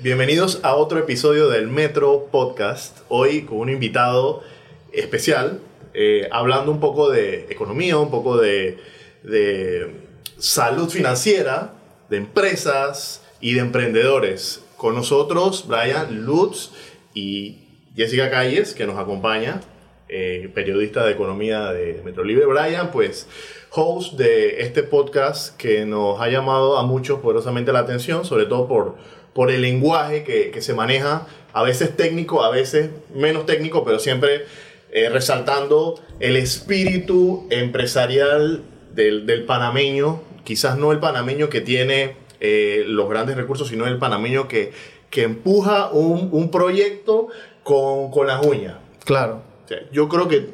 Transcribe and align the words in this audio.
Bienvenidos 0.00 0.60
a 0.62 0.76
otro 0.76 1.00
episodio 1.00 1.48
del 1.48 1.66
Metro 1.66 2.28
Podcast. 2.30 2.98
Hoy 3.08 3.42
con 3.42 3.58
un 3.58 3.68
invitado 3.68 4.44
especial, 4.92 5.58
eh, 5.92 6.28
hablando 6.30 6.70
un 6.70 6.78
poco 6.78 7.10
de 7.10 7.46
economía, 7.50 7.98
un 7.98 8.08
poco 8.08 8.36
de, 8.36 8.78
de 9.24 9.96
salud 10.38 10.88
financiera, 10.88 11.74
de 12.10 12.18
empresas 12.18 13.24
y 13.40 13.54
de 13.54 13.60
emprendedores. 13.60 14.62
Con 14.76 14.94
nosotros, 14.94 15.66
Brian 15.66 16.24
Lutz 16.24 16.70
y 17.12 17.58
Jessica 17.96 18.30
Calles, 18.30 18.74
que 18.74 18.86
nos 18.86 18.98
acompaña, 18.98 19.62
eh, 20.08 20.48
periodista 20.54 21.04
de 21.04 21.10
economía 21.10 21.72
de 21.72 22.02
Metro 22.04 22.22
Libre. 22.22 22.46
Brian, 22.46 22.92
pues, 22.92 23.26
host 23.70 24.14
de 24.14 24.60
este 24.62 24.84
podcast 24.84 25.56
que 25.56 25.84
nos 25.84 26.20
ha 26.20 26.28
llamado 26.28 26.78
a 26.78 26.84
muchos 26.84 27.18
poderosamente 27.18 27.72
la 27.72 27.80
atención, 27.80 28.24
sobre 28.24 28.46
todo 28.46 28.68
por, 28.68 28.96
por 29.38 29.52
el 29.52 29.62
lenguaje 29.62 30.24
que, 30.24 30.50
que 30.50 30.60
se 30.60 30.74
maneja, 30.74 31.28
a 31.52 31.62
veces 31.62 31.96
técnico, 31.96 32.42
a 32.42 32.50
veces 32.50 32.90
menos 33.14 33.46
técnico, 33.46 33.84
pero 33.84 34.00
siempre 34.00 34.46
eh, 34.90 35.08
resaltando 35.10 35.94
el 36.18 36.34
espíritu 36.34 37.46
empresarial 37.48 38.64
del, 38.96 39.26
del, 39.26 39.44
panameño, 39.44 40.22
quizás 40.42 40.76
no 40.76 40.90
el 40.90 40.98
panameño 40.98 41.50
que 41.50 41.60
tiene 41.60 42.16
eh, 42.40 42.82
los 42.88 43.08
grandes 43.08 43.36
recursos, 43.36 43.68
sino 43.68 43.86
el 43.86 43.98
panameño 43.98 44.48
que, 44.48 44.72
que 45.08 45.22
empuja 45.22 45.90
un, 45.92 46.30
un 46.32 46.50
proyecto 46.50 47.28
con, 47.62 48.10
con, 48.10 48.26
las 48.26 48.44
uñas. 48.44 48.74
Claro. 49.04 49.42
O 49.66 49.68
sea, 49.68 49.78
yo 49.92 50.08
creo 50.08 50.26
que 50.26 50.48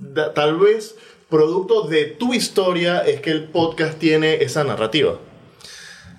da, 0.00 0.32
tal 0.32 0.56
vez 0.56 0.96
producto 1.28 1.82
de 1.82 2.06
tu 2.06 2.32
historia 2.32 3.00
es 3.00 3.20
que 3.20 3.30
el 3.30 3.44
podcast 3.44 3.98
tiene 3.98 4.36
esa 4.36 4.64
narrativa. 4.64 5.18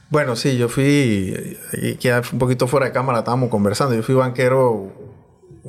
Bueno, 0.10 0.36
sí, 0.36 0.58
yo 0.58 0.70
fui, 0.70 1.58
queda 2.00 2.22
un 2.32 2.40
poquito 2.40 2.68
fuera 2.68 2.86
de 2.86 2.92
cámara, 2.92 3.20
estábamos 3.20 3.50
conversando, 3.50 3.96
yo 3.96 4.04
fui 4.04 4.14
banquero, 4.14 4.92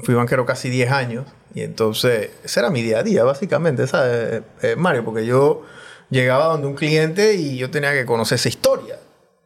fui 0.03 0.15
banquero 0.15 0.45
casi 0.45 0.69
10 0.69 0.91
años 0.91 1.27
y 1.55 1.63
entonces 1.63 2.31
ese 2.45 2.61
era 2.61 2.71
mi 2.71 2.83
día 2.83 2.99
a 2.99 3.03
día, 3.03 3.25
básicamente, 3.25 3.87
¿sabes, 3.87 4.43
eh, 4.61 4.77
Mario? 4.77 5.05
Porque 5.07 5.25
yo 5.25 5.63
llegaba 6.11 6.47
donde 6.47 6.67
un 6.67 6.75
cliente 6.75 7.35
y 7.35 7.57
yo 7.57 7.71
tenía 7.71 7.93
que 7.93 8.05
conocer 8.05 8.37
esa 8.37 8.51
historia. 8.51 8.99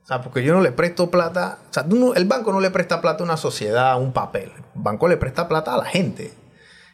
O 0.03 0.07
sea, 0.07 0.23
porque 0.23 0.43
yo 0.43 0.53
no 0.53 0.61
le 0.61 0.73
presto 0.73 1.09
plata. 1.09 1.61
O 1.71 1.73
sea, 1.73 1.87
el 2.17 2.25
banco 2.25 2.53
no 2.53 2.61
le 2.61 2.71
presta 2.71 3.01
plata 3.01 3.23
a 3.23 3.25
una 3.25 3.37
sociedad, 3.37 3.93
a 3.93 3.97
un 3.97 4.13
papel. 4.13 4.51
El 4.57 4.65
banco 4.83 5.07
le 5.07 5.17
presta 5.17 5.47
plata 5.47 5.75
a 5.75 5.79
la 5.79 5.85
gente. 5.85 6.33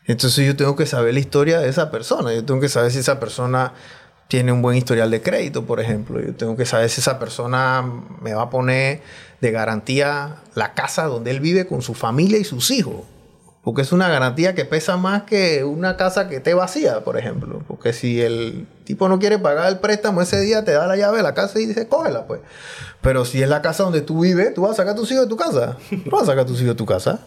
Entonces 0.05 0.47
yo 0.47 0.55
tengo 0.55 0.77
que 0.77 0.85
saber 0.87 1.15
la 1.15 1.21
historia 1.21 1.59
de 1.61 1.69
esa 1.69 1.91
persona. 1.91 2.35
Yo 2.35 2.45
tengo 2.45 2.61
que 2.61 2.69
saber 2.69 2.91
si 2.91 2.99
esa 2.99 3.19
persona 3.19 3.73
tiene 4.29 4.53
un 4.53 4.63
buen 4.63 4.77
historial 4.77 5.11
de 5.11 5.23
crédito, 5.23 5.65
por 5.65 5.81
ejemplo. 5.81 6.21
Yo 6.21 6.35
tengo 6.35 6.57
que 6.57 6.67
saber 6.67 6.91
si 6.91 7.01
esa 7.01 7.19
persona 7.19 7.85
me 8.21 8.35
va 8.35 8.43
a 8.43 8.51
poner 8.51 9.03
de 9.41 9.51
garantía 9.53 10.37
la 10.55 10.75
casa 10.75 11.05
donde 11.05 11.31
él 11.31 11.41
vive 11.41 11.67
con 11.67 11.83
su 11.83 11.95
familia 11.95 12.39
y 12.39 12.45
sus 12.45 12.71
hijos. 12.71 13.05
Porque 13.63 13.83
es 13.83 13.91
una 13.91 14.09
garantía 14.09 14.55
que 14.55 14.65
pesa 14.65 14.97
más 14.97 15.25
que 15.25 15.65
una 15.65 15.97
casa 15.97 16.29
que 16.29 16.37
esté 16.37 16.55
vacía, 16.55 17.03
por 17.03 17.19
ejemplo. 17.19 17.63
Porque 17.67 17.93
si 17.93 18.21
el 18.21 18.69
tipo 18.85 19.09
no 19.09 19.19
quiere 19.19 19.41
pagar 19.41 19.69
el 19.69 19.81
préstamo 19.81 20.23
ese 20.23 20.41
día, 20.41 20.65
te 20.65 20.71
da 20.71 20.87
la 20.87 20.97
llave 20.97 21.17
de 21.17 21.25
la 21.25 21.35
casa 21.35 21.59
y 21.59 21.67
dice, 21.67 21.89
cógela, 21.89 22.29
pues. 22.29 22.43
Pero 23.01 23.25
si 23.25 23.43
es 23.43 23.49
la 23.49 23.63
casa 23.63 23.83
donde 23.83 24.03
tú 24.03 24.21
vives, 24.21 24.55
tú 24.55 24.63
vas 24.63 24.73
a 24.73 24.75
sacar 24.75 24.93
a 24.93 24.97
tus 24.97 25.11
hijos 25.11 25.25
de 25.25 25.29
tu 25.29 25.37
casa. 25.37 25.77
Tú 26.05 26.11
vas 26.11 26.23
a 26.23 26.27
sacar 26.27 26.45
a 26.45 26.47
tus 26.47 26.61
hijos 26.61 26.75
de 26.75 26.79
tu 26.79 26.87
casa. 26.87 27.21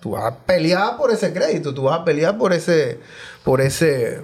Tú 0.00 0.10
vas 0.10 0.24
a 0.24 0.36
pelear 0.36 0.98
por 0.98 1.10
ese 1.10 1.32
crédito, 1.32 1.72
tú 1.72 1.84
vas 1.84 2.00
a 2.00 2.04
pelear 2.04 2.36
por 2.36 2.52
ese, 2.52 3.00
por 3.42 3.62
ese, 3.62 4.20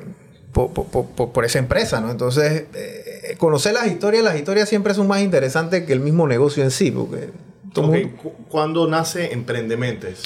por, 0.53 0.73
por, 0.73 0.87
por, 0.87 1.33
por 1.33 1.45
esa 1.45 1.59
empresa, 1.59 2.01
¿no? 2.01 2.11
Entonces, 2.11 2.65
eh, 2.75 3.35
conocer 3.39 3.75
las 3.75 3.87
historias, 3.87 4.23
las 4.23 4.37
historias 4.37 4.69
siempre 4.69 4.95
son 4.95 5.09
más 5.09 5.21
interesantes 5.21 5.85
que 5.85 5.93
el 5.93 6.01
mismo 6.01 6.27
negocio 6.27 6.63
en 6.63 6.71
sí, 6.71 6.91
porque... 6.91 7.31
Okay. 7.75 8.15
¿Cuándo 8.51 8.87
nace 8.87 9.33
Emprendementes? 9.33 10.25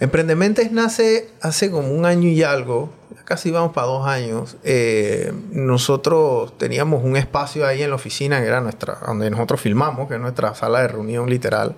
Emprendementes 0.00 0.72
nace 0.72 1.28
hace 1.40 1.70
como 1.70 1.92
un 1.92 2.06
año 2.06 2.28
y 2.28 2.42
algo, 2.42 2.90
casi 3.26 3.50
vamos 3.50 3.72
para 3.72 3.86
dos 3.86 4.06
años. 4.06 4.56
Eh, 4.64 5.32
nosotros 5.52 6.56
teníamos 6.56 7.04
un 7.04 7.16
espacio 7.16 7.66
ahí 7.66 7.82
en 7.82 7.90
la 7.90 7.96
oficina, 7.96 8.40
que 8.40 8.46
era 8.46 8.62
nuestra, 8.62 8.98
donde 9.06 9.30
nosotros 9.30 9.60
filmamos, 9.60 10.08
que 10.08 10.14
es 10.14 10.20
nuestra 10.20 10.54
sala 10.54 10.80
de 10.80 10.88
reunión 10.88 11.28
literal. 11.28 11.76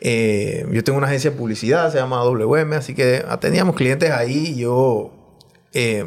Eh, 0.00 0.66
yo 0.72 0.84
tengo 0.84 0.98
una 0.98 1.06
agencia 1.06 1.30
de 1.30 1.36
publicidad, 1.36 1.90
se 1.92 1.98
llama 1.98 2.22
WM, 2.24 2.74
así 2.74 2.94
que 2.94 3.24
teníamos 3.40 3.76
clientes 3.76 4.10
ahí 4.10 4.48
y 4.48 4.56
yo, 4.56 5.12
eh, 5.72 6.04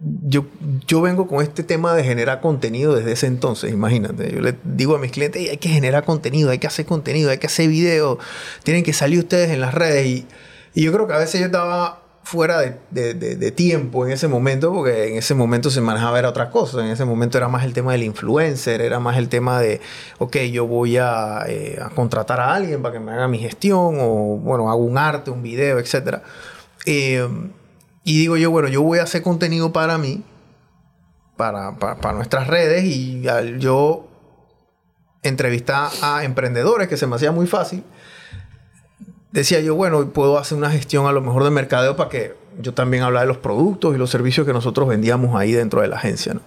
yo, 0.00 0.46
yo 0.86 1.00
vengo 1.00 1.26
con 1.28 1.42
este 1.42 1.62
tema 1.62 1.94
de 1.94 2.04
generar 2.04 2.40
contenido 2.40 2.94
desde 2.94 3.12
ese 3.12 3.26
entonces, 3.26 3.72
imagínate. 3.72 4.32
Yo 4.32 4.40
le 4.40 4.56
digo 4.64 4.96
a 4.96 4.98
mis 4.98 5.12
clientes, 5.12 5.50
hay 5.50 5.58
que 5.58 5.68
generar 5.68 6.04
contenido, 6.04 6.50
hay 6.50 6.58
que 6.58 6.66
hacer 6.66 6.86
contenido, 6.86 7.30
hay 7.30 7.38
que 7.38 7.46
hacer 7.46 7.68
video, 7.68 8.18
tienen 8.62 8.82
que 8.82 8.92
salir 8.92 9.18
ustedes 9.18 9.50
en 9.50 9.60
las 9.60 9.74
redes 9.74 10.06
y 10.06 10.26
y 10.74 10.84
yo 10.84 10.92
creo 10.92 11.06
que 11.06 11.14
a 11.14 11.18
veces 11.18 11.40
yo 11.40 11.46
estaba 11.46 12.02
fuera 12.22 12.60
de, 12.60 12.76
de, 12.90 13.14
de, 13.14 13.34
de, 13.34 13.50
tiempo 13.50 14.06
en 14.06 14.12
ese 14.12 14.28
momento, 14.28 14.72
porque 14.72 15.08
en 15.08 15.16
ese 15.16 15.34
momento 15.34 15.68
se 15.70 15.80
manejaba 15.80 16.18
era 16.18 16.28
otras 16.28 16.50
cosas. 16.50 16.84
En 16.84 16.90
ese 16.90 17.04
momento 17.04 17.38
era 17.38 17.48
más 17.48 17.64
el 17.64 17.72
tema 17.72 17.92
del 17.92 18.04
influencer, 18.04 18.80
era 18.80 19.00
más 19.00 19.16
el 19.16 19.28
tema 19.28 19.60
de, 19.60 19.80
ok, 20.18 20.36
yo 20.52 20.66
voy 20.66 20.96
a, 20.96 21.44
eh, 21.48 21.78
a 21.82 21.90
contratar 21.90 22.38
a 22.40 22.54
alguien 22.54 22.82
para 22.82 22.92
que 22.92 23.00
me 23.00 23.12
haga 23.12 23.26
mi 23.26 23.38
gestión, 23.38 23.96
o 23.98 24.36
bueno, 24.36 24.70
hago 24.70 24.84
un 24.84 24.96
arte, 24.96 25.30
un 25.30 25.42
video, 25.42 25.78
etc. 25.78 26.18
Eh, 26.86 27.26
y 28.10 28.18
digo 28.18 28.36
yo, 28.36 28.50
bueno, 28.50 28.66
yo 28.66 28.82
voy 28.82 28.98
a 28.98 29.04
hacer 29.04 29.22
contenido 29.22 29.72
para 29.72 29.96
mí, 29.96 30.24
para, 31.36 31.76
para, 31.76 32.12
nuestras 32.12 32.48
redes, 32.48 32.82
y 32.84 33.22
yo 33.60 34.08
entrevistar 35.22 35.92
a 36.02 36.24
emprendedores, 36.24 36.88
que 36.88 36.96
se 36.96 37.06
me 37.06 37.14
hacía 37.14 37.30
muy 37.30 37.46
fácil, 37.46 37.84
decía 39.30 39.60
yo, 39.60 39.76
bueno, 39.76 40.08
puedo 40.08 40.38
hacer 40.38 40.58
una 40.58 40.72
gestión 40.72 41.06
a 41.06 41.12
lo 41.12 41.20
mejor 41.20 41.44
de 41.44 41.50
mercadeo 41.50 41.94
para 41.94 42.10
que 42.10 42.34
yo 42.60 42.74
también 42.74 43.04
hablara 43.04 43.20
de 43.20 43.28
los 43.28 43.36
productos 43.36 43.94
y 43.94 43.98
los 43.98 44.10
servicios 44.10 44.44
que 44.44 44.52
nosotros 44.52 44.88
vendíamos 44.88 45.36
ahí 45.36 45.52
dentro 45.52 45.80
de 45.80 45.86
la 45.86 45.94
agencia, 45.94 46.34
¿no? 46.34 46.40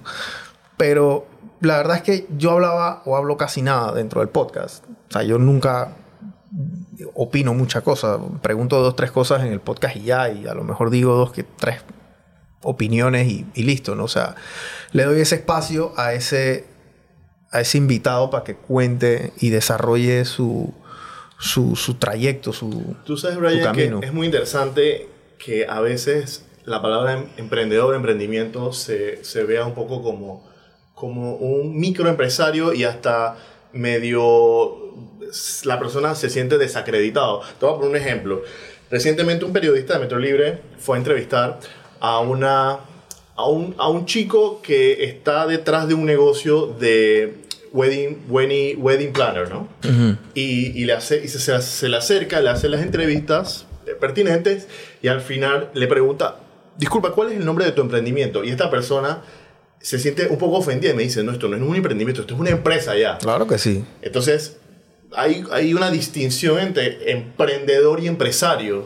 Pero 0.75 1.28
la 1.62 1.78
verdad 1.78 1.95
es 1.95 2.03
que 2.03 2.28
yo 2.38 2.51
hablaba 2.51 3.03
o 3.06 3.16
hablo 3.16 3.38
casi 3.38 3.62
nada 3.62 3.94
dentro 3.94 4.19
del 4.19 4.28
podcast. 4.28 4.84
O 5.07 5.13
sea, 5.13 5.24
yo 5.24 5.38
nunca 5.38 5.95
opino 7.14 7.54
muchas 7.54 7.84
cosas. 7.84 8.20
Pregunto 8.42 8.81
dos, 8.81 8.96
tres 8.96 9.12
cosas 9.12 9.44
en 9.44 9.52
el 9.52 9.59
podcast 9.59 9.96
y 9.96 10.04
ya, 10.04 10.30
y 10.30 10.48
a 10.48 10.54
lo 10.54 10.64
mejor 10.64 10.90
digo 10.90 11.16
dos, 11.16 11.31
que 11.31 11.44
tres 11.44 11.81
opiniones 12.62 13.28
y, 13.28 13.46
y 13.56 13.64
listo, 13.64 13.96
¿no? 13.96 14.06
O 14.06 14.08
sea, 14.08 14.36
le 14.92 15.04
doy 15.04 15.22
ese 15.22 15.36
espacio 15.36 15.94
a 15.98 16.14
ese, 16.14 16.66
a 17.52 17.62
ese 17.62 17.78
invitado 17.78 18.30
para 18.30 18.44
que 18.44 18.56
cuente 18.56 19.34
y 19.40 19.50
desarrolle 19.50 20.26
su, 20.26 20.74
su, 21.40 21.76
su 21.76 21.96
trayecto, 21.96 22.54
su, 22.54 22.96
Tú 23.06 23.18
sabes, 23.18 23.38
Brian, 23.38 23.60
su 23.60 23.64
camino. 23.64 24.00
Que 24.00 24.08
es 24.08 24.14
muy 24.14 24.25
interesante 24.25 25.10
que 25.38 25.68
a 25.68 25.81
veces 25.81 26.46
la 26.66 26.81
palabra 26.81 27.14
em, 27.14 27.25
emprendedor, 27.38 27.96
emprendimiento, 27.96 28.72
se, 28.72 29.24
se 29.24 29.44
vea 29.44 29.66
un 29.66 29.74
poco 29.74 30.02
como, 30.02 30.50
como 30.96 31.36
un 31.36 31.78
microempresario 31.78 32.74
y 32.74 32.86
hasta 32.86 33.36
medio 33.73 34.94
la 35.66 35.79
persona 35.79 36.16
se 36.16 36.29
siente 36.29 36.57
desacreditado. 36.57 37.41
Te 37.59 37.66
voy 37.66 37.75
a 37.75 37.78
poner 37.78 37.89
un 37.89 37.95
ejemplo. 37.95 38.44
Recientemente 38.91 39.45
un 39.45 39.53
periodista 39.53 39.95
de 39.95 40.00
Metro 40.01 40.19
Libre 40.19 40.59
fue 40.78 40.97
a 40.97 41.00
entrevistar 41.00 41.59
a 42.00 42.19
una 42.19 42.79
a 43.35 43.47
un, 43.47 43.73
a 43.79 43.89
un 43.89 44.06
chico 44.06 44.62
que 44.62 45.06
está 45.06 45.47
detrás 45.47 45.88
de 45.88 45.95
un 45.95 46.06
negocio 46.06 46.67
de 46.67 47.38
wedding, 47.72 48.25
wedding, 48.29 48.79
wedding 48.79 49.12
planner, 49.12 49.50
¿no? 49.50 49.67
Uh 49.83 49.88
-huh. 49.88 50.17
y, 50.35 50.79
y, 50.79 50.85
le 50.85 50.94
hace, 50.94 51.23
y 51.23 51.28
se, 51.28 51.39
se, 51.39 51.59
se, 51.62 51.89
le 51.89 51.97
acerca, 51.97 52.39
le 52.41 52.50
hace 52.51 52.69
las 52.69 52.83
entrevistas 52.83 53.66
pertinentes 54.00 54.67
y 55.01 55.07
al 55.07 55.22
final 55.22 55.69
le 55.73 55.88
pregunta, 55.88 56.38
disculpa, 56.78 57.12
¿cuál 57.12 57.31
es 57.31 57.38
el 57.38 57.45
nombre 57.45 57.66
de 57.66 57.72
tu 57.72 57.81
emprendimiento? 57.81 58.44
Y 58.44 58.50
esta 58.50 58.69
persona 58.69 59.23
se 59.83 59.99
siente 59.99 60.27
un 60.27 60.38
poco 60.38 60.57
ofendida 60.59 60.94
y 60.94 60.95
me 60.95 61.03
dice, 61.03 61.23
no, 61.23 61.33
esto 61.33 61.49
no 61.49 61.57
es 61.57 61.61
un 61.61 61.75
emprendimiento, 61.75 62.21
esto 62.21 62.35
es 62.35 62.39
una 62.39 62.51
empresa 62.51 62.95
ya. 62.95 63.18
Claro 63.18 63.47
que 63.47 63.57
sí. 63.57 63.83
Entonces, 64.01 64.56
hay, 65.13 65.44
hay 65.51 65.74
una 65.74 65.91
distinción 65.91 66.57
entre 66.57 67.12
emprendedor 67.12 68.00
y 68.00 68.07
empresario 68.07 68.85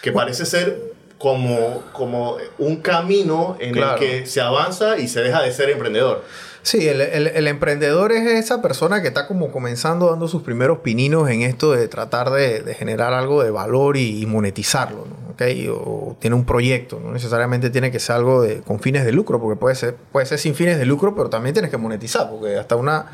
que 0.00 0.10
bueno. 0.10 0.24
parece 0.24 0.46
ser 0.46 0.94
como, 1.18 1.82
como 1.92 2.38
un 2.56 2.76
camino 2.76 3.58
en 3.60 3.72
claro. 3.72 4.00
el 4.02 4.08
que 4.08 4.26
se 4.26 4.40
avanza 4.40 4.98
y 4.98 5.06
se 5.06 5.22
deja 5.22 5.42
de 5.42 5.52
ser 5.52 5.68
emprendedor. 5.68 6.24
Sí, 6.62 6.88
el, 6.88 7.02
el, 7.02 7.26
el, 7.26 7.46
emprendedor 7.46 8.10
es 8.12 8.26
esa 8.26 8.62
persona 8.62 9.02
que 9.02 9.08
está 9.08 9.26
como 9.26 9.52
comenzando 9.52 10.08
dando 10.08 10.28
sus 10.28 10.42
primeros 10.42 10.78
pininos 10.78 11.28
en 11.28 11.42
esto 11.42 11.72
de 11.72 11.88
tratar 11.88 12.30
de, 12.30 12.62
de 12.62 12.74
generar 12.74 13.12
algo 13.12 13.44
de 13.44 13.50
valor 13.50 13.98
y, 13.98 14.22
y 14.22 14.24
monetizarlo, 14.24 15.04
¿no? 15.04 15.23
¿Okay? 15.34 15.68
O 15.68 16.16
tiene 16.18 16.36
un 16.36 16.44
proyecto, 16.44 17.00
no 17.00 17.12
necesariamente 17.12 17.70
tiene 17.70 17.90
que 17.90 18.00
ser 18.00 18.16
algo 18.16 18.42
de, 18.42 18.60
con 18.62 18.80
fines 18.80 19.04
de 19.04 19.12
lucro, 19.12 19.40
porque 19.40 19.58
puede 19.58 19.74
ser, 19.74 19.96
puede 20.12 20.26
ser 20.26 20.38
sin 20.38 20.54
fines 20.54 20.78
de 20.78 20.86
lucro, 20.86 21.14
pero 21.14 21.28
también 21.28 21.52
tienes 21.52 21.70
que 21.70 21.76
monetizar, 21.76 22.30
porque 22.30 22.56
hasta 22.56 22.76
una 22.76 23.06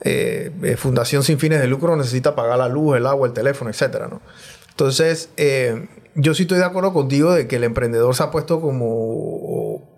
eh, 0.00 0.76
fundación 0.78 1.22
sin 1.22 1.38
fines 1.38 1.60
de 1.60 1.68
lucro 1.68 1.96
necesita 1.96 2.34
pagar 2.34 2.58
la 2.58 2.68
luz, 2.68 2.96
el 2.96 3.06
agua, 3.06 3.26
el 3.26 3.34
teléfono, 3.34 3.70
etc. 3.70 4.08
¿no? 4.10 4.20
Entonces, 4.70 5.30
eh, 5.36 5.88
yo 6.14 6.34
sí 6.34 6.42
estoy 6.42 6.58
de 6.58 6.64
acuerdo 6.64 6.92
contigo 6.92 7.32
de 7.32 7.46
que 7.46 7.56
el 7.56 7.64
emprendedor 7.64 8.14
se 8.14 8.22
ha 8.22 8.30
puesto 8.30 8.60
como 8.60 9.92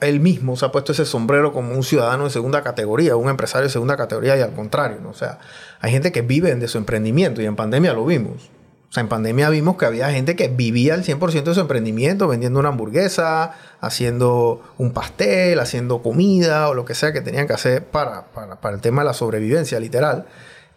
él 0.00 0.20
mismo 0.20 0.56
se 0.56 0.64
ha 0.64 0.72
puesto 0.72 0.92
ese 0.92 1.04
sombrero 1.04 1.52
como 1.52 1.74
un 1.74 1.82
ciudadano 1.82 2.24
de 2.24 2.30
segunda 2.30 2.62
categoría, 2.62 3.16
un 3.16 3.28
empresario 3.28 3.64
de 3.64 3.72
segunda 3.72 3.96
categoría 3.96 4.36
y 4.36 4.40
al 4.40 4.52
contrario, 4.52 4.98
¿no? 5.02 5.10
O 5.10 5.14
sea, 5.14 5.38
hay 5.80 5.92
gente 5.92 6.10
que 6.12 6.22
vive 6.22 6.54
de 6.54 6.68
su 6.68 6.78
emprendimiento 6.78 7.42
y 7.42 7.46
en 7.46 7.56
pandemia 7.56 7.92
lo 7.92 8.04
vimos. 8.06 8.50
O 8.90 8.92
sea, 8.92 9.02
en 9.02 9.08
pandemia 9.08 9.48
vimos 9.50 9.76
que 9.76 9.86
había 9.86 10.10
gente 10.10 10.34
que 10.34 10.48
vivía 10.48 10.94
el 10.94 11.04
100% 11.04 11.44
de 11.44 11.54
su 11.54 11.60
emprendimiento, 11.60 12.26
vendiendo 12.26 12.58
una 12.58 12.70
hamburguesa, 12.70 13.54
haciendo 13.80 14.62
un 14.78 14.92
pastel, 14.92 15.60
haciendo 15.60 16.02
comida 16.02 16.68
o 16.68 16.74
lo 16.74 16.84
que 16.84 16.96
sea 16.96 17.12
que 17.12 17.20
tenían 17.20 17.46
que 17.46 17.52
hacer 17.52 17.84
para, 17.84 18.24
para, 18.32 18.74
el 18.74 18.80
tema 18.80 19.02
de 19.02 19.06
la 19.06 19.14
sobrevivencia, 19.14 19.78
literal. 19.78 20.26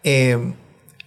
Eh, 0.04 0.54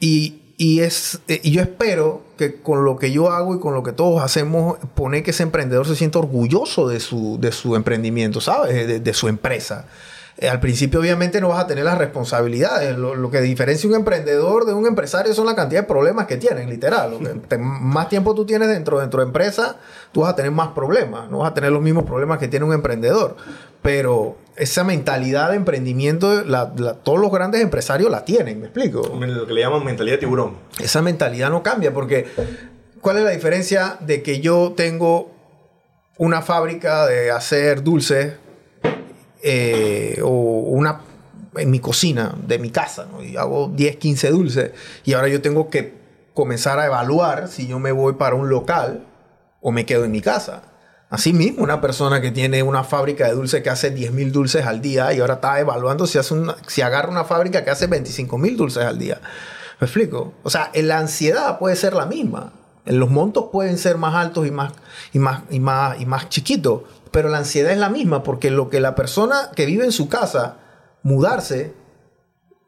y, 0.01 0.41
y, 0.57 0.81
es, 0.81 1.21
eh, 1.29 1.39
y 1.43 1.51
yo 1.51 1.61
espero 1.61 2.23
que 2.35 2.61
con 2.61 2.83
lo 2.83 2.97
que 2.97 3.11
yo 3.11 3.31
hago 3.31 3.55
y 3.55 3.59
con 3.59 3.73
lo 3.73 3.83
que 3.83 3.93
todos 3.93 4.21
hacemos, 4.21 4.77
poner 4.95 5.23
que 5.23 5.31
ese 5.31 5.43
emprendedor 5.43 5.87
se 5.87 5.95
sienta 5.95 6.19
orgulloso 6.19 6.89
de 6.89 6.99
su, 6.99 7.39
de 7.39 7.51
su 7.51 7.75
emprendimiento, 7.75 8.41
¿sabes? 8.41 9.03
De, 9.03 9.13
su 9.13 9.27
empresa. 9.27 9.85
Eh, 10.39 10.47
al 10.47 10.59
principio 10.59 10.99
obviamente 10.99 11.41
no 11.41 11.49
vas 11.49 11.63
a 11.63 11.67
tener 11.67 11.83
las 11.83 11.97
responsabilidades. 11.97 12.95
Lo, 12.95 13.31
que 13.31 13.41
diferencia 13.41 13.89
un 13.89 13.95
emprendedor 13.95 14.65
de 14.65 14.73
un 14.73 14.85
empresario 14.85 15.33
son 15.33 15.47
la 15.47 15.55
cantidad 15.55 15.81
de 15.81 15.87
problemas 15.87 16.27
que 16.27 16.37
tienen, 16.37 16.69
literal. 16.69 17.11
Lo 17.11 17.19
que 17.19 17.57
más 17.59 18.07
tiempo 18.07 18.35
tú 18.35 18.45
tienes 18.45 18.67
dentro, 18.67 18.99
dentro 18.99 19.21
de 19.21 19.27
empresa, 19.27 19.77
tú 20.11 20.21
vas 20.21 20.33
a 20.33 20.35
tener 20.35 20.51
más 20.51 20.69
problemas. 20.69 21.29
No 21.31 21.39
vas 21.39 21.51
a 21.51 21.53
tener 21.55 21.71
los 21.71 21.81
mismos 21.81 22.05
problemas 22.05 22.37
que 22.37 22.47
tiene 22.47 22.65
un 22.65 22.73
emprendedor. 22.73 23.35
Pero 23.81 24.37
esa 24.55 24.83
mentalidad 24.83 25.49
de 25.49 25.55
emprendimiento, 25.55 26.43
todos 27.03 27.19
los 27.19 27.31
grandes 27.31 27.61
empresarios 27.61 28.11
la 28.11 28.23
tienen, 28.23 28.59
¿me 28.59 28.65
explico? 28.65 29.01
Lo 29.19 29.47
que 29.47 29.53
le 29.53 29.61
llaman 29.61 29.83
mentalidad 29.83 30.15
de 30.15 30.19
tiburón. 30.19 30.57
Esa 30.79 31.01
mentalidad 31.01 31.49
no 31.49 31.63
cambia 31.63 31.93
porque 31.93 32.27
¿cuál 33.01 33.17
es 33.17 33.23
la 33.23 33.31
diferencia 33.31 33.97
de 34.01 34.21
que 34.21 34.39
yo 34.39 34.73
tengo 34.75 35.31
una 36.17 36.41
fábrica 36.41 37.05
de 37.05 37.31
hacer 37.31 37.83
dulces 37.83 38.33
eh, 39.41 40.19
o 40.23 40.29
una 40.29 41.01
en 41.55 41.71
mi 41.71 41.79
cocina 41.79 42.35
de 42.45 42.59
mi 42.59 42.69
casa 42.69 43.07
y 43.23 43.35
hago 43.35 43.71
10, 43.73 43.97
15 43.97 44.29
dulces 44.29 44.71
y 45.05 45.13
ahora 45.13 45.27
yo 45.27 45.41
tengo 45.41 45.69
que 45.69 45.97
comenzar 46.33 46.77
a 46.79 46.85
evaluar 46.85 47.47
si 47.47 47.67
yo 47.67 47.79
me 47.79 47.91
voy 47.91 48.13
para 48.13 48.35
un 48.35 48.49
local 48.49 49.07
o 49.61 49.71
me 49.71 49.85
quedo 49.85 50.05
en 50.05 50.11
mi 50.11 50.21
casa? 50.21 50.63
Asimismo, 51.09 51.63
una 51.63 51.79
persona 51.79 52.21
que 52.21 52.31
tiene 52.31 52.63
una 52.63 52.83
fábrica 52.83 53.27
de 53.27 53.33
dulces 53.33 53.63
que 53.63 53.69
hace 53.69 53.95
10.000 53.95 54.31
dulces 54.31 54.65
al 54.65 54.81
día 54.81 55.13
y 55.13 55.19
ahora 55.19 55.35
está 55.35 55.59
evaluando 55.59 56.05
si, 56.05 56.17
hace 56.17 56.35
si 56.67 56.81
agarra 56.81 57.09
una 57.09 57.23
fábrica 57.23 57.63
que 57.63 57.69
hace 57.69 57.89
25.000 57.89 58.55
dulces 58.57 58.83
al 58.83 58.99
día. 58.99 59.21
¿Me 59.79 59.85
explico? 59.85 60.33
O 60.43 60.49
sea, 60.49 60.69
la 60.73 60.99
ansiedad 60.99 61.59
puede 61.59 61.75
ser 61.75 61.93
la 61.93 62.05
misma. 62.05 62.53
Los 62.85 63.09
montos 63.09 63.45
pueden 63.51 63.77
ser 63.77 63.97
más 63.97 64.15
altos 64.15 64.47
y 64.47 64.51
más, 64.51 64.73
y 65.13 65.19
más, 65.19 65.43
y 65.49 65.59
más, 65.59 65.99
y 65.99 66.05
más 66.05 66.29
chiquitos, 66.29 66.83
pero 67.11 67.29
la 67.29 67.39
ansiedad 67.39 67.71
es 67.71 67.77
la 67.77 67.89
misma 67.89 68.23
porque 68.23 68.51
lo 68.51 68.69
que 68.69 68.79
la 68.79 68.95
persona 68.95 69.51
que 69.55 69.65
vive 69.65 69.85
en 69.85 69.91
su 69.91 70.09
casa, 70.09 70.57
mudarse, 71.03 71.73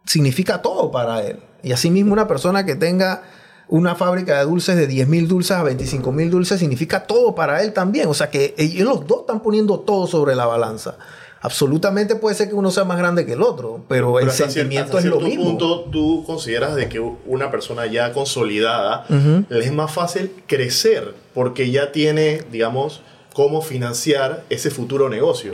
significa 0.06 0.62
todo 0.62 0.92
para 0.92 1.22
él. 1.26 1.40
Y 1.64 1.72
asimismo 1.72 2.14
una 2.14 2.28
persona 2.28 2.66
que 2.66 2.76
tenga 2.76 3.24
una 3.68 3.96
fábrica 3.96 4.40
de 4.40 4.46
dulces 4.46 4.76
de 4.76 4.88
10 4.88 5.08
mil 5.08 5.28
dulces 5.28 5.52
a 5.52 5.64
25 5.64 6.12
mil 6.12 6.32
dulces 6.32 6.60
significa 6.60 7.06
todo 7.06 7.36
para 7.36 7.62
él 7.64 7.74
también. 7.74 8.08
O 8.08 8.14
sea 8.14 8.30
que 8.30 8.56
ellos 8.58 8.88
los 8.88 9.08
dos 9.08 9.22
están 9.22 9.42
poniendo 9.42 9.80
todo 9.80 10.08
sobre 10.08 10.36
la 10.36 10.46
balanza. 10.46 10.98
Absolutamente 11.42 12.16
puede 12.16 12.36
ser 12.36 12.50
que 12.50 12.56
uno 12.56 12.70
sea 12.70 12.84
más 12.84 12.98
grande 12.98 13.26
que 13.26 13.34
el 13.34 13.42
otro, 13.42 13.86
pero, 13.88 14.20
el 14.20 14.30
sentimiento 14.30 15.00
es 15.00 15.06
lo 15.06 15.22
mismo. 15.22 15.46
punto 15.46 15.86
tú 15.86 16.26
consideras 16.26 16.76
de 16.76 16.90
que 16.90 17.00
una 17.00 17.50
persona 17.50 17.86
ya 17.86 18.12
consolidada 18.12 19.06
le 19.08 19.60
es 19.60 19.72
más 19.72 19.90
fácil 19.90 20.32
crecer 20.48 21.14
porque 21.34 21.72
ya 21.72 21.94
tiene, 21.94 22.42
digamos, 22.52 23.02
cómo 23.40 23.62
financiar 23.62 24.44
ese 24.50 24.70
futuro 24.70 25.08
negocio. 25.08 25.54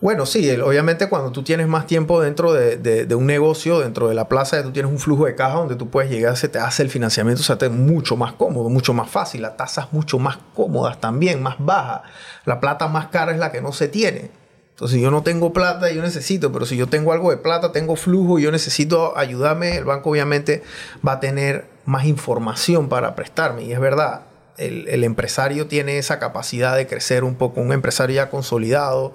Bueno, 0.00 0.24
sí, 0.24 0.50
obviamente 0.52 1.06
cuando 1.10 1.32
tú 1.32 1.42
tienes 1.42 1.68
más 1.68 1.86
tiempo 1.86 2.18
dentro 2.22 2.54
de, 2.54 3.14
un 3.14 3.26
negocio, 3.26 3.80
dentro 3.80 4.08
de 4.08 4.14
la 4.14 4.26
plaza, 4.26 4.62
tú 4.62 4.72
tienes 4.72 4.90
un 4.90 4.98
flujo 4.98 5.26
de 5.26 5.34
caja 5.34 5.56
donde 5.56 5.76
tú 5.76 5.90
puedes 5.90 6.10
llegar, 6.10 6.34
se 6.38 6.48
te 6.48 6.58
hace 6.58 6.82
el 6.82 6.88
financiamiento, 6.88 7.42
se 7.42 7.54
te 7.56 7.68
mucho 7.68 8.16
más 8.16 8.32
cómodo, 8.32 8.70
mucho 8.70 8.94
más 8.94 9.10
fácil, 9.10 9.42
las 9.42 9.54
tasas 9.58 9.92
mucho 9.92 10.18
más 10.18 10.38
cómodas 10.54 10.98
también, 10.98 11.42
más 11.42 11.56
bajas. 11.58 12.10
La 12.46 12.58
plata 12.58 12.88
más 12.88 13.08
cara 13.08 13.32
es 13.32 13.38
la 13.38 13.52
que 13.52 13.60
no 13.60 13.72
se 13.72 13.88
tiene. 13.88 14.30
Entonces, 14.70 14.98
yo 14.98 15.10
no 15.10 15.22
tengo 15.22 15.52
plata, 15.52 15.92
yo 15.92 16.00
necesito, 16.00 16.52
pero 16.52 16.64
si 16.64 16.78
yo 16.78 16.86
tengo 16.86 17.12
algo 17.12 17.30
de 17.30 17.36
plata, 17.36 17.70
tengo 17.70 17.96
flujo, 17.96 18.38
yo 18.38 18.50
necesito 18.50 19.14
ayudarme, 19.18 19.76
el 19.76 19.84
banco 19.84 20.08
obviamente 20.08 20.62
va 21.06 21.12
a 21.12 21.20
tener 21.20 21.66
más 21.84 22.06
información 22.06 22.88
para 22.88 23.14
prestarme. 23.14 23.64
Y 23.64 23.72
es 23.74 23.78
verdad, 23.78 24.22
el, 24.56 24.88
el 24.88 25.04
empresario 25.04 25.66
tiene 25.66 25.98
esa 25.98 26.18
capacidad 26.18 26.76
de 26.76 26.86
crecer 26.86 27.24
un 27.24 27.34
poco, 27.34 27.60
un 27.60 27.72
empresario 27.72 28.16
ya 28.16 28.30
consolidado 28.30 29.14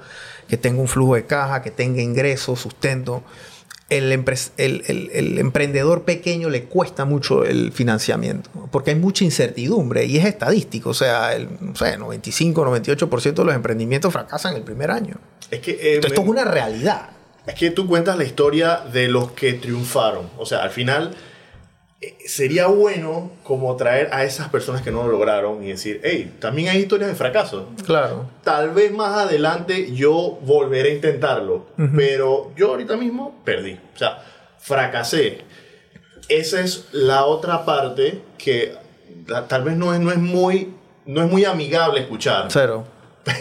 que 0.49 0.57
tenga 0.57 0.81
un 0.81 0.87
flujo 0.87 1.15
de 1.15 1.25
caja, 1.25 1.61
que 1.61 1.71
tenga 1.71 2.01
ingresos, 2.01 2.59
sustento. 2.59 3.23
El, 3.89 4.11
el, 4.11 5.39
emprendedor 5.39 6.03
pequeño 6.03 6.49
le 6.49 6.65
cuesta 6.65 7.05
mucho 7.05 7.43
el 7.43 7.71
financiamiento, 7.71 8.47
porque 8.71 8.91
hay 8.91 8.95
mucha 8.95 9.23
incertidumbre 9.23 10.05
y 10.05 10.17
es 10.17 10.25
estadístico, 10.25 10.91
o 10.91 10.93
sea, 10.93 11.33
el 11.33 11.49
no 11.59 11.75
sé, 11.75 11.97
95, 11.97 12.65
98% 12.65 13.33
de 13.33 13.45
los 13.45 13.55
emprendimientos 13.55 14.13
fracasan 14.13 14.55
el 14.55 14.61
primer 14.61 14.91
año. 14.91 15.15
Es 15.49 15.61
que, 15.61 15.71
eh, 15.71 16.01
esto 16.03 16.21
es 16.21 16.27
una 16.27 16.45
realidad. 16.45 17.09
Es 17.47 17.55
que 17.55 17.71
tú 17.71 17.87
cuentas 17.87 18.15
la 18.15 18.25
historia 18.25 18.81
de 18.93 19.07
los 19.07 19.31
que 19.31 19.53
triunfaron, 19.53 20.29
o 20.37 20.45
sea, 20.45 20.61
al 20.61 20.69
final 20.69 21.15
sería 22.25 22.67
bueno 22.67 23.31
como 23.43 23.75
traer 23.75 24.09
a 24.13 24.23
esas 24.23 24.47
personas 24.49 24.81
que 24.81 24.91
no 24.91 25.03
lo 25.03 25.11
lograron 25.11 25.63
y 25.63 25.67
decir, 25.67 25.99
hey, 26.03 26.33
también 26.39 26.69
hay 26.69 26.79
historias 26.79 27.09
de 27.09 27.15
fracaso. 27.15 27.69
Claro. 27.85 28.29
Tal 28.43 28.69
vez 28.69 28.91
más 28.93 29.17
adelante 29.17 29.93
yo 29.93 30.39
volveré 30.41 30.91
a 30.91 30.95
intentarlo, 30.95 31.67
pero 31.95 32.51
yo 32.55 32.69
ahorita 32.69 32.95
mismo 32.95 33.41
perdí. 33.43 33.77
O 33.95 33.97
sea, 33.97 34.23
fracasé. 34.59 35.41
Esa 36.29 36.61
es 36.61 36.87
la 36.91 37.25
otra 37.25 37.65
parte 37.65 38.21
que 38.37 38.75
tal 39.47 39.63
vez 39.63 39.75
no 39.75 39.93
es, 39.93 39.99
no 39.99 40.11
es, 40.11 40.19
muy, 40.19 40.73
no 41.05 41.23
es 41.23 41.29
muy 41.29 41.43
amigable 41.43 41.99
escuchar. 42.01 42.45
Cero. 42.49 42.85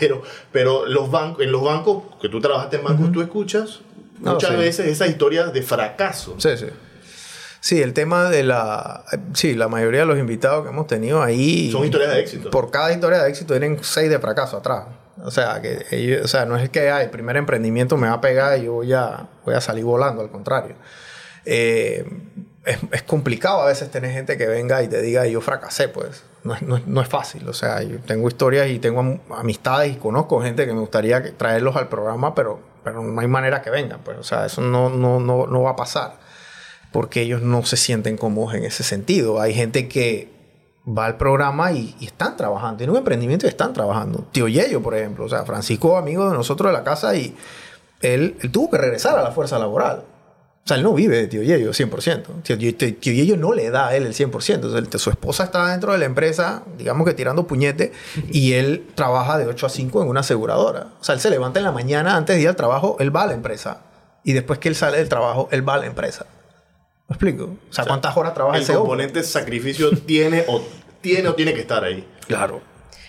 Pero, 0.01 0.23
pero 0.53 0.87
los 0.87 1.11
bancos, 1.11 1.45
en 1.45 1.53
los 1.53 1.63
bancos, 1.63 2.03
que 2.21 2.29
tú 2.29 2.41
trabajaste 2.41 2.77
en 2.77 2.85
bancos, 2.85 3.13
tú 3.13 3.23
escuchas 3.23 3.81
muchas 4.19 4.57
veces 4.57 4.87
esas 4.87 5.09
historias 5.09 5.53
de 5.53 5.63
fracaso. 5.63 6.35
Sí, 6.39 6.57
sí. 6.57 6.67
Sí, 7.61 7.83
el 7.83 7.93
tema 7.93 8.31
de 8.31 8.43
la... 8.43 9.05
Sí, 9.35 9.55
la 9.55 9.69
mayoría 9.69 10.01
de 10.01 10.07
los 10.07 10.19
invitados 10.19 10.65
que 10.65 10.71
hemos 10.71 10.87
tenido 10.87 11.23
ahí... 11.23 11.71
Son 11.73 11.85
historias 11.85 12.13
de 12.13 12.21
éxito. 12.21 12.51
Por 12.51 12.71
cada 12.71 12.93
historia 12.93 13.23
de 13.23 13.29
éxito 13.29 13.55
tienen 13.55 13.83
seis 13.83 14.11
de 14.11 14.19
fracaso 14.19 14.59
atrás. 14.59 14.85
O 15.25 15.31
sea, 15.31 15.61
que 15.61 16.21
o 16.23 16.29
sea, 16.29 16.47
no 16.47 16.57
es 16.57 16.71
que 16.71 16.89
el 16.89 17.11
primer 17.11 17.37
emprendimiento 17.37 17.97
me 17.97 18.09
va 18.09 18.15
a 18.15 18.21
pegar 18.21 18.59
y 18.59 18.65
yo 18.65 18.75
voy 18.75 18.93
a, 18.93 19.27
voy 19.45 19.55
a 19.55 19.61
salir 19.61 19.85
volando, 19.85 20.23
al 20.23 20.31
contrario. 20.31 20.77
Eh, 21.45 22.05
es, 22.65 23.03
complicado 23.03 23.63
a 23.63 23.67
veces 23.67 23.91
tener 23.91 24.13
gente 24.13 24.37
que 24.37 24.47
venga 24.47 24.83
y 24.83 24.89
te 24.89 25.01
diga 25.01 25.27
yo 25.27 25.41
fracasé, 25.41 25.89
pues 25.89 26.23
no 26.45 26.55
es, 26.55 26.63
no, 26.63 27.01
es, 27.01 27.09
fácil. 27.09 27.49
O 27.49 27.53
sea, 27.53 27.83
yo 27.83 27.99
tengo 28.01 28.29
historias 28.29 28.69
y 28.69 28.79
tengo 28.79 29.19
amistades 29.31 29.93
y 29.93 29.97
conozco 29.97 30.41
gente 30.41 30.67
que 30.67 30.73
me 30.73 30.81
gustaría 30.81 31.37
traerlos 31.37 31.75
al 31.75 31.89
programa, 31.89 32.35
pero, 32.35 32.61
pero 32.85 33.03
no 33.03 33.21
hay 33.21 33.27
manera 33.27 33.61
que 33.63 33.71
vengan, 33.71 34.01
pues. 34.05 34.19
O 34.19 34.23
sea, 34.23 34.47
eso 34.47 34.61
no, 34.61 34.89
no, 34.89 35.19
no, 35.19 35.47
no 35.47 35.63
va 35.63 35.71
a 35.71 35.77
pasar 35.77 36.28
porque 36.93 37.23
ellos 37.23 37.43
no 37.43 37.65
se 37.65 37.77
sienten 37.77 38.17
cómodos 38.17 38.55
en 38.55 38.65
ese 38.65 38.83
sentido. 38.83 39.41
Hay 39.41 39.55
gente 39.55 39.89
que 39.89 40.31
va 40.87 41.07
al 41.07 41.17
programa 41.17 41.73
y, 41.73 41.95
están 42.01 42.37
trabajando, 42.37 42.79
tienen 42.79 42.93
un 42.93 42.99
emprendimiento 42.99 43.47
y 43.47 43.51
están 43.51 43.73
trabajando. 43.73 44.27
Tío 44.33 44.49
Yello, 44.49 44.83
por 44.83 44.95
ejemplo, 44.97 45.25
o 45.25 45.29
sea, 45.29 45.45
Francisco, 45.45 45.97
amigo 45.97 46.29
de 46.29 46.37
nosotros 46.37 46.71
de 46.73 46.79
la 46.79 46.85
casa, 46.85 47.15
y 47.15 47.35
él, 48.01 48.37
tuvo 48.53 48.71
que 48.71 48.79
regresar 48.79 49.19
a 49.19 49.23
la 49.23 49.33
fuerza 49.33 49.59
laboral. 49.59 50.05
O 50.65 50.69
sea, 50.69 50.77
él 50.77 50.83
no 50.83 50.93
vive 50.93 51.17
de 51.17 51.29
Tío 51.29 51.43
Yello 51.43 51.71
100%. 51.71 52.43
Tío, 52.43 52.59
tío 52.59 53.13
Yello 53.15 53.39
no 53.39 53.55
le 53.55 53.71
da 53.71 53.89
a 53.89 53.97
él 53.97 54.05
el 54.05 54.13
100%. 54.13 54.55
Entonces, 54.55 55.01
su 55.01 55.09
esposa 55.09 55.45
está 55.45 55.67
dentro 55.71 55.93
de 55.93 55.99
la 55.99 56.05
empresa, 56.05 56.63
digamos 56.77 57.07
que 57.07 57.15
tirando 57.15 57.47
puñete, 57.47 57.93
y 58.31 58.53
él 58.53 58.87
trabaja 58.95 59.39
de 59.39 59.47
8 59.47 59.67
a 59.67 59.69
5 59.71 60.03
en 60.03 60.09
una 60.09 60.21
aseguradora. 60.21 60.89
O 61.01 61.05
sea, 61.05 61.15
él 61.15 61.21
se 61.21 61.31
levanta 61.31 61.59
en 61.59 61.65
la 61.65 61.73
mañana 61.73 62.17
antes 62.17 62.37
de 62.37 62.43
ir 62.43 62.49
al 62.49 62.57
trabajo, 62.57 62.97
él 63.01 63.15
va 63.15 63.23
a 63.23 63.27
la 63.27 63.35
empresa. 63.35 63.83
Y 64.25 64.35
después 64.35 64.59
que 64.59 64.69
él 64.69 64.75
sale 64.75 64.99
del 64.99 65.09
trabajo, 65.09 65.49
él 65.53 65.67
va 65.67 65.75
a 65.75 65.79
la 65.79 65.87
empresa. 65.87 66.27
¿Me 67.09 67.15
explico? 67.15 67.45
O 67.45 67.73
sea, 67.73 67.87
¿cuántas 67.87 68.15
horas 68.19 68.35
trabaja 68.35 68.59
el 68.59 68.63
ese 68.63 68.75
componente 68.75 69.23
sacrificio 69.23 69.91
tiene 70.07 70.45
o 70.47 70.61
tiene 71.01 71.29
o 71.29 71.35
tiene 71.35 71.55
que 71.55 71.61
estar 71.61 71.83
ahí? 71.83 72.07
Claro. 72.27 72.61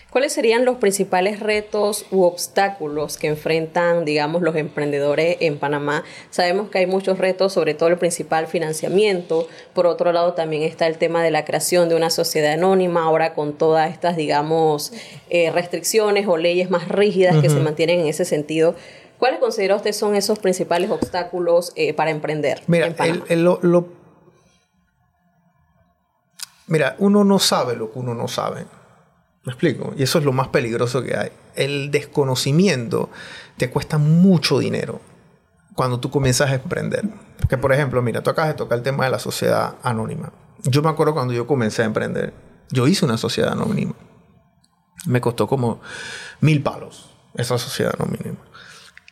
¿Cuáles 0.09 0.33
serían 0.33 0.65
los 0.65 0.77
principales 0.77 1.39
retos 1.39 2.05
u 2.09 2.23
obstáculos 2.23 3.17
que 3.17 3.27
enfrentan, 3.27 4.05
digamos, 4.05 4.41
los 4.41 4.55
emprendedores 4.55 5.37
en 5.39 5.59
Panamá? 5.59 6.03
Sabemos 6.31 6.71
que 6.71 6.79
hay 6.79 6.87
muchos 6.87 7.19
retos, 7.19 7.53
sobre 7.53 7.75
todo 7.75 7.89
el 7.89 7.97
principal 7.97 8.47
financiamiento. 8.47 9.47
Por 9.73 9.85
otro 9.85 10.11
lado, 10.11 10.33
también 10.33 10.63
está 10.63 10.87
el 10.87 10.97
tema 10.97 11.21
de 11.21 11.29
la 11.29 11.45
creación 11.45 11.89
de 11.89 11.95
una 11.95 12.09
sociedad 12.09 12.53
anónima, 12.53 13.03
ahora 13.03 13.35
con 13.35 13.55
todas 13.55 13.91
estas, 13.91 14.17
digamos, 14.17 14.93
eh, 15.29 15.51
restricciones 15.51 16.25
o 16.27 16.37
leyes 16.37 16.71
más 16.71 16.87
rígidas 16.87 17.39
que 17.39 17.49
se 17.49 17.59
mantienen 17.59 17.99
en 17.99 18.07
ese 18.07 18.25
sentido. 18.25 18.73
¿Cuáles 19.19 19.41
considera 19.41 19.75
usted 19.75 19.91
son 19.91 20.15
esos 20.15 20.39
principales 20.39 20.89
obstáculos 20.89 21.73
eh, 21.75 21.93
para 21.93 22.09
emprender? 22.09 22.63
Mira, 22.67 22.95
Mira, 26.67 26.95
uno 26.99 27.23
no 27.25 27.39
sabe 27.39 27.75
lo 27.75 27.91
que 27.91 27.99
uno 27.99 28.13
no 28.13 28.27
sabe. 28.27 28.65
¿Me 29.43 29.51
explico? 29.51 29.93
Y 29.97 30.03
eso 30.03 30.19
es 30.19 30.25
lo 30.25 30.31
más 30.31 30.47
peligroso 30.49 31.03
que 31.03 31.17
hay. 31.17 31.31
El 31.55 31.91
desconocimiento 31.91 33.09
te 33.57 33.69
cuesta 33.69 33.97
mucho 33.97 34.59
dinero 34.59 35.01
cuando 35.75 35.99
tú 35.99 36.11
comienzas 36.11 36.51
a 36.51 36.55
emprender. 36.55 37.03
Porque, 37.39 37.57
por 37.57 37.73
ejemplo, 37.73 38.01
mira, 38.01 38.21
tú 38.21 38.29
acabas 38.29 38.51
de 38.51 38.57
tocar 38.57 38.77
el 38.77 38.83
tema 38.83 39.03
de 39.05 39.11
la 39.11 39.19
sociedad 39.19 39.75
anónima. 39.83 40.31
Yo 40.63 40.81
me 40.81 40.89
acuerdo 40.89 41.13
cuando 41.13 41.33
yo 41.33 41.47
comencé 41.47 41.81
a 41.81 41.85
emprender, 41.85 42.33
yo 42.69 42.87
hice 42.87 43.03
una 43.03 43.17
sociedad 43.17 43.51
anónima. 43.51 43.95
Me 45.05 45.19
costó 45.19 45.47
como 45.47 45.81
mil 46.39 46.61
palos 46.61 47.09
esa 47.33 47.57
sociedad 47.57 47.95
anónima. 47.97 48.37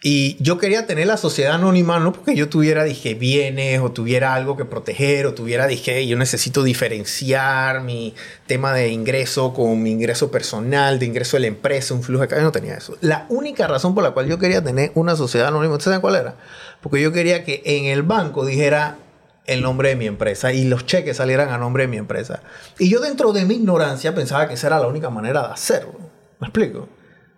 Y 0.04 0.38
yo 0.40 0.60
quería 0.60 0.86
tener 0.86 1.08
la 1.08 1.18
sociedad 1.18 1.56
anónima 1.56 2.00
no 2.00 2.14
porque 2.14 2.36
yo 2.36 2.50
tuviera, 2.50 2.84
dije, 2.84 3.16
bienes 3.16 3.82
o 3.82 3.92
tuviera 3.92 4.36
algo 4.36 4.56
que 4.56 4.64
proteger 4.64 5.26
o 5.26 5.34
tuviera, 5.34 5.66
dije, 5.66 6.06
yo 6.06 6.18
necesito 6.18 6.64
diferenciar 6.64 7.82
mi 7.82 8.14
tema 8.46 8.74
de 8.74 8.90
ingreso 8.90 9.54
con 9.54 9.82
mi 9.82 9.90
ingreso 9.90 10.30
personal, 10.30 11.00
de 11.00 11.08
ingreso 11.08 11.38
de 11.38 11.42
la 11.42 11.48
empresa, 11.48 11.96
un 11.96 12.04
flujo 12.04 12.22
de 12.22 12.28
caja. 12.28 12.44
no 12.44 12.52
tenía 12.52 12.76
eso. 12.76 12.96
La 13.02 13.26
única 13.30 13.66
razón 13.66 13.96
por 13.96 14.04
la 14.04 14.12
cual 14.12 14.28
yo 14.28 14.38
quería 14.38 14.64
tener 14.64 14.92
una 14.94 15.16
sociedad 15.16 15.48
anónima, 15.48 15.74
¿ustedes 15.74 15.86
saben 15.86 16.02
cuál 16.02 16.16
era? 16.16 16.36
Porque 16.82 17.02
yo 17.02 17.12
quería 17.12 17.44
que 17.44 17.64
en 17.66 17.86
el 17.86 18.04
banco 18.04 18.46
dijera 18.46 19.00
el 19.48 19.64
nombre 19.64 19.90
de 19.90 19.96
mi 19.96 20.06
empresa 20.06 20.54
y 20.54 20.66
los 20.66 20.86
cheques 20.86 21.18
salieran 21.18 21.50
a 21.50 21.58
nombre 21.58 21.84
de 21.84 21.88
mi 21.88 21.98
empresa. 21.98 22.44
Y 22.78 22.90
yo 22.90 23.00
dentro 23.00 23.34
de 23.34 23.46
mi 23.46 23.56
ignorancia 23.56 24.14
pensaba 24.14 24.48
que 24.48 24.54
esa 24.54 24.68
era 24.68 24.80
la 24.80 24.88
única 24.88 25.10
manera 25.10 25.48
de 25.48 25.54
hacerlo. 25.54 25.98
¿Me 26.40 26.48
explico? 26.48 26.88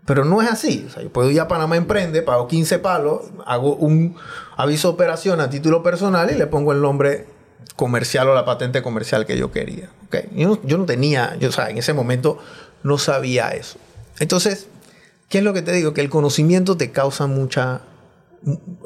Pero 0.06 0.26
no 0.26 0.42
es 0.42 0.50
así. 0.50 0.86
O 0.88 0.92
sea, 0.92 1.04
yo 1.04 1.12
puedo 1.12 1.30
ir 1.30 1.40
a 1.40 1.48
Panamá 1.48 1.78
Emprende, 1.78 2.22
pago 2.22 2.48
15 2.48 2.80
palos, 2.80 3.22
hago 3.46 3.76
un 3.76 4.16
aviso 4.58 4.90
de 4.90 4.94
operación 4.96 5.40
a 5.42 5.50
título 5.50 5.84
personal 5.84 6.32
y 6.32 6.36
le 6.36 6.48
pongo 6.48 6.74
el 6.74 6.82
nombre 6.82 7.28
comercial 7.76 8.28
o 8.30 8.34
la 8.34 8.46
patente 8.46 8.82
comercial 8.82 9.26
que 9.26 9.38
yo 9.38 9.52
quería. 9.52 9.90
¿Okay? 10.08 10.30
Yo, 10.34 10.50
no, 10.50 10.60
yo 10.64 10.78
no 10.78 10.86
tenía, 10.86 11.36
yo, 11.40 11.50
o 11.50 11.52
sea, 11.52 11.70
en 11.70 11.78
ese 11.78 11.94
momento 11.94 12.40
no 12.84 12.98
sabía 12.98 13.50
eso. 13.50 13.78
Entonces, 14.20 14.68
¿qué 15.30 15.40
es 15.40 15.44
lo 15.44 15.54
que 15.54 15.62
te 15.62 15.72
digo? 15.72 15.94
Que 15.94 16.02
el 16.02 16.10
conocimiento 16.10 16.76
te 16.78 16.92
causa 16.92 17.28
mucha 17.28 17.82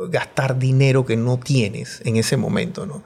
gastar 0.10 0.58
dinero 0.58 1.06
que 1.06 1.16
no 1.16 1.40
tienes 1.40 2.02
en 2.06 2.18
ese 2.18 2.38
momento, 2.38 2.86
¿no? 2.86 3.04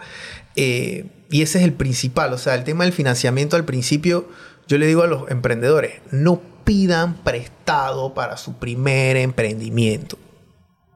Eh, 0.56 1.06
y 1.30 1.42
ese 1.42 1.60
es 1.60 1.66
el 1.66 1.74
principal, 1.74 2.34
o 2.34 2.38
sea, 2.38 2.56
el 2.56 2.64
tema 2.64 2.86
del 2.86 2.94
financiamiento 2.94 3.56
al 3.56 3.66
principio, 3.66 4.28
yo 4.68 4.78
le 4.78 4.86
digo 4.86 5.04
a 5.04 5.08
los 5.08 5.30
emprendedores, 5.32 6.02
no 6.12 6.42
pidan 6.64 7.16
prestado 7.16 8.14
para 8.14 8.36
su 8.36 8.56
primer 8.56 9.16
emprendimiento. 9.16 10.18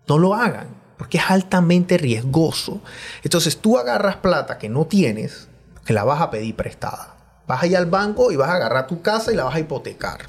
No 0.07 0.17
lo 0.17 0.35
hagan, 0.35 0.67
porque 0.97 1.17
es 1.17 1.23
altamente 1.29 1.97
riesgoso. 1.97 2.81
Entonces 3.23 3.57
tú 3.57 3.77
agarras 3.77 4.17
plata 4.17 4.57
que 4.57 4.67
no 4.67 4.85
tienes, 4.85 5.47
que 5.85 5.93
la 5.93 6.03
vas 6.03 6.21
a 6.21 6.29
pedir 6.29 6.55
prestada. 6.55 7.15
Vas 7.47 7.63
a 7.63 7.67
ir 7.67 7.77
al 7.77 7.85
banco 7.85 8.31
y 8.31 8.35
vas 8.35 8.49
a 8.49 8.55
agarrar 8.55 8.87
tu 8.87 9.01
casa 9.01 9.31
y 9.31 9.35
la 9.35 9.45
vas 9.45 9.55
a 9.55 9.59
hipotecar. 9.59 10.19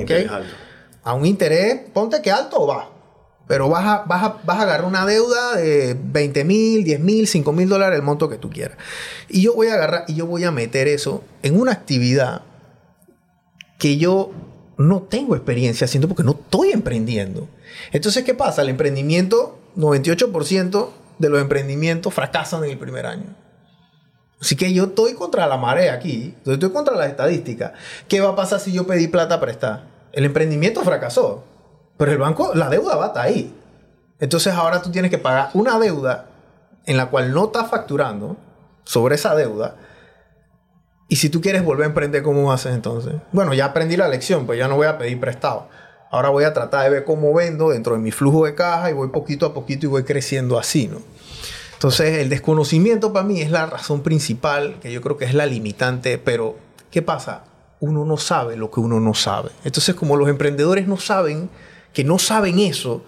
¿okay? 0.00 0.30
A 1.02 1.14
un 1.14 1.26
interés, 1.26 1.80
ponte 1.92 2.22
que 2.22 2.30
alto 2.30 2.66
va. 2.66 2.90
Pero 3.48 3.68
vas 3.68 3.84
a, 3.84 4.04
vas, 4.06 4.22
a, 4.22 4.40
vas 4.44 4.58
a 4.58 4.62
agarrar 4.62 4.86
una 4.86 5.04
deuda 5.04 5.56
de 5.56 5.98
20 6.00 6.44
mil, 6.44 6.84
10 6.84 7.00
mil, 7.00 7.26
5 7.26 7.52
mil 7.52 7.68
dólares, 7.68 7.98
el 7.98 8.04
monto 8.04 8.28
que 8.28 8.38
tú 8.38 8.48
quieras. 8.48 8.78
Y 9.28 9.42
yo 9.42 9.54
voy 9.54 9.66
a 9.66 9.74
agarrar 9.74 10.04
y 10.06 10.14
yo 10.14 10.26
voy 10.26 10.44
a 10.44 10.50
meter 10.50 10.88
eso 10.88 11.24
en 11.42 11.60
una 11.60 11.72
actividad 11.72 12.42
que 13.84 13.98
yo 13.98 14.30
no 14.78 15.02
tengo 15.02 15.36
experiencia 15.36 15.84
haciendo 15.84 16.08
porque 16.08 16.22
no 16.22 16.30
estoy 16.30 16.70
emprendiendo. 16.70 17.48
Entonces, 17.92 18.24
¿qué 18.24 18.32
pasa? 18.32 18.62
El 18.62 18.70
emprendimiento, 18.70 19.58
98% 19.76 20.88
de 21.18 21.28
los 21.28 21.38
emprendimientos 21.38 22.14
fracasan 22.14 22.64
en 22.64 22.70
el 22.70 22.78
primer 22.78 23.04
año. 23.04 23.26
Así 24.40 24.56
que 24.56 24.72
yo 24.72 24.84
estoy 24.84 25.12
contra 25.12 25.46
la 25.46 25.58
marea 25.58 25.92
aquí, 25.92 26.34
estoy 26.46 26.70
contra 26.70 26.96
las 26.96 27.08
estadísticas. 27.08 27.72
¿Qué 28.08 28.22
va 28.22 28.30
a 28.30 28.36
pasar 28.36 28.58
si 28.58 28.72
yo 28.72 28.86
pedí 28.86 29.06
plata 29.06 29.38
prestada? 29.38 29.86
El 30.14 30.24
emprendimiento 30.24 30.80
fracasó, 30.80 31.44
pero 31.98 32.10
el 32.10 32.16
banco, 32.16 32.52
la 32.54 32.70
deuda 32.70 32.96
va 32.96 33.04
a 33.04 33.08
estar 33.08 33.26
ahí. 33.26 33.54
Entonces 34.18 34.54
ahora 34.54 34.80
tú 34.80 34.90
tienes 34.92 35.10
que 35.10 35.18
pagar 35.18 35.50
una 35.52 35.78
deuda 35.78 36.30
en 36.86 36.96
la 36.96 37.10
cual 37.10 37.34
no 37.34 37.44
estás 37.44 37.68
facturando 37.68 38.38
sobre 38.84 39.16
esa 39.16 39.34
deuda 39.34 39.76
y 41.14 41.16
si 41.16 41.28
tú 41.28 41.40
quieres 41.40 41.62
volver 41.62 41.84
a 41.84 41.88
emprender, 41.90 42.24
¿cómo 42.24 42.50
haces 42.52 42.74
entonces? 42.74 43.14
Bueno, 43.30 43.54
ya 43.54 43.66
aprendí 43.66 43.96
la 43.96 44.08
lección, 44.08 44.46
pues 44.46 44.58
ya 44.58 44.66
no 44.66 44.74
voy 44.74 44.88
a 44.88 44.98
pedir 44.98 45.20
prestado. 45.20 45.68
Ahora 46.10 46.30
voy 46.30 46.42
a 46.42 46.52
tratar 46.52 46.82
de 46.82 46.90
ver 46.90 47.04
cómo 47.04 47.32
vendo 47.32 47.70
dentro 47.70 47.94
de 47.94 48.00
mi 48.00 48.10
flujo 48.10 48.46
de 48.46 48.56
caja 48.56 48.90
y 48.90 48.94
voy 48.94 49.10
poquito 49.10 49.46
a 49.46 49.54
poquito 49.54 49.86
y 49.86 49.88
voy 49.88 50.02
creciendo 50.02 50.58
así, 50.58 50.88
¿no? 50.88 50.98
Entonces, 51.74 52.18
el 52.18 52.30
desconocimiento 52.30 53.12
para 53.12 53.24
mí 53.24 53.40
es 53.40 53.52
la 53.52 53.66
razón 53.66 54.02
principal, 54.02 54.80
que 54.82 54.90
yo 54.90 55.00
creo 55.02 55.16
que 55.16 55.24
es 55.24 55.34
la 55.34 55.46
limitante, 55.46 56.18
pero 56.18 56.56
¿qué 56.90 57.00
pasa? 57.00 57.44
Uno 57.78 58.04
no 58.04 58.16
sabe 58.16 58.56
lo 58.56 58.72
que 58.72 58.80
uno 58.80 58.98
no 58.98 59.14
sabe. 59.14 59.50
Entonces, 59.62 59.94
como 59.94 60.16
los 60.16 60.28
emprendedores 60.28 60.88
no 60.88 60.96
saben, 60.96 61.48
que 61.92 62.02
no 62.02 62.18
saben 62.18 62.58
eso, 62.58 63.04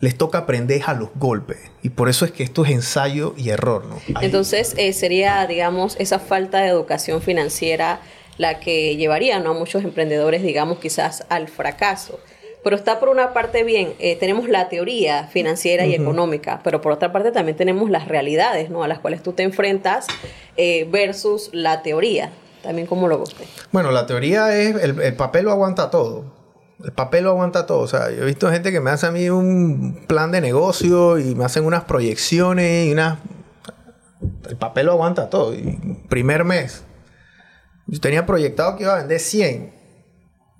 les 0.00 0.16
toca 0.16 0.38
aprender 0.38 0.82
a 0.86 0.94
los 0.94 1.10
golpes. 1.14 1.58
Y 1.82 1.90
por 1.90 2.08
eso 2.08 2.24
es 2.24 2.32
que 2.32 2.42
esto 2.42 2.64
es 2.64 2.70
ensayo 2.70 3.34
y 3.36 3.50
error, 3.50 3.84
¿no? 3.84 4.00
Entonces, 4.20 4.74
eh, 4.78 4.92
sería, 4.92 5.46
digamos, 5.46 5.96
esa 5.98 6.18
falta 6.18 6.58
de 6.60 6.68
educación 6.68 7.20
financiera 7.20 8.00
la 8.38 8.58
que 8.58 8.96
llevaría 8.96 9.38
¿no? 9.38 9.50
a 9.50 9.54
muchos 9.54 9.84
emprendedores, 9.84 10.42
digamos, 10.42 10.78
quizás 10.78 11.26
al 11.28 11.48
fracaso. 11.48 12.18
Pero 12.64 12.76
está 12.76 12.98
por 13.00 13.10
una 13.10 13.32
parte 13.32 13.64
bien, 13.64 13.94
eh, 13.98 14.16
tenemos 14.16 14.48
la 14.48 14.68
teoría 14.68 15.24
financiera 15.24 15.86
y 15.86 15.94
económica, 15.94 16.60
pero 16.62 16.80
por 16.80 16.92
otra 16.92 17.10
parte 17.10 17.32
también 17.32 17.56
tenemos 17.56 17.90
las 17.90 18.06
realidades, 18.06 18.68
¿no? 18.68 18.82
A 18.82 18.88
las 18.88 18.98
cuales 18.98 19.22
tú 19.22 19.32
te 19.32 19.42
enfrentas 19.42 20.06
eh, 20.58 20.86
versus 20.90 21.50
la 21.52 21.82
teoría. 21.82 22.30
También 22.62 22.86
como 22.86 23.08
lo 23.08 23.18
guste. 23.18 23.44
Bueno, 23.72 23.90
la 23.90 24.04
teoría 24.04 24.54
es, 24.54 24.74
el 24.76 25.14
papel 25.14 25.46
lo 25.46 25.52
aguanta 25.52 25.90
todo. 25.90 26.39
El 26.84 26.92
papel 26.92 27.24
lo 27.24 27.30
aguanta 27.30 27.66
todo. 27.66 27.80
O 27.80 27.88
sea, 27.88 28.10
yo 28.10 28.22
he 28.22 28.26
visto 28.26 28.50
gente 28.50 28.72
que 28.72 28.80
me 28.80 28.90
hace 28.90 29.06
a 29.06 29.10
mí 29.10 29.28
un 29.28 30.04
plan 30.06 30.32
de 30.32 30.40
negocio 30.40 31.18
y 31.18 31.34
me 31.34 31.44
hacen 31.44 31.64
unas 31.64 31.84
proyecciones 31.84 32.88
y 32.88 32.92
unas... 32.92 33.18
El 34.48 34.56
papel 34.56 34.86
lo 34.86 34.92
aguanta 34.92 35.30
todo. 35.30 35.54
Y 35.54 36.04
primer 36.08 36.44
mes. 36.44 36.84
Yo 37.86 38.00
tenía 38.00 38.26
proyectado 38.26 38.76
que 38.76 38.84
iba 38.84 38.94
a 38.94 38.98
vender 38.98 39.20
100 39.20 39.74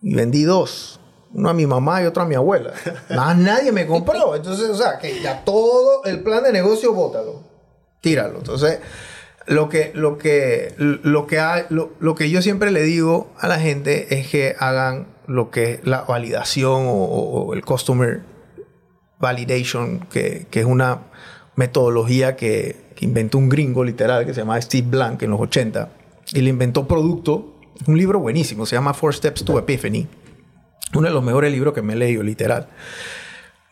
y 0.02 0.14
vendí 0.14 0.42
dos. 0.42 1.00
Uno 1.32 1.48
a 1.48 1.54
mi 1.54 1.66
mamá 1.66 2.02
y 2.02 2.06
otro 2.06 2.22
a 2.22 2.26
mi 2.26 2.34
abuela. 2.34 2.72
Más 3.10 3.36
nadie 3.36 3.72
me 3.72 3.86
compró. 3.86 4.34
Entonces, 4.34 4.68
o 4.68 4.74
sea, 4.74 4.98
que 4.98 5.20
ya 5.20 5.44
todo 5.44 6.04
el 6.04 6.22
plan 6.22 6.42
de 6.42 6.52
negocio, 6.52 6.92
bótalo. 6.92 7.44
Tíralo. 8.00 8.38
Entonces, 8.38 8.80
lo 9.46 9.68
que, 9.68 9.92
lo 9.94 10.18
que, 10.18 10.74
lo 10.76 11.26
que, 11.26 11.66
lo, 11.68 11.92
lo 12.00 12.14
que 12.14 12.30
yo 12.30 12.42
siempre 12.42 12.70
le 12.70 12.82
digo 12.82 13.30
a 13.38 13.46
la 13.46 13.58
gente 13.58 14.18
es 14.18 14.28
que 14.28 14.56
hagan 14.58 15.06
lo 15.30 15.50
que 15.50 15.74
es 15.74 15.86
la 15.86 16.02
validación 16.02 16.86
o, 16.88 17.54
el 17.54 17.64
customer 17.64 18.22
validation, 19.20 20.00
que, 20.10 20.48
es 20.50 20.64
una 20.64 21.02
metodología 21.54 22.34
que, 22.36 22.90
inventó 23.00 23.38
un 23.38 23.48
gringo 23.48 23.82
literal 23.82 24.26
que 24.26 24.34
se 24.34 24.40
llama 24.40 24.60
Steve 24.60 24.86
Blank 24.90 25.22
en 25.22 25.30
los 25.30 25.40
80. 25.40 25.90
Y 26.34 26.42
le 26.42 26.50
inventó 26.50 26.86
producto, 26.86 27.54
un 27.86 27.96
libro 27.96 28.18
buenísimo, 28.18 28.66
se 28.66 28.76
llama 28.76 28.92
Four 28.92 29.14
Steps 29.14 29.42
to 29.44 29.58
Epiphany. 29.58 30.06
Uno 30.94 31.08
de 31.08 31.14
los 31.14 31.22
mejores 31.22 31.50
libros 31.50 31.72
que 31.72 31.80
me 31.80 31.94
he 31.94 31.96
leído, 31.96 32.22
literal. 32.22 32.68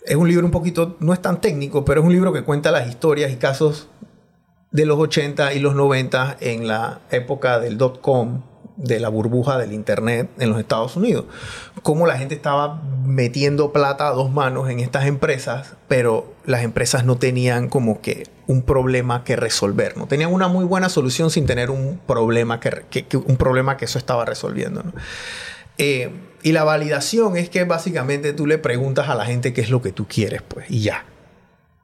Es 0.06 0.16
un 0.16 0.28
libro 0.28 0.46
un 0.46 0.52
poquito, 0.52 0.96
no 1.00 1.12
es 1.12 1.20
tan 1.20 1.42
técnico, 1.42 1.84
pero 1.84 2.00
es 2.00 2.06
un 2.06 2.12
libro 2.12 2.32
que 2.32 2.42
cuenta 2.42 2.70
las 2.70 2.88
historias 2.88 3.30
y 3.32 3.36
casos 3.36 3.88
de 4.70 4.86
los 4.86 4.98
80 4.98 5.52
y 5.52 5.58
los 5.58 5.74
90 5.74 6.38
en 6.40 6.68
la 6.68 7.00
época 7.10 7.58
del 7.58 7.76
dot-com 7.76 8.42
de 8.78 9.00
la 9.00 9.08
burbuja 9.08 9.58
del 9.58 9.72
Internet 9.72 10.30
en 10.38 10.50
los 10.50 10.58
Estados 10.60 10.96
Unidos. 10.96 11.26
Cómo 11.82 12.06
la 12.06 12.16
gente 12.16 12.34
estaba 12.34 12.80
metiendo 13.04 13.72
plata 13.72 14.08
a 14.08 14.12
dos 14.12 14.30
manos 14.30 14.70
en 14.70 14.78
estas 14.78 15.06
empresas, 15.06 15.74
pero 15.88 16.32
las 16.46 16.62
empresas 16.62 17.04
no 17.04 17.18
tenían 17.18 17.68
como 17.68 18.00
que 18.00 18.28
un 18.46 18.62
problema 18.62 19.24
que 19.24 19.34
resolver. 19.34 19.96
No 19.96 20.06
tenían 20.06 20.32
una 20.32 20.46
muy 20.46 20.64
buena 20.64 20.88
solución 20.88 21.30
sin 21.30 21.44
tener 21.44 21.70
un 21.70 22.00
problema 22.06 22.60
que, 22.60 23.06
un 23.26 23.36
problema 23.36 23.76
que 23.76 23.84
eso 23.84 23.98
estaba 23.98 24.24
resolviendo. 24.24 24.84
Eh, 25.76 26.10
y 26.42 26.52
la 26.52 26.62
validación 26.62 27.36
es 27.36 27.50
que 27.50 27.64
básicamente 27.64 28.32
tú 28.32 28.46
le 28.46 28.58
preguntas 28.58 29.08
a 29.08 29.16
la 29.16 29.26
gente 29.26 29.52
qué 29.52 29.60
es 29.60 29.70
lo 29.70 29.82
que 29.82 29.90
tú 29.90 30.06
quieres, 30.06 30.40
pues, 30.42 30.70
y 30.70 30.82
ya. 30.82 31.04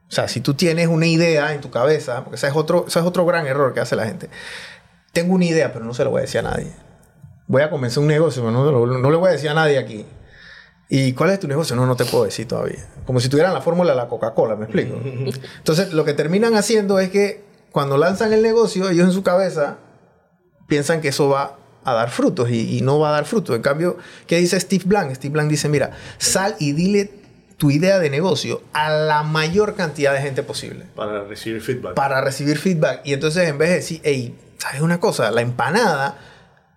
O 0.08 0.12
sea, 0.14 0.28
si 0.28 0.40
tú 0.40 0.54
tienes 0.54 0.86
una 0.86 1.06
idea 1.06 1.54
en 1.54 1.60
tu 1.60 1.70
cabeza, 1.70 2.22
porque 2.22 2.36
ese 2.36 2.46
es 2.46 2.54
otro, 2.54 2.84
ese 2.86 3.00
es 3.00 3.04
otro 3.04 3.26
gran 3.26 3.48
error 3.48 3.74
que 3.74 3.80
hace 3.80 3.96
la 3.96 4.06
gente. 4.06 4.30
Tengo 5.12 5.34
una 5.34 5.44
idea, 5.44 5.72
pero 5.72 5.84
no 5.84 5.92
se 5.92 6.04
lo 6.04 6.10
voy 6.10 6.20
a 6.20 6.22
decir 6.22 6.40
a 6.40 6.42
nadie 6.42 6.83
voy 7.46 7.62
a 7.62 7.70
comenzar 7.70 8.02
un 8.02 8.08
negocio, 8.08 8.42
pero 8.42 8.86
no, 8.86 9.10
le 9.10 9.16
voy 9.16 9.28
a 9.28 9.32
decir 9.32 9.50
a 9.50 9.54
nadie 9.54 9.78
aquí. 9.78 10.04
¿Y 10.88 11.12
cuál 11.12 11.30
es 11.30 11.40
tu 11.40 11.48
negocio? 11.48 11.74
No, 11.76 11.86
no 11.86 11.96
te 11.96 12.04
puedo 12.04 12.24
decir 12.24 12.46
todavía. 12.46 12.86
Como 13.06 13.20
si 13.20 13.28
tuvieran 13.28 13.54
la 13.54 13.60
fórmula 13.60 13.90
de 13.90 13.96
la 13.96 14.08
Coca-Cola, 14.08 14.56
¿me 14.56 14.64
explico? 14.64 15.00
Entonces, 15.56 15.92
lo 15.92 16.04
que 16.04 16.14
terminan 16.14 16.54
haciendo 16.54 16.98
es 16.98 17.10
que 17.10 17.42
cuando 17.72 17.96
lanzan 17.96 18.32
el 18.32 18.42
negocio, 18.42 18.88
ellos 18.88 19.06
en 19.06 19.12
su 19.12 19.22
cabeza 19.22 19.78
piensan 20.68 21.00
que 21.00 21.08
eso 21.08 21.28
va 21.28 21.58
a 21.84 21.92
dar 21.92 22.10
frutos 22.10 22.50
y, 22.50 22.80
no 22.82 22.98
va 22.98 23.10
a 23.10 23.12
dar 23.12 23.24
frutos. 23.24 23.56
En 23.56 23.62
cambio, 23.62 23.98
¿qué 24.26 24.36
dice 24.38 24.58
Steve 24.58 24.84
Blank? 24.86 25.14
Steve 25.14 25.32
Blank 25.32 25.50
dice, 25.50 25.68
mira, 25.68 25.90
sal 26.18 26.56
y 26.58 26.72
dile 26.72 27.10
tu 27.58 27.70
idea 27.70 27.98
de 27.98 28.10
negocio 28.10 28.62
a 28.72 28.90
la 28.90 29.22
mayor 29.22 29.74
cantidad 29.74 30.12
de 30.12 30.20
gente 30.20 30.42
posible. 30.42 30.86
Para 30.94 31.24
recibir 31.24 31.60
feedback. 31.60 31.94
Para 31.94 32.20
recibir 32.20 32.58
feedback. 32.58 33.02
Y 33.04 33.12
entonces, 33.12 33.48
en 33.48 33.58
vez 33.58 33.68
de 33.70 33.74
decir, 33.76 34.00
hey, 34.04 34.34
¿sabes 34.58 34.80
una 34.80 34.98
cosa? 34.98 35.30
La 35.30 35.42
empanada 35.42 36.18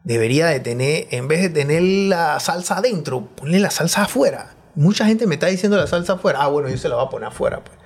debería 0.07 0.47
de 0.47 0.61
tener, 0.61 1.07
en 1.11 1.27
vez 1.27 1.41
de 1.41 1.49
tener 1.49 1.81
la 1.81 2.39
salsa 2.39 2.77
adentro, 2.77 3.27
ponle 3.35 3.59
la 3.59 3.69
salsa 3.71 4.03
afuera. 4.03 4.55
Mucha 4.73 5.05
gente 5.05 5.27
me 5.27 5.35
está 5.35 5.47
diciendo 5.47 5.75
la 5.75 5.85
salsa 5.85 6.13
afuera. 6.13 6.39
Ah, 6.41 6.47
bueno, 6.47 6.69
yo 6.69 6.77
se 6.77 6.87
la 6.87 6.95
voy 6.95 7.05
a 7.05 7.09
poner 7.09 7.27
afuera. 7.27 7.61
Pues. 7.61 7.77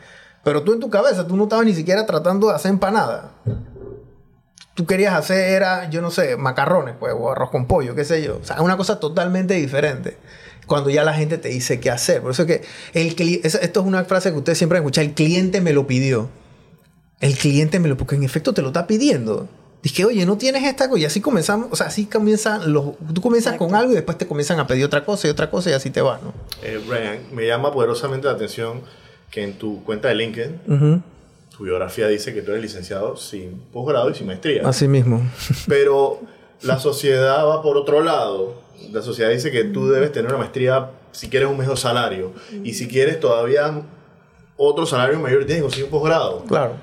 Pero 0.44 0.62
tú 0.62 0.74
en 0.74 0.80
tu 0.80 0.92
cabeza, 0.92 1.26
tú 1.26 1.36
no 1.36 1.44
estabas 1.44 1.66
ni 1.66 1.74
siquiera 1.74 2.06
tratando 2.06 2.50
de 2.50 2.54
hacer 2.54 2.70
empanada. 2.70 3.32
Tú 4.76 4.86
querías 4.86 5.16
hacer, 5.16 5.52
era, 5.52 5.90
yo 5.90 6.04
no 6.04 6.12
sé, 6.12 6.38
macarrones, 6.38 6.94
pues, 7.00 7.12
o 7.18 7.32
arroz 7.32 7.50
con 7.50 7.66
pollo, 7.66 7.96
qué 7.96 8.06
sé 8.06 8.22
yo. 8.22 8.38
O 8.40 8.46
sea, 8.46 8.62
una 8.62 8.78
cosa 8.78 9.00
totalmente 9.00 9.56
diferente. 9.56 10.18
Cuando 10.68 10.92
ya 10.92 11.04
la 11.04 11.16
gente 11.16 11.40
te 11.40 11.50
dice 11.50 11.80
qué 11.80 11.90
hacer. 11.90 12.22
Por 12.22 12.32
eso 12.32 12.46
que 12.46 12.62
el 12.94 13.16
esto 13.44 13.80
es 13.80 13.86
una 13.86 14.06
frase 14.06 14.32
que 14.32 14.38
ustedes 14.38 14.60
siempre 14.60 14.78
escuchan, 14.78 15.06
el 15.06 15.14
cliente 15.16 15.60
me 15.60 15.74
lo 15.74 15.88
pidió. 15.88 16.30
El 17.20 17.36
cliente 17.36 17.80
me 17.80 17.90
lo, 17.90 17.98
porque 17.98 18.16
en 18.16 18.24
efecto 18.24 18.54
te 18.54 18.62
lo 18.62 18.68
está 18.68 18.86
pidiendo. 18.86 19.50
Dije, 19.84 20.06
oye, 20.06 20.26
no 20.26 20.38
tienes 20.38 20.64
esta 20.64 20.88
cosa. 20.88 21.02
Y 21.02 21.06
así 21.06 21.22
comenzamos, 21.22 21.68
o 21.72 21.76
sea, 21.76 21.88
así 21.88 22.06
comienzan 22.06 22.72
los. 22.72 22.98
Tú 23.14 23.22
comienzas 23.22 23.58
con 23.58 23.74
algo 23.74 23.92
y 23.92 23.96
después 23.96 24.18
te 24.18 24.28
comienzan 24.28 24.60
a 24.60 24.68
pedir 24.68 24.86
otra 24.86 25.04
cosa 25.04 25.28
y 25.28 25.32
otra 25.32 25.50
cosa 25.50 25.72
y 25.72 25.74
así 25.74 25.90
te 25.90 26.02
vas, 26.02 26.22
¿no? 26.22 26.34
Eh, 26.62 26.80
Brian, 26.88 27.20
me 27.32 27.48
llama 27.48 27.72
poderosamente 27.72 28.28
la 28.28 28.34
atención 28.34 28.82
que 29.32 29.44
en 29.44 29.54
tu 29.54 29.84
cuenta 29.84 30.10
de 30.10 30.16
LinkedIn, 30.16 31.04
tu 31.58 31.64
biografía 31.64 32.08
dice 32.08 32.34
que 32.34 32.42
tú 32.42 32.52
eres 32.52 32.64
licenciado 32.64 33.16
sin 33.18 33.60
posgrado 33.72 34.10
y 34.12 34.16
sin 34.16 34.28
maestría. 34.28 34.68
Así 34.68 34.88
mismo. 34.88 35.22
Pero 35.68 36.20
la 36.62 36.78
sociedad 36.80 37.46
va 37.46 37.62
por 37.62 37.78
otro 37.78 38.02
lado. 38.02 38.62
La 38.92 39.02
sociedad 39.02 39.30
dice 39.32 39.52
que 39.52 39.64
tú 39.64 39.90
debes 39.90 40.12
tener 40.12 40.30
una 40.30 40.40
maestría 40.40 40.92
si 41.12 41.30
quieres 41.30 41.50
un 41.50 41.58
mejor 41.58 41.78
salario. 41.78 42.34
Y 42.64 42.74
si 42.74 42.88
quieres 42.88 43.20
todavía 43.20 43.82
otro 44.58 44.86
salario 44.86 45.20
mayor, 45.20 45.40
tienes 45.46 45.58
que 45.58 45.62
conseguir 45.62 45.86
un 45.86 45.92
posgrado. 45.92 46.44
Claro. 46.46 46.74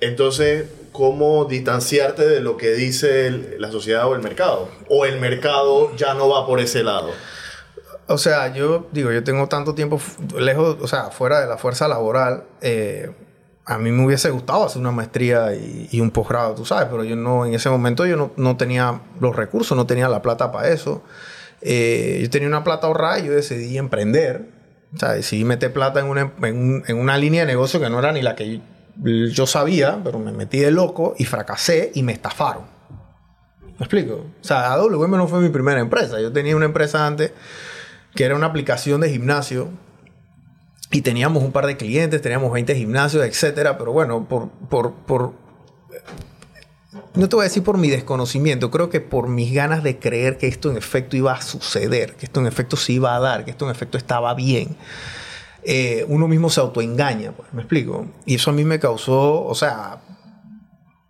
Entonces, 0.00 0.66
¿cómo 0.98 1.44
distanciarte 1.44 2.26
de 2.26 2.40
lo 2.40 2.56
que 2.56 2.72
dice 2.72 3.30
la 3.60 3.70
sociedad 3.70 4.08
o 4.08 4.16
el 4.16 4.20
mercado? 4.20 4.68
¿O 4.88 5.04
el 5.04 5.20
mercado 5.20 5.94
ya 5.94 6.12
no 6.14 6.28
va 6.28 6.44
por 6.44 6.58
ese 6.58 6.82
lado? 6.82 7.10
O 8.08 8.18
sea, 8.18 8.52
yo 8.52 8.88
digo, 8.90 9.12
yo 9.12 9.22
tengo 9.22 9.46
tanto 9.46 9.76
tiempo 9.76 10.00
lejos, 10.36 10.76
o 10.80 10.88
sea, 10.88 11.10
fuera 11.10 11.40
de 11.40 11.46
la 11.46 11.56
fuerza 11.56 11.86
laboral. 11.86 12.42
Eh, 12.62 13.12
a 13.64 13.78
mí 13.78 13.92
me 13.92 14.06
hubiese 14.06 14.30
gustado 14.30 14.64
hacer 14.64 14.80
una 14.80 14.90
maestría 14.90 15.54
y, 15.54 16.00
un 16.00 16.10
posgrado, 16.10 16.56
tú 16.56 16.64
sabes, 16.64 16.88
pero 16.90 17.04
yo 17.04 17.14
no, 17.14 17.46
en 17.46 17.54
ese 17.54 17.70
momento 17.70 18.04
yo 18.04 18.32
no, 18.36 18.56
tenía 18.56 19.00
los 19.20 19.36
recursos, 19.36 19.76
no 19.76 19.86
tenía 19.86 20.08
la 20.08 20.20
plata 20.20 20.50
para 20.50 20.66
eso. 20.70 21.04
Eh, 21.60 22.18
yo 22.22 22.28
tenía 22.28 22.48
una 22.48 22.64
plata 22.64 22.88
ahorrada 22.88 23.20
y 23.20 23.26
yo 23.26 23.32
decidí 23.34 23.78
emprender. 23.78 24.48
O 24.96 24.98
sea, 24.98 25.12
decidí 25.12 25.44
meter 25.44 25.72
plata 25.72 26.00
en 26.00 26.06
una, 26.06 26.32
en 26.42 26.98
una 26.98 27.16
línea 27.18 27.42
de 27.42 27.46
negocio 27.46 27.78
que 27.78 27.88
no 27.88 28.00
era 28.00 28.10
ni 28.10 28.20
la 28.20 28.34
que 28.34 28.60
yo 29.04 29.46
sabía, 29.46 30.00
pero 30.02 30.18
me 30.18 30.32
metí 30.32 30.58
de 30.58 30.70
loco 30.70 31.14
y 31.18 31.24
fracasé 31.24 31.92
y 31.94 32.02
me 32.02 32.12
estafaron. 32.12 32.64
¿Me 33.78 33.84
explico? 33.84 34.14
O 34.14 34.44
sea, 34.44 34.72
AWM 34.72 35.12
no 35.12 35.28
fue 35.28 35.40
mi 35.40 35.50
primera 35.50 35.80
empresa. 35.80 36.20
Yo 36.20 36.32
tenía 36.32 36.56
una 36.56 36.64
empresa 36.64 37.06
antes 37.06 37.32
que 38.14 38.24
era 38.24 38.34
una 38.34 38.46
aplicación 38.46 39.00
de 39.00 39.10
gimnasio 39.10 39.68
y 40.90 41.02
teníamos 41.02 41.42
un 41.42 41.52
par 41.52 41.66
de 41.66 41.76
clientes, 41.76 42.20
teníamos 42.22 42.52
20 42.52 42.74
gimnasios, 42.74 43.24
etcétera, 43.24 43.78
pero 43.78 43.92
bueno, 43.92 44.26
por, 44.26 44.48
por, 44.48 44.94
por, 44.94 45.34
no 47.14 47.28
te 47.28 47.36
voy 47.36 47.44
a 47.44 47.48
decir 47.48 47.62
por 47.62 47.78
mi 47.78 47.90
desconocimiento, 47.90 48.70
creo 48.70 48.88
que 48.88 49.00
por 49.00 49.28
mis 49.28 49.52
ganas 49.52 49.82
de 49.82 49.98
creer 49.98 50.38
que 50.38 50.48
esto 50.48 50.70
en 50.70 50.76
efecto 50.76 51.16
iba 51.16 51.32
a 51.32 51.42
suceder, 51.42 52.14
que 52.16 52.26
esto 52.26 52.40
en 52.40 52.46
efecto 52.46 52.76
se 52.76 52.94
iba 52.94 53.14
a 53.14 53.20
dar, 53.20 53.44
que 53.44 53.50
esto 53.50 53.66
en 53.66 53.70
efecto 53.70 53.98
estaba 53.98 54.34
bien. 54.34 54.76
Eh, 55.62 56.04
uno 56.08 56.28
mismo 56.28 56.50
se 56.50 56.60
autoengaña, 56.60 57.32
pues, 57.32 57.52
me 57.52 57.62
explico. 57.62 58.06
Y 58.26 58.36
eso 58.36 58.50
a 58.50 58.54
mí 58.54 58.64
me 58.64 58.78
causó, 58.78 59.44
o 59.44 59.54
sea, 59.54 60.00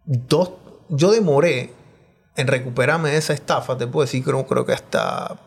dos, 0.04 0.52
yo 0.88 1.10
demoré 1.10 1.72
en 2.36 2.46
recuperarme 2.46 3.10
de 3.10 3.16
esa 3.18 3.32
estafa, 3.32 3.76
te 3.76 3.86
puedo 3.86 4.04
decir, 4.04 4.24
creo, 4.24 4.46
creo 4.46 4.64
que 4.64 4.72
hasta 4.72 5.38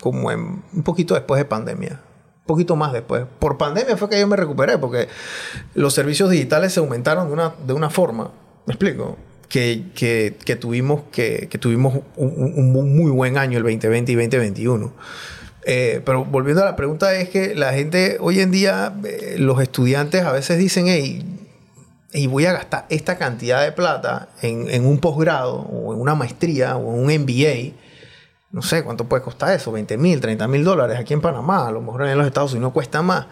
como 0.00 0.30
en, 0.30 0.62
un 0.72 0.82
poquito 0.82 1.14
después 1.14 1.38
de 1.38 1.44
pandemia. 1.44 2.00
Un 2.40 2.46
poquito 2.46 2.76
más 2.76 2.92
después. 2.92 3.26
Por 3.38 3.58
pandemia 3.58 3.96
fue 3.96 4.08
que 4.08 4.18
yo 4.18 4.26
me 4.26 4.36
recuperé, 4.36 4.78
porque 4.78 5.08
los 5.74 5.94
servicios 5.94 6.30
digitales 6.30 6.72
se 6.72 6.80
aumentaron 6.80 7.28
de 7.28 7.32
una, 7.32 7.54
de 7.66 7.72
una 7.72 7.90
forma, 7.90 8.30
¿me 8.66 8.74
explico? 8.74 9.18
Que, 9.48 9.86
que, 9.94 10.56
tuvimos, 10.56 11.02
que, 11.10 11.48
tuvimos 11.60 11.98
un, 12.16 12.72
muy 12.72 13.10
buen 13.10 13.36
año 13.36 13.58
el 13.58 13.64
2020 13.64 14.12
y 14.12 14.14
2021. 14.14 14.92
Eh, 15.72 16.02
pero 16.04 16.24
volviendo 16.24 16.62
a 16.62 16.64
la 16.64 16.74
pregunta 16.74 17.14
es 17.14 17.28
que 17.28 17.54
la 17.54 17.72
gente, 17.72 18.16
hoy 18.20 18.40
en 18.40 18.50
día, 18.50 18.92
eh, 19.04 19.36
los 19.38 19.60
estudiantes 19.62 20.24
a 20.24 20.32
veces 20.32 20.58
dicen, 20.58 20.86
hey, 20.88 21.24
y 22.12 22.26
voy 22.26 22.46
a 22.46 22.52
gastar 22.52 22.86
esta 22.88 23.16
cantidad 23.18 23.62
de 23.62 23.70
plata 23.70 24.30
en, 24.42 24.68
en 24.68 24.84
un 24.84 24.98
posgrado 24.98 25.60
o 25.60 25.94
en 25.94 26.00
una 26.00 26.16
maestría 26.16 26.76
o 26.76 26.92
en 26.92 27.04
un 27.04 27.22
MBA 27.22 27.76
no 28.52 28.62
sé 28.62 28.82
cuánto 28.82 29.04
puede 29.04 29.22
costar 29.22 29.52
eso, 29.52 29.70
20 29.70 29.96
mil, 29.96 30.20
30 30.20 30.48
mil 30.48 30.64
dólares 30.64 30.98
aquí 30.98 31.14
en 31.14 31.20
Panamá, 31.20 31.68
a 31.68 31.70
lo 31.70 31.80
mejor 31.80 32.06
en 32.06 32.18
los 32.18 32.26
Estados 32.26 32.52
Unidos 32.52 32.72
cuesta 32.72 33.00
más. 33.02 33.26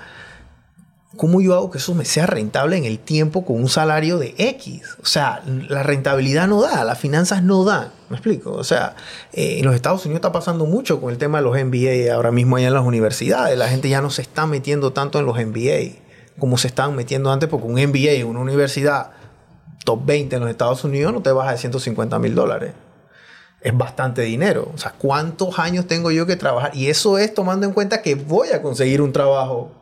¿Cómo 1.16 1.40
yo 1.40 1.54
hago 1.54 1.70
que 1.70 1.78
eso 1.78 1.94
me 1.94 2.04
sea 2.04 2.26
rentable 2.26 2.76
en 2.76 2.84
el 2.84 2.98
tiempo 2.98 3.44
con 3.44 3.56
un 3.56 3.68
salario 3.68 4.18
de 4.18 4.34
X? 4.38 4.96
O 5.02 5.06
sea, 5.06 5.42
la 5.46 5.82
rentabilidad 5.82 6.46
no 6.46 6.62
da, 6.62 6.84
las 6.84 6.98
finanzas 6.98 7.42
no 7.42 7.64
dan. 7.64 7.90
¿Me 8.10 8.16
explico? 8.16 8.52
O 8.52 8.64
sea, 8.64 8.96
eh, 9.32 9.58
en 9.58 9.64
los 9.64 9.74
Estados 9.74 10.04
Unidos 10.06 10.18
está 10.18 10.32
pasando 10.32 10.64
mucho 10.64 11.00
con 11.00 11.10
el 11.12 11.18
tema 11.18 11.38
de 11.38 11.44
los 11.44 11.54
MBA 11.56 12.14
ahora 12.14 12.30
mismo 12.30 12.56
allá 12.56 12.68
en 12.68 12.74
las 12.74 12.84
universidades. 12.84 13.56
La 13.58 13.68
gente 13.68 13.88
ya 13.88 14.00
no 14.00 14.10
se 14.10 14.22
está 14.22 14.46
metiendo 14.46 14.92
tanto 14.92 15.18
en 15.18 15.26
los 15.26 15.36
MBA 15.36 15.96
como 16.38 16.56
se 16.56 16.68
estaban 16.68 16.94
metiendo 16.94 17.32
antes, 17.32 17.48
porque 17.48 17.66
un 17.66 17.74
MBA 17.74 18.12
en 18.12 18.26
una 18.26 18.40
universidad 18.40 19.10
top 19.84 20.06
20 20.06 20.36
en 20.36 20.42
los 20.42 20.50
Estados 20.50 20.84
Unidos 20.84 21.12
no 21.12 21.20
te 21.20 21.32
baja 21.32 21.52
de 21.52 21.58
150 21.58 22.18
mil 22.18 22.34
dólares 22.34 22.72
es 23.60 23.76
bastante 23.76 24.22
dinero. 24.22 24.70
O 24.74 24.78
sea, 24.78 24.94
¿cuántos 24.96 25.58
años 25.58 25.86
tengo 25.86 26.10
yo 26.10 26.26
que 26.26 26.36
trabajar? 26.36 26.74
Y 26.74 26.88
eso 26.88 27.18
es 27.18 27.34
tomando 27.34 27.66
en 27.66 27.72
cuenta 27.72 28.02
que 28.02 28.14
voy 28.14 28.50
a 28.50 28.62
conseguir 28.62 29.02
un 29.02 29.12
trabajo 29.12 29.72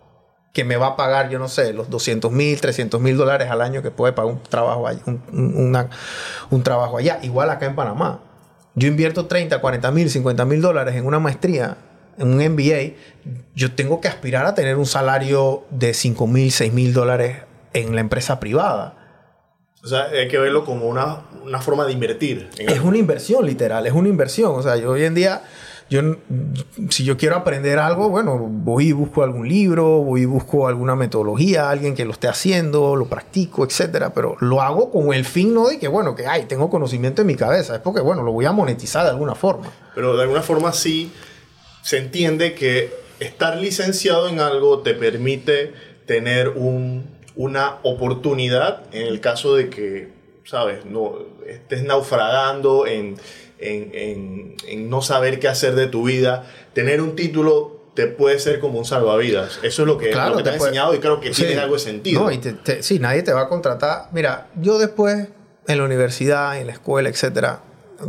que 0.56 0.64
me 0.64 0.78
va 0.78 0.86
a 0.86 0.96
pagar, 0.96 1.28
yo 1.28 1.38
no 1.38 1.48
sé, 1.48 1.74
los 1.74 1.90
200 1.90 2.32
mil, 2.32 2.58
300 2.58 2.98
mil 2.98 3.14
dólares 3.14 3.50
al 3.50 3.60
año 3.60 3.82
que 3.82 3.90
puede 3.90 4.14
pagar 4.14 4.32
un 4.32 4.42
trabajo, 4.42 4.88
allá, 4.88 5.02
un, 5.04 6.62
trabajo 6.62 6.96
allá. 6.96 7.18
Igual 7.22 7.50
acá 7.50 7.66
en 7.66 7.74
Panamá. 7.74 8.20
Yo 8.74 8.88
invierto 8.88 9.26
30, 9.26 9.60
40 9.60 9.90
mil, 9.90 10.08
50 10.08 10.46
mil 10.46 10.62
dólares 10.62 10.94
en 10.96 11.04
una 11.04 11.18
maestría, 11.18 11.76
en 12.16 12.28
un 12.28 12.36
MBA. 12.38 12.94
Yo 13.54 13.74
tengo 13.74 14.00
que 14.00 14.08
aspirar 14.08 14.46
a 14.46 14.54
tener 14.54 14.78
un 14.78 14.86
salario 14.86 15.64
de 15.68 15.92
5 15.92 16.26
mil, 16.26 16.50
6 16.50 16.72
mil 16.72 16.94
dólares 16.94 17.42
en 17.74 17.94
la 17.94 18.00
empresa 18.00 18.40
privada. 18.40 18.96
O 19.84 19.88
sea, 19.88 20.04
hay 20.04 20.28
que 20.28 20.38
verlo 20.38 20.64
como 20.64 20.86
una, 20.86 21.24
una 21.44 21.60
forma 21.60 21.84
de 21.84 21.92
invertir. 21.92 22.48
es 22.56 22.80
una 22.80 22.96
inversión, 22.96 23.44
literal, 23.44 23.86
es 23.86 23.92
una 23.92 24.08
inversión. 24.08 24.52
O 24.54 24.62
sea, 24.62 24.76
yo 24.76 24.92
hoy 24.92 25.04
en 25.04 25.14
día, 25.14 25.42
yo, 25.88 26.16
si 26.90 27.04
yo 27.04 27.16
quiero 27.16 27.36
aprender 27.36 27.78
algo, 27.78 28.08
bueno, 28.08 28.38
voy 28.38 28.88
y 28.88 28.92
busco 28.92 29.22
algún 29.22 29.48
libro, 29.48 29.98
voy 29.98 30.22
y 30.22 30.24
busco 30.24 30.68
alguna 30.68 30.96
metodología, 30.96 31.70
alguien 31.70 31.94
que 31.94 32.04
lo 32.04 32.12
esté 32.12 32.28
haciendo, 32.28 32.96
lo 32.96 33.06
practico, 33.06 33.64
etcétera. 33.64 34.12
Pero 34.12 34.36
lo 34.40 34.60
hago 34.60 34.90
con 34.90 35.14
el 35.14 35.24
fin 35.24 35.54
no 35.54 35.68
de 35.68 35.78
que, 35.78 35.88
bueno, 35.88 36.14
que 36.14 36.26
ay, 36.26 36.46
tengo 36.46 36.70
conocimiento 36.70 37.22
en 37.22 37.28
mi 37.28 37.36
cabeza, 37.36 37.76
es 37.76 37.80
porque, 37.80 38.00
bueno, 38.00 38.22
lo 38.22 38.32
voy 38.32 38.46
a 38.46 38.52
monetizar 38.52 39.04
de 39.04 39.10
alguna 39.10 39.34
forma. 39.34 39.70
Pero 39.94 40.16
de 40.16 40.22
alguna 40.22 40.42
forma 40.42 40.72
sí 40.72 41.12
se 41.82 41.98
entiende 41.98 42.54
que 42.54 42.92
estar 43.20 43.56
licenciado 43.56 44.28
en 44.28 44.40
algo 44.40 44.80
te 44.80 44.94
permite 44.94 45.72
tener 46.06 46.48
un 46.50 47.16
una 47.36 47.76
oportunidad 47.82 48.82
en 48.92 49.06
el 49.06 49.20
caso 49.20 49.54
de 49.54 49.68
que, 49.68 50.08
¿sabes? 50.44 50.86
No, 50.86 51.18
estés 51.46 51.84
naufragando 51.84 52.86
en, 52.86 53.16
no 54.76 55.02
saber 55.02 55.38
qué 55.38 55.48
hacer 55.48 55.74
de 55.74 55.86
tu 55.86 56.04
vida. 56.04 56.46
Tener 56.72 57.00
un 57.00 57.16
título 57.16 57.76
te 57.94 58.06
puede 58.06 58.38
ser 58.38 58.60
como 58.60 58.78
un 58.78 58.84
salvavidas. 58.84 59.58
Eso 59.62 59.82
es 59.82 59.88
lo 59.88 59.98
que, 59.98 60.10
claro, 60.10 60.42
te, 60.42 60.50
ha 60.50 60.54
enseñado 60.54 60.94
y 60.94 60.98
creo 60.98 61.18
que 61.18 61.30
tiene 61.30 61.58
algo 61.58 61.74
de 61.74 61.80
sentido. 61.80 62.22
No, 62.22 62.30
y 62.30 62.40
sí, 62.80 62.98
nadie 62.98 63.22
te 63.22 63.32
va 63.32 63.42
a 63.42 63.48
contratar. 63.48 64.08
Mira, 64.12 64.48
yo 64.60 64.78
después 64.78 65.28
en 65.66 65.78
la 65.78 65.84
universidad, 65.84 66.60
en 66.60 66.66
la 66.66 66.74
escuela, 66.74 67.08
etcétera, 67.08 67.62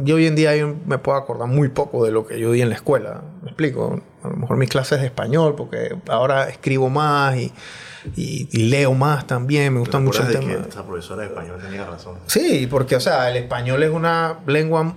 yo 0.03 0.15
hoy 0.15 0.27
en 0.27 0.36
día 0.36 0.51
me 0.86 0.97
puedo 0.97 1.17
acordar 1.17 1.47
muy 1.47 1.69
poco 1.69 2.05
de 2.05 2.12
lo 2.12 2.27
que 2.27 2.39
yo 2.39 2.51
di 2.51 2.62
en 2.62 2.69
la 2.69 2.75
escuela. 2.75 3.23
¿Me 3.41 3.49
explico? 3.49 4.01
A 4.27 4.31
lo 4.31 4.37
mejor 4.37 4.57
mis 4.57 4.69
clases 4.69 4.99
de 5.01 5.07
español, 5.07 5.55
porque 5.55 5.95
ahora 6.07 6.49
escribo 6.49 6.89
más 6.89 7.35
y 7.37 7.51
y, 8.15 8.69
leo 8.69 8.93
más 8.93 9.27
también, 9.27 9.73
me 9.73 9.79
gusta 9.79 9.99
mucho 9.99 10.23
el 10.23 10.31
tema. 10.31 10.63
Que 10.63 10.69
esa 10.69 10.85
profesora 10.85 11.23
de 11.23 11.27
español 11.29 11.59
tenía 11.61 11.85
razón. 11.85 12.15
Sí, 12.27 12.67
porque, 12.69 12.95
o 12.95 12.99
sea, 12.99 13.29
el 13.29 13.37
español 13.37 13.83
es 13.83 13.91
una 13.91 14.39
lengua 14.45 14.95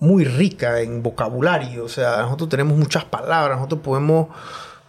muy 0.00 0.24
rica 0.24 0.80
en 0.80 1.02
vocabulario, 1.02 1.84
o 1.84 1.88
sea, 1.88 2.18
nosotros 2.18 2.48
tenemos 2.48 2.76
muchas 2.76 3.04
palabras, 3.04 3.56
nosotros 3.56 3.82
podemos, 3.82 4.28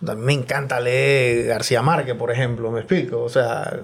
a 0.07 0.15
mí 0.15 0.21
me 0.21 0.33
encanta 0.33 0.79
leer 0.79 1.47
García 1.47 1.81
Márquez, 1.81 2.15
por 2.15 2.31
ejemplo, 2.31 2.71
me 2.71 2.79
explico, 2.79 3.21
o 3.21 3.29
sea, 3.29 3.79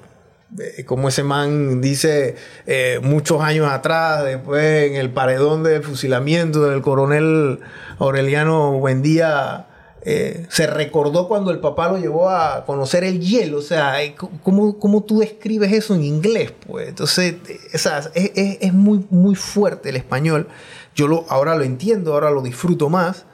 como 0.85 1.09
ese 1.09 1.23
man 1.23 1.79
dice 1.81 2.35
eh, 2.65 2.99
muchos 3.03 3.41
años 3.41 3.69
atrás, 3.71 4.23
después 4.25 4.89
en 4.89 4.95
el 4.95 5.12
paredón 5.12 5.63
del 5.63 5.83
fusilamiento 5.83 6.67
del 6.69 6.81
coronel 6.81 7.59
Aureliano 7.99 8.71
Buendía, 8.73 9.67
eh, 10.01 10.45
se 10.49 10.65
recordó 10.65 11.27
cuando 11.27 11.51
el 11.51 11.59
papá 11.59 11.89
lo 11.89 11.97
llevó 11.97 12.29
a 12.29 12.65
conocer 12.65 13.03
el 13.03 13.19
hielo. 13.19 13.57
O 13.59 13.62
sea, 13.62 14.01
eh, 14.01 14.15
¿cómo, 14.43 14.79
cómo 14.79 15.03
tú 15.03 15.19
describes 15.19 15.71
eso 15.73 15.93
en 15.93 16.03
inglés? 16.03 16.51
Pues 16.65 16.89
entonces, 16.89 17.35
eh, 17.47 17.59
es, 17.73 18.57
es- 18.62 18.73
muy, 18.73 19.05
muy 19.09 19.35
fuerte 19.35 19.89
el 19.89 19.97
español. 19.97 20.47
Yo 20.95 21.07
lo, 21.07 21.25
ahora 21.29 21.55
lo 21.55 21.63
entiendo, 21.63 22.13
ahora 22.13 22.31
lo 22.31 22.41
disfruto 22.41 22.89
más. 22.89 23.25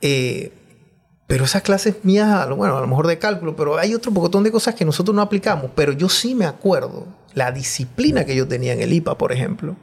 Eh, 0.00 0.52
pero 1.26 1.44
esas 1.44 1.62
clases 1.62 2.04
mías, 2.04 2.48
bueno, 2.50 2.76
a 2.76 2.80
lo 2.80 2.86
mejor 2.86 3.06
de 3.06 3.18
cálculo, 3.18 3.56
pero 3.56 3.78
hay 3.78 3.94
otro 3.94 4.12
montón 4.12 4.44
de 4.44 4.52
cosas 4.52 4.74
que 4.74 4.84
nosotros 4.84 5.14
no 5.14 5.22
aplicamos. 5.22 5.70
Pero 5.74 5.92
yo 5.92 6.08
sí 6.08 6.34
me 6.34 6.44
acuerdo 6.44 7.06
la 7.32 7.50
disciplina 7.50 8.24
que 8.24 8.36
yo 8.36 8.46
tenía 8.46 8.74
en 8.74 8.80
el 8.80 8.92
IPA, 8.92 9.16
por 9.16 9.32
ejemplo 9.32 9.76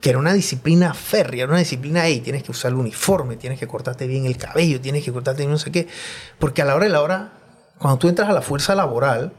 que 0.00 0.10
era 0.10 0.18
una 0.18 0.32
disciplina 0.32 0.94
férrea, 0.94 1.44
era 1.44 1.52
una 1.52 1.60
disciplina 1.60 2.02
ahí, 2.02 2.20
tienes 2.20 2.42
que 2.42 2.50
usar 2.50 2.72
el 2.72 2.78
uniforme, 2.78 3.36
tienes 3.36 3.58
que 3.58 3.68
cortarte 3.68 4.06
bien 4.06 4.26
el 4.26 4.36
cabello, 4.36 4.80
tienes 4.80 5.04
que 5.04 5.12
cortarte 5.12 5.42
bien 5.42 5.52
no 5.52 5.58
sé 5.58 5.70
qué. 5.70 5.86
Porque 6.38 6.62
a 6.62 6.64
la 6.64 6.74
hora 6.74 6.86
de 6.86 6.90
la 6.90 7.02
hora, 7.02 7.32
cuando 7.78 7.98
tú 7.98 8.08
entras 8.08 8.28
a 8.28 8.32
la 8.32 8.42
fuerza 8.42 8.74
laboral, 8.74 9.32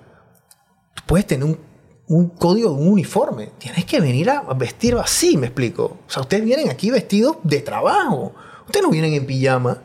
tú 0.94 1.04
puedes 1.06 1.26
tener 1.26 1.44
un, 1.44 1.60
un 2.08 2.30
código 2.30 2.70
de 2.70 2.76
un 2.76 2.88
uniforme. 2.88 3.52
Tienes 3.58 3.86
que 3.86 4.00
venir 4.00 4.30
a 4.30 4.42
vestir 4.54 4.96
así, 4.96 5.38
me 5.38 5.48
explico. 5.48 6.00
O 6.08 6.10
sea, 6.10 6.22
ustedes 6.22 6.46
vienen 6.46 6.70
aquí 6.70 6.92
vestidos 6.92 7.38
de 7.44 7.60
trabajo. 7.60 8.34
Ustedes 8.66 8.86
no 8.86 8.92
vienen 8.92 9.14
en 9.14 9.26
pijama. 9.26 9.82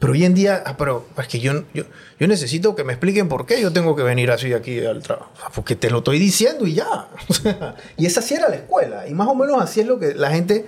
Pero 0.00 0.12
hoy 0.12 0.24
en 0.24 0.32
día, 0.34 0.62
ah, 0.64 0.76
pero 0.76 1.06
es 1.18 1.26
que 1.26 1.40
yo, 1.40 1.64
yo, 1.74 1.82
yo 2.20 2.28
necesito 2.28 2.76
que 2.76 2.84
me 2.84 2.92
expliquen 2.92 3.28
por 3.28 3.46
qué 3.46 3.60
yo 3.60 3.72
tengo 3.72 3.96
que 3.96 4.04
venir 4.04 4.30
así 4.30 4.52
aquí 4.52 4.78
al 4.86 5.02
trabajo. 5.02 5.32
Porque 5.52 5.74
te 5.74 5.90
lo 5.90 5.98
estoy 5.98 6.20
diciendo 6.20 6.66
y 6.68 6.74
ya. 6.74 7.08
Y 7.96 8.06
esa 8.06 8.22
sí 8.22 8.34
era 8.34 8.48
la 8.48 8.54
escuela. 8.54 9.08
Y 9.08 9.14
más 9.14 9.26
o 9.26 9.34
menos 9.34 9.60
así 9.60 9.80
es 9.80 9.86
lo 9.88 9.98
que 9.98 10.14
la 10.14 10.30
gente, 10.30 10.66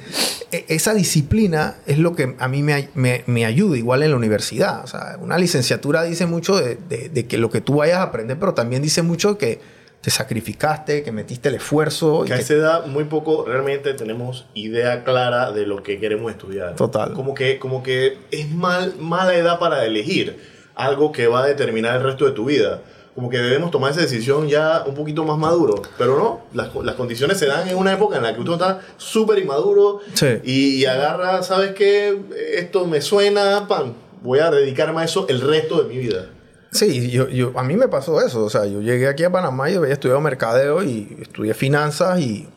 e- 0.50 0.64
esa 0.68 0.94
disciplina 0.94 1.76
es 1.86 1.98
lo 1.98 2.16
que 2.16 2.34
a 2.40 2.48
mí 2.48 2.64
me, 2.64 2.88
me, 2.94 3.22
me 3.28 3.44
ayuda, 3.46 3.78
igual 3.78 4.02
en 4.02 4.10
la 4.10 4.16
universidad. 4.16 4.82
O 4.82 4.88
sea, 4.88 5.16
una 5.20 5.38
licenciatura 5.38 6.02
dice 6.02 6.26
mucho 6.26 6.56
de, 6.56 6.74
de- 6.88 7.08
de 7.08 7.26
que 7.26 7.38
lo 7.38 7.50
que 7.50 7.60
tú 7.60 7.76
vayas 7.76 7.98
a 7.98 8.02
aprender, 8.02 8.36
pero 8.36 8.54
también 8.54 8.82
dice 8.82 9.02
mucho 9.02 9.38
que 9.38 9.60
te 10.00 10.10
sacrificaste, 10.10 11.02
que 11.02 11.12
metiste 11.12 11.48
el 11.50 11.56
esfuerzo. 11.56 12.24
y 12.24 12.28
Que 12.28 12.32
a 12.34 12.36
que- 12.36 12.42
esa 12.42 12.54
edad 12.54 12.86
muy 12.86 13.04
poco 13.04 13.44
realmente 13.46 13.92
tenemos 13.94 14.46
idea 14.54 15.04
clara 15.04 15.52
de 15.52 15.66
lo 15.66 15.82
que 15.82 15.98
queremos 16.00 16.30
estudiar. 16.32 16.74
Total. 16.76 17.12
Como 17.12 17.34
que, 17.34 17.58
como 17.58 17.82
que 17.82 18.18
es 18.30 18.50
mal, 18.50 18.94
mala 18.98 19.34
edad 19.34 19.58
para 19.58 19.84
elegir 19.84 20.38
algo 20.74 21.12
que 21.12 21.26
va 21.26 21.42
a 21.42 21.46
determinar 21.46 21.96
el 21.96 22.02
resto 22.02 22.24
de 22.24 22.32
tu 22.32 22.46
vida. 22.46 22.80
Como 23.14 23.28
que 23.28 23.36
debemos 23.38 23.70
tomar 23.70 23.90
esa 23.90 24.00
decisión 24.00 24.48
ya 24.48 24.84
un 24.86 24.94
poquito 24.94 25.24
más 25.24 25.36
maduro. 25.36 25.82
Pero 25.98 26.16
no, 26.16 26.40
las, 26.54 26.74
las 26.82 26.94
condiciones 26.94 27.36
se 27.38 27.46
dan 27.46 27.68
en 27.68 27.76
una 27.76 27.92
época 27.92 28.16
en 28.16 28.22
la 28.22 28.32
que 28.34 28.40
uno 28.40 28.54
está 28.54 28.80
súper 28.96 29.38
inmaduro 29.40 30.00
Sí. 30.14 30.26
y, 30.44 30.76
y 30.76 30.86
agarra, 30.86 31.42
¿sabes 31.42 31.72
qué? 31.72 32.18
Esto 32.54 32.86
me 32.86 33.02
suena, 33.02 33.66
pan. 33.68 33.94
Voy 34.22 34.38
a 34.38 34.50
dedicarme 34.50 35.02
a 35.02 35.04
eso 35.04 35.26
el 35.28 35.40
resto 35.42 35.82
de 35.82 35.92
mi 35.92 35.98
vida. 35.98 36.26
Sí, 36.72 37.10
yo, 37.10 37.28
yo, 37.28 37.52
a 37.58 37.62
mí 37.64 37.76
me 37.76 37.88
pasó 37.88 38.24
eso. 38.24 38.44
O 38.44 38.50
sea, 38.50 38.66
yo 38.66 38.80
llegué 38.80 39.08
aquí 39.08 39.24
a 39.24 39.30
Panamá 39.32 39.70
y 39.70 39.74
había 39.74 39.92
estudiado 39.92 40.20
mercadeo 40.20 40.82
y 40.82 41.18
estudié 41.20 41.54
finanzas 41.54 42.20
y 42.20 42.48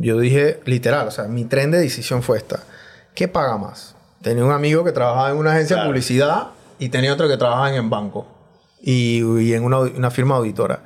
yo 0.00 0.18
dije, 0.18 0.60
literal, 0.66 1.08
o 1.08 1.10
sea, 1.10 1.24
mi 1.24 1.44
tren 1.44 1.70
de 1.70 1.78
decisión 1.78 2.22
fue 2.22 2.38
esta. 2.38 2.62
¿Qué 3.14 3.28
paga 3.28 3.56
más? 3.56 3.94
Tenía 4.22 4.44
un 4.44 4.52
amigo 4.52 4.84
que 4.84 4.92
trabajaba 4.92 5.30
en 5.30 5.36
una 5.36 5.52
agencia 5.52 5.78
de 5.78 5.86
publicidad 5.86 6.48
y 6.78 6.90
tenía 6.90 7.12
otro 7.12 7.28
que 7.28 7.36
trabajaba 7.36 7.70
en 7.70 7.76
el 7.76 7.88
banco 7.88 8.26
y, 8.80 9.22
y 9.40 9.54
en 9.54 9.64
una, 9.64 9.78
una 9.80 10.10
firma 10.10 10.36
auditora. 10.36 10.82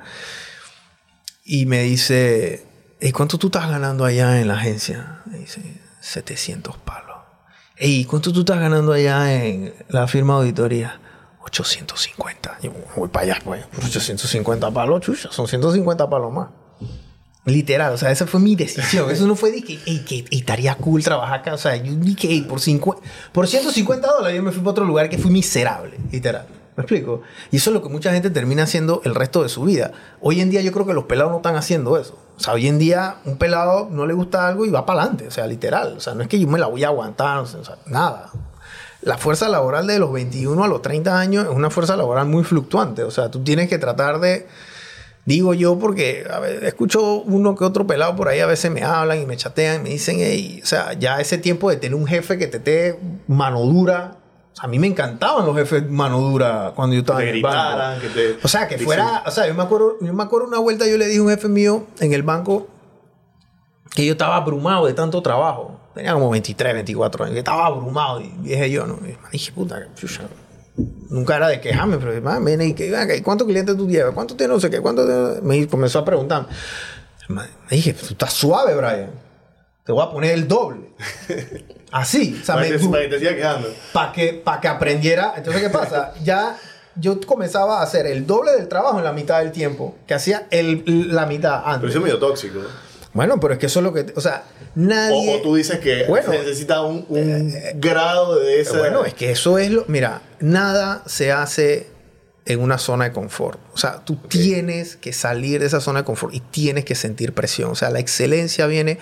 Y 1.43 1.65
me 1.65 1.83
dice, 1.83 2.65
"Ey, 3.01 3.11
¿cuánto 3.11 3.37
tú 3.37 3.47
estás 3.47 3.69
ganando 3.69 4.05
allá 4.05 4.39
en 4.39 4.47
la 4.47 4.55
agencia? 4.55 5.21
Me 5.25 5.39
dice, 5.39 5.61
700 6.03 6.77
palos. 6.77 7.17
¿Y 7.79 8.05
cuánto 8.05 8.31
tú 8.31 8.41
estás 8.41 8.59
ganando 8.59 8.93
allá 8.93 9.33
en 9.43 9.73
la 9.89 10.07
firma 10.07 10.35
auditoría? 10.35 10.99
850. 11.45 12.57
Y 12.61 12.65
yo, 12.67 12.73
voy 12.95 13.09
para 13.09 13.25
allá, 13.25 13.41
pues. 13.43 13.65
Por 13.67 13.83
850 13.85 14.71
palos, 14.71 15.01
chucha, 15.01 15.31
son 15.31 15.47
150 15.47 16.09
palos 16.09 16.31
más. 16.31 16.49
Literal, 17.45 17.91
o 17.93 17.97
sea, 17.97 18.09
esa 18.09 18.25
fue 18.25 18.39
mi 18.39 18.55
decisión. 18.55 19.11
Eso 19.11 19.27
no 19.27 19.35
fue 19.35 19.51
de 19.51 19.61
que, 19.61 19.77
ey, 19.85 20.05
que 20.05 20.23
estaría 20.31 20.75
cool 20.75 21.03
trabajar 21.03 21.41
acá. 21.41 21.53
O 21.53 21.57
sea, 21.57 21.75
yo 21.75 21.93
dije, 21.95 22.29
ey, 22.29 22.41
por, 22.43 22.61
50, 22.61 23.01
por 23.33 23.47
150 23.47 24.07
dólares 24.07 24.37
yo 24.37 24.43
me 24.43 24.51
fui 24.51 24.61
para 24.61 24.71
otro 24.71 24.85
lugar 24.85 25.09
que 25.09 25.17
fui 25.17 25.29
miserable, 25.29 25.97
literal. 26.09 26.47
¿Me 26.75 26.83
explico? 26.83 27.21
Y 27.51 27.57
eso 27.57 27.69
es 27.69 27.73
lo 27.73 27.83
que 27.83 27.89
mucha 27.89 28.11
gente 28.13 28.29
termina 28.29 28.63
haciendo 28.63 29.01
el 29.03 29.13
resto 29.13 29.43
de 29.43 29.49
su 29.49 29.63
vida. 29.63 29.91
Hoy 30.21 30.41
en 30.41 30.49
día 30.49 30.61
yo 30.61 30.71
creo 30.71 30.85
que 30.85 30.93
los 30.93 31.03
pelados 31.03 31.31
no 31.31 31.37
están 31.37 31.55
haciendo 31.55 31.97
eso. 31.97 32.17
O 32.35 32.39
sea, 32.39 32.53
hoy 32.53 32.67
en 32.67 32.79
día 32.79 33.17
un 33.25 33.37
pelado 33.37 33.89
no 33.91 34.07
le 34.07 34.13
gusta 34.13 34.47
algo 34.47 34.65
y 34.65 34.69
va 34.69 34.85
para 34.85 35.01
adelante. 35.01 35.27
O 35.27 35.31
sea, 35.31 35.45
literal. 35.45 35.95
O 35.97 35.99
sea, 35.99 36.15
no 36.15 36.23
es 36.23 36.29
que 36.29 36.39
yo 36.39 36.47
me 36.47 36.57
la 36.57 36.67
voy 36.67 36.83
a 36.83 36.87
aguantar, 36.87 37.39
o 37.39 37.45
sea, 37.45 37.77
nada. 37.85 38.31
La 39.05 39.17
fuerza 39.17 39.49
laboral 39.49 39.85
de 39.87 39.99
los 39.99 40.11
21 40.13 40.63
a 40.63 40.67
los 40.67 40.81
30 40.81 41.19
años 41.19 41.45
es 41.45 41.51
una 41.55 41.69
fuerza 41.69 41.95
laboral 41.97 42.27
muy 42.27 42.43
fluctuante. 42.43 43.03
O 43.03 43.11
sea, 43.11 43.29
tú 43.31 43.43
tienes 43.43 43.67
que 43.69 43.77
tratar 43.77 44.19
de... 44.19 44.47
Digo 45.25 45.53
yo 45.53 45.79
porque 45.79 46.25
a 46.29 46.39
ver, 46.39 46.65
escucho 46.65 47.21
uno 47.21 47.55
que 47.55 47.63
otro 47.63 47.87
pelado 47.87 48.13
por 48.15 48.27
ahí, 48.27 48.41
a 48.41 48.45
veces 48.45 48.69
me 48.71 48.83
hablan 48.83 49.21
y 49.21 49.25
me 49.25 49.37
chatean 49.37 49.79
y 49.79 49.83
me 49.83 49.89
dicen, 49.91 50.19
"Ey", 50.19 50.59
o 50.61 50.65
sea, 50.65 50.91
ya 50.93 51.21
ese 51.21 51.37
tiempo 51.37 51.69
de 51.69 51.77
tener 51.77 51.95
un 51.95 52.05
jefe 52.05 52.37
que 52.37 52.47
te 52.47 52.59
dé 52.59 52.99
mano 53.27 53.61
dura. 53.61 54.17
o 54.51 54.55
sea, 54.55 54.65
a 54.65 54.67
mí 54.67 54.79
me 54.79 54.87
encantaban 54.87 55.45
los 55.45 55.55
jefes 55.55 55.89
mano 55.89 56.19
dura 56.19 56.73
cuando 56.75 56.93
yo 56.95 56.99
estaba 56.99 57.21
Que 57.21 57.29
en 57.29 57.35
el 57.37 57.41
banco. 57.41 58.01
que 58.01 58.09
te... 58.09 58.37
O 58.43 58.47
sea, 58.49 58.67
que 58.67 58.75
dicen- 58.75 58.85
fuera, 58.85 59.23
o 59.25 59.31
sea, 59.31 59.47
yo 59.47 59.53
me 59.55 59.63
acuerdo, 59.63 59.95
yo 60.01 60.13
me 60.13 60.23
acuerdo 60.23 60.47
una 60.47 60.59
vuelta 60.59 60.85
yo 60.87 60.97
le 60.97 61.05
dije 61.07 61.19
a 61.19 61.23
un 61.23 61.29
jefe 61.29 61.47
mío 61.47 61.87
en 62.01 62.11
el 62.13 62.23
banco 62.23 62.67
que 63.95 64.05
yo 64.05 64.11
estaba 64.13 64.35
abrumado 64.35 64.85
de 64.87 64.93
tanto 64.93 65.21
trabajo. 65.21 65.79
Tenía 65.93 66.13
como 66.13 66.29
23, 66.29 66.73
24 66.73 67.25
años, 67.25 67.33
que 67.33 67.39
estaba 67.39 67.67
abrumado 67.67 68.19
y 68.21 68.29
dije 68.41 68.69
yo, 68.71 68.85
¿no? 68.87 68.99
Y 69.05 69.15
dije, 69.31 69.51
puta, 69.51 69.87
chucha. 69.95 70.23
Nunca 71.09 71.35
era 71.35 71.49
de 71.49 71.61
quejarme, 71.61 71.97
pero 71.97 72.19
man, 72.21 72.61
y 72.61 72.73
que, 72.73 72.89
"Ven 72.89 72.99
acá, 73.01 73.13
¿cuántos 73.23 73.47
clientes 73.47 73.77
tú 73.77 73.87
llevas? 73.87 74.13
¿Cuánto 74.15 74.35
tienes? 74.35 74.55
No 74.55 74.59
sé 74.59 74.71
qué, 74.71 74.79
¿cuánto 74.81 75.05
te-?" 75.05 75.41
Me 75.43 75.67
comenzó 75.67 75.99
a 75.99 76.05
preguntar. 76.05 76.47
Me 77.29 77.43
dije, 77.69 77.93
tú 77.93 78.07
estás 78.09 78.33
suave, 78.33 78.75
Brian. 78.75 79.11
Te 79.85 79.91
voy 79.91 80.03
a 80.03 80.09
poner 80.09 80.31
el 80.31 80.47
doble. 80.47 80.93
Así. 81.91 82.39
O 82.41 82.43
sea, 82.45 82.55
Para 82.55 82.67
me, 82.69 82.77
que, 82.77 82.87
para 82.87 83.03
que 83.03 83.09
te 83.09 83.19
siga 83.19 83.35
quejando. 83.35 83.67
para 83.91 84.11
que, 84.11 84.33
pa' 84.33 84.59
que 84.59 84.67
aprendiera. 84.67 85.33
Entonces, 85.37 85.61
¿qué 85.61 85.69
pasa? 85.69 86.13
Ya 86.23 86.57
yo 86.95 87.19
comenzaba 87.21 87.79
a 87.79 87.83
hacer 87.83 88.05
el 88.07 88.25
doble 88.25 88.51
del 88.53 88.67
trabajo 88.67 88.97
en 88.99 89.03
la 89.03 89.13
mitad 89.13 89.39
del 89.39 89.51
tiempo 89.51 89.95
que 90.07 90.13
hacía 90.13 90.47
el, 90.51 90.83
la 91.13 91.25
mitad 91.25 91.61
Pero 91.63 91.73
antes. 91.75 91.89
eso 91.91 91.99
es 91.99 92.03
medio 92.03 92.19
tóxico. 92.19 92.59
Bueno, 93.13 93.39
pero 93.39 93.53
es 93.53 93.59
que 93.59 93.67
eso 93.67 93.79
es 93.79 93.83
lo 93.83 93.93
que... 93.93 94.11
O 94.15 94.21
sea, 94.21 94.43
nadie... 94.75 95.35
O, 95.35 95.37
o 95.37 95.41
tú 95.41 95.55
dices 95.55 95.79
que 95.79 96.05
Bueno. 96.07 96.31
se 96.31 96.39
necesita 96.39 96.81
un, 96.81 97.05
un 97.09 97.53
grado 97.75 98.39
de 98.39 98.61
esa... 98.61 98.79
Bueno, 98.79 99.05
es 99.05 99.13
que 99.13 99.31
eso 99.31 99.57
es 99.59 99.69
lo... 99.69 99.85
Mira, 99.87 100.21
nada 100.39 101.03
se 101.05 101.31
hace 101.31 101.87
en 102.45 102.59
una 102.59 102.77
zona 102.77 103.05
de 103.05 103.11
confort. 103.11 103.59
O 103.73 103.77
sea, 103.77 104.03
tú 104.03 104.15
tienes 104.15 104.95
que 104.95 105.13
salir 105.13 105.59
de 105.61 105.67
esa 105.67 105.79
zona 105.79 105.99
de 105.99 106.05
confort 106.05 106.33
y 106.33 106.39
tienes 106.39 106.85
que 106.85 106.95
sentir 106.95 107.33
presión. 107.33 107.69
O 107.71 107.75
sea, 107.75 107.89
la 107.91 107.99
excelencia 107.99 108.65
viene 108.65 108.97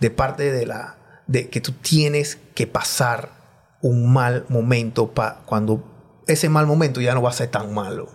de 0.00 0.10
parte 0.10 0.50
de 0.50 0.66
la... 0.66 0.96
de 1.26 1.48
que 1.50 1.60
tú 1.60 1.72
tienes 1.72 2.38
que 2.54 2.66
pasar 2.66 3.30
un 3.82 4.12
mal 4.12 4.46
momento 4.48 5.12
pa, 5.12 5.42
cuando 5.44 5.84
ese 6.26 6.48
mal 6.48 6.66
momento 6.66 7.00
ya 7.00 7.14
no 7.14 7.22
va 7.22 7.30
a 7.30 7.34
ser 7.34 7.48
tan 7.48 7.74
malo. 7.74 8.08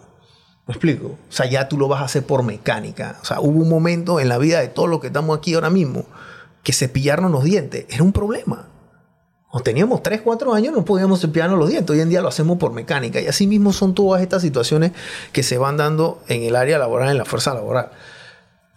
¿Me 0.67 0.73
explico? 0.73 1.07
O 1.07 1.31
sea, 1.31 1.49
ya 1.49 1.69
tú 1.69 1.77
lo 1.77 1.87
vas 1.87 2.01
a 2.01 2.05
hacer 2.05 2.25
por 2.25 2.43
mecánica. 2.43 3.17
O 3.21 3.25
sea, 3.25 3.39
hubo 3.39 3.61
un 3.61 3.69
momento 3.69 4.19
en 4.19 4.27
la 4.27 4.37
vida 4.37 4.59
de 4.59 4.67
todos 4.67 4.89
los 4.89 4.99
que 4.99 5.07
estamos 5.07 5.37
aquí 5.37 5.53
ahora 5.53 5.69
mismo 5.69 6.05
que 6.61 6.73
cepillarnos 6.73 7.31
los 7.31 7.45
dientes 7.45 7.85
era 7.89 8.03
un 8.03 8.11
problema. 8.11 8.67
Cuando 9.49 9.63
teníamos 9.63 10.03
3, 10.03 10.21
4 10.21 10.53
años 10.53 10.73
no 10.73 10.83
podíamos 10.83 11.21
cepillarnos 11.21 11.57
los 11.57 11.69
dientes. 11.69 11.89
Hoy 11.89 12.01
en 12.01 12.09
día 12.09 12.21
lo 12.21 12.27
hacemos 12.27 12.57
por 12.57 12.73
mecánica. 12.73 13.21
Y 13.21 13.27
así 13.27 13.47
mismo 13.47 13.71
son 13.71 13.95
todas 13.95 14.21
estas 14.21 14.41
situaciones 14.41 14.91
que 15.31 15.41
se 15.41 15.57
van 15.57 15.77
dando 15.77 16.21
en 16.27 16.43
el 16.43 16.57
área 16.57 16.77
laboral, 16.77 17.09
en 17.09 17.17
la 17.17 17.23
fuerza 17.23 17.53
laboral. 17.53 17.91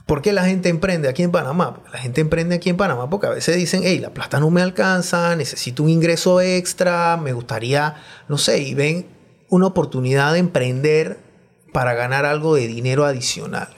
¿Por 0.07 0.23
qué 0.23 0.33
la 0.33 0.45
gente 0.45 0.69
emprende 0.69 1.09
aquí 1.09 1.25
en 1.25 1.33
Panamá? 1.33 1.83
La 1.93 1.99
gente 1.99 2.21
emprende 2.21 2.55
aquí 2.55 2.71
en 2.71 2.77
Panamá 2.77 3.11
porque 3.11 3.27
a 3.27 3.31
veces 3.31 3.57
dicen, 3.57 3.83
hey, 3.85 3.99
la 3.99 4.11
plata 4.11 4.39
no 4.39 4.51
me 4.51 4.63
alcanza, 4.63 5.35
necesito 5.35 5.83
un 5.83 5.89
ingreso 5.89 6.41
extra, 6.41 7.17
me 7.17 7.33
gustaría, 7.33 7.97
no 8.29 8.39
sé, 8.39 8.61
y 8.61 8.75
ven 8.75 9.07
una 9.49 9.67
oportunidad 9.67 10.33
de 10.33 10.39
emprender 10.39 11.30
para 11.73 11.95
ganar 11.95 12.25
algo 12.25 12.55
de 12.55 12.67
dinero 12.67 13.05
adicional. 13.05 13.69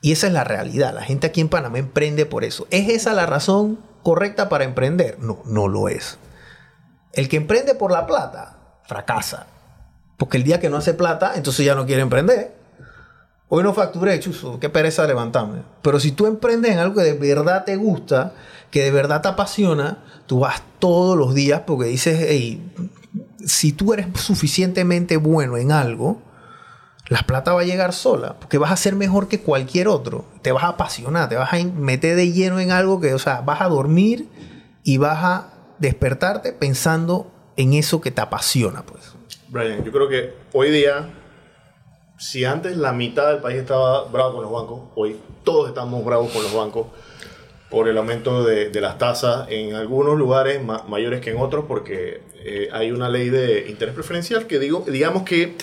Y 0.00 0.12
esa 0.12 0.26
es 0.26 0.32
la 0.32 0.44
realidad. 0.44 0.94
La 0.94 1.02
gente 1.02 1.26
aquí 1.26 1.40
en 1.40 1.48
Panamá 1.48 1.78
emprende 1.78 2.26
por 2.26 2.44
eso. 2.44 2.66
¿Es 2.70 2.88
esa 2.90 3.14
la 3.14 3.26
razón 3.26 3.78
correcta 4.02 4.48
para 4.48 4.64
emprender? 4.64 5.18
No, 5.18 5.42
no 5.46 5.66
lo 5.66 5.88
es. 5.88 6.18
El 7.12 7.28
que 7.28 7.36
emprende 7.36 7.74
por 7.74 7.90
la 7.90 8.06
plata 8.06 8.58
fracasa. 8.86 9.46
Porque 10.18 10.36
el 10.36 10.44
día 10.44 10.60
que 10.60 10.68
no 10.68 10.76
hace 10.76 10.94
plata, 10.94 11.32
entonces 11.36 11.64
ya 11.64 11.74
no 11.74 11.86
quiere 11.86 12.02
emprender. 12.02 12.54
Hoy 13.48 13.62
no 13.62 13.72
facturé, 13.72 14.18
chuzo, 14.20 14.58
qué 14.58 14.68
pereza 14.68 15.06
levantarme. 15.06 15.62
Pero 15.82 16.00
si 16.00 16.12
tú 16.12 16.26
emprendes 16.26 16.72
en 16.72 16.78
algo 16.78 16.96
que 16.96 17.02
de 17.02 17.14
verdad 17.14 17.64
te 17.64 17.76
gusta, 17.76 18.32
que 18.70 18.82
de 18.82 18.90
verdad 18.90 19.22
te 19.22 19.28
apasiona, 19.28 20.04
tú 20.26 20.40
vas 20.40 20.62
todos 20.78 21.16
los 21.16 21.34
días 21.34 21.62
porque 21.66 21.86
dices, 21.86 22.26
hey, 22.28 22.72
si 23.44 23.72
tú 23.72 23.92
eres 23.92 24.08
suficientemente 24.18 25.16
bueno 25.16 25.56
en 25.56 25.72
algo, 25.72 26.20
la 27.08 27.22
plata 27.22 27.52
va 27.52 27.60
a 27.60 27.64
llegar 27.64 27.92
sola, 27.92 28.36
porque 28.38 28.58
vas 28.58 28.72
a 28.72 28.76
ser 28.76 28.94
mejor 28.94 29.28
que 29.28 29.40
cualquier 29.40 29.88
otro. 29.88 30.24
Te 30.42 30.52
vas 30.52 30.64
a 30.64 30.68
apasionar, 30.68 31.28
te 31.28 31.36
vas 31.36 31.52
a 31.52 31.62
meter 31.62 32.16
de 32.16 32.32
lleno 32.32 32.60
en 32.60 32.70
algo 32.70 33.00
que, 33.00 33.12
o 33.12 33.18
sea, 33.18 33.42
vas 33.42 33.60
a 33.60 33.68
dormir 33.68 34.28
y 34.82 34.96
vas 34.96 35.22
a 35.22 35.52
despertarte 35.78 36.52
pensando 36.52 37.30
en 37.56 37.74
eso 37.74 38.00
que 38.00 38.10
te 38.10 38.20
apasiona, 38.20 38.84
pues. 38.84 39.12
Brian, 39.48 39.84
yo 39.84 39.92
creo 39.92 40.08
que 40.08 40.34
hoy 40.52 40.70
día, 40.70 41.10
si 42.18 42.44
antes 42.44 42.76
la 42.76 42.92
mitad 42.92 43.28
del 43.28 43.38
país 43.38 43.58
estaba 43.58 44.04
bravo 44.04 44.34
con 44.34 44.42
los 44.42 44.52
bancos, 44.52 44.80
hoy 44.94 45.20
todos 45.44 45.68
estamos 45.68 46.04
bravos 46.04 46.32
con 46.32 46.42
los 46.42 46.54
bancos 46.54 46.86
por 47.70 47.88
el 47.88 47.98
aumento 47.98 48.44
de, 48.44 48.70
las 48.80 48.98
tasas 48.98 49.46
en 49.50 49.74
algunos 49.74 50.16
lugares 50.16 50.62
ma- 50.64 50.84
mayores 50.88 51.20
que 51.20 51.30
en 51.30 51.38
otros, 51.38 51.64
porque 51.66 52.22
eh, 52.36 52.68
hay 52.72 52.92
una 52.92 53.08
ley 53.08 53.30
de 53.30 53.66
interés 53.68 53.94
preferencial 53.94 54.46
que 54.46 54.58
digo, 54.58 54.84
digamos 54.86 55.24
que 55.24 55.56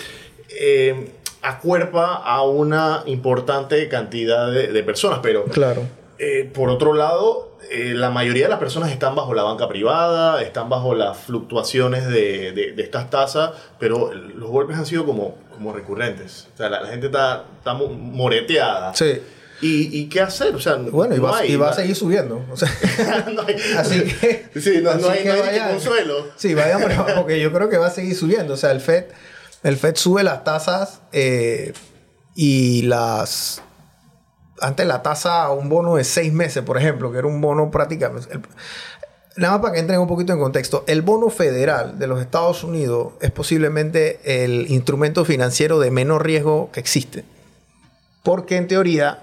eh, 0.50 1.14
acuerpa 1.42 2.14
a 2.14 2.42
una 2.42 3.02
importante 3.06 3.88
cantidad 3.88 4.50
de, 4.50 4.68
de 4.68 4.82
personas, 4.82 5.20
pero 5.22 5.44
Claro. 5.46 5.82
eh, 6.18 6.48
por 6.52 6.70
otro 6.70 6.94
lado, 6.94 7.56
eh, 7.70 7.94
la 7.94 8.10
mayoría 8.10 8.44
de 8.44 8.50
las 8.50 8.58
personas 8.58 8.90
están 8.90 9.14
bajo 9.14 9.34
la 9.34 9.42
banca 9.42 9.68
privada, 9.68 10.42
están 10.42 10.68
bajo 10.68 10.94
las 10.94 11.16
fluctuaciones 11.18 12.06
de, 12.06 12.52
de- 12.52 12.72
de 12.72 12.82
estas 12.82 13.10
tasas, 13.10 13.50
pero 13.78 14.12
los 14.12 14.48
golpes 14.50 14.76
han 14.76 14.86
sido 14.86 15.04
como, 15.06 15.36
como 15.52 15.72
recurrentes. 15.72 16.48
O 16.54 16.56
sea, 16.56 16.68
la, 16.70 16.80
la 16.82 16.88
gente 16.88 17.06
está, 17.06 17.44
está 17.58 17.74
mo- 17.74 17.88
moreteada. 17.88 18.94
Sí. 18.94 19.20
¿Y, 19.62 19.96
y 19.96 20.08
qué 20.08 20.20
hacer? 20.20 20.54
O 20.56 20.60
sea, 20.60 20.74
Bueno, 20.74 21.14
y 21.14 21.18
no 21.18 21.24
va, 21.24 21.38
hay- 21.38 21.52
y 21.52 21.56
va 21.56 21.68
a 21.68 21.70
no- 21.70 21.76
seguir 21.76 21.94
subiendo. 21.96 22.44
O 22.50 22.56
sea, 22.56 22.68
no 23.32 23.42
hay- 23.42 23.56
así 23.78 24.02
que. 24.02 24.60
Sí, 24.60 24.80
no, 24.82 24.92
no 24.94 25.06
así 25.08 25.18
hay, 25.18 25.22
que 25.22 25.28
no 25.28 25.34
hay 25.34 25.40
vayan. 25.40 25.70
consuelo. 25.70 26.26
Sí, 26.36 26.54
vayan 26.54 26.80
por- 26.82 27.14
porque 27.14 27.40
yo 27.40 27.52
creo 27.52 27.68
que 27.68 27.78
va 27.78 27.86
a 27.86 27.90
seguir 27.90 28.14
subiendo. 28.16 28.54
O 28.54 28.56
sea, 28.56 28.72
el 28.72 28.80
FED, 28.80 29.04
el 29.62 29.76
FED 29.76 29.96
sube 29.96 30.22
las 30.22 30.44
tasas 30.44 31.00
eh, 31.12 31.72
y 32.34 32.82
las. 32.82 33.62
Antes 34.60 34.86
la 34.86 35.02
tasa 35.02 35.50
un 35.50 35.68
bono 35.68 35.96
de 35.96 36.04
seis 36.04 36.32
meses, 36.32 36.62
por 36.62 36.78
ejemplo, 36.78 37.10
que 37.10 37.18
era 37.18 37.26
un 37.26 37.40
bono 37.40 37.70
prácticamente. 37.70 38.28
nada 39.36 39.54
más 39.54 39.62
para 39.62 39.74
que 39.74 39.80
entren 39.80 40.00
un 40.00 40.08
poquito 40.08 40.32
en 40.32 40.38
contexto. 40.38 40.84
El 40.86 41.02
bono 41.02 41.30
federal 41.30 41.98
de 41.98 42.06
los 42.06 42.20
Estados 42.20 42.62
Unidos 42.64 43.14
es 43.20 43.30
posiblemente 43.30 44.44
el 44.44 44.70
instrumento 44.70 45.24
financiero 45.24 45.78
de 45.80 45.90
menor 45.90 46.24
riesgo 46.24 46.70
que 46.72 46.80
existe. 46.80 47.24
Porque 48.22 48.56
en 48.56 48.68
teoría 48.68 49.20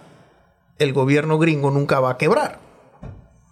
el 0.77 0.93
gobierno 0.93 1.37
gringo 1.37 1.71
nunca 1.71 1.99
va 1.99 2.11
a 2.11 2.17
quebrar. 2.17 2.59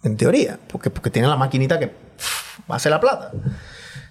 En 0.03 0.17
teoría. 0.17 0.59
Porque, 0.69 0.89
porque 0.89 1.09
tiene 1.09 1.27
la 1.27 1.37
maquinita 1.37 1.79
que 1.79 1.91
hace 2.67 2.89
la 2.89 2.99
plata. 2.99 3.31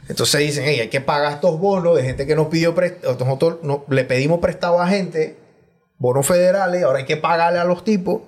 Entonces 0.09 0.41
dicen, 0.41 0.65
hey, 0.67 0.81
hay 0.81 0.89
que 0.89 1.01
pagar 1.01 1.33
estos 1.35 1.59
bonos 1.59 1.97
de 1.97 2.03
gente 2.05 2.27
que 2.27 2.37
nos 2.37 2.47
pidió 2.47 2.75
prestado. 2.75 3.17
Nosotros 3.19 3.59
no- 3.63 3.85
le 3.89 4.05
pedimos 4.05 4.39
prestado 4.41 4.81
a 4.81 4.87
gente, 4.89 5.37
bonos 5.99 6.27
federales, 6.27 6.85
ahora 6.85 6.99
hay 7.01 7.05
que 7.05 7.17
pagarle 7.17 7.59
a 7.59 7.65
los 7.65 7.83
tipos. 7.85 8.23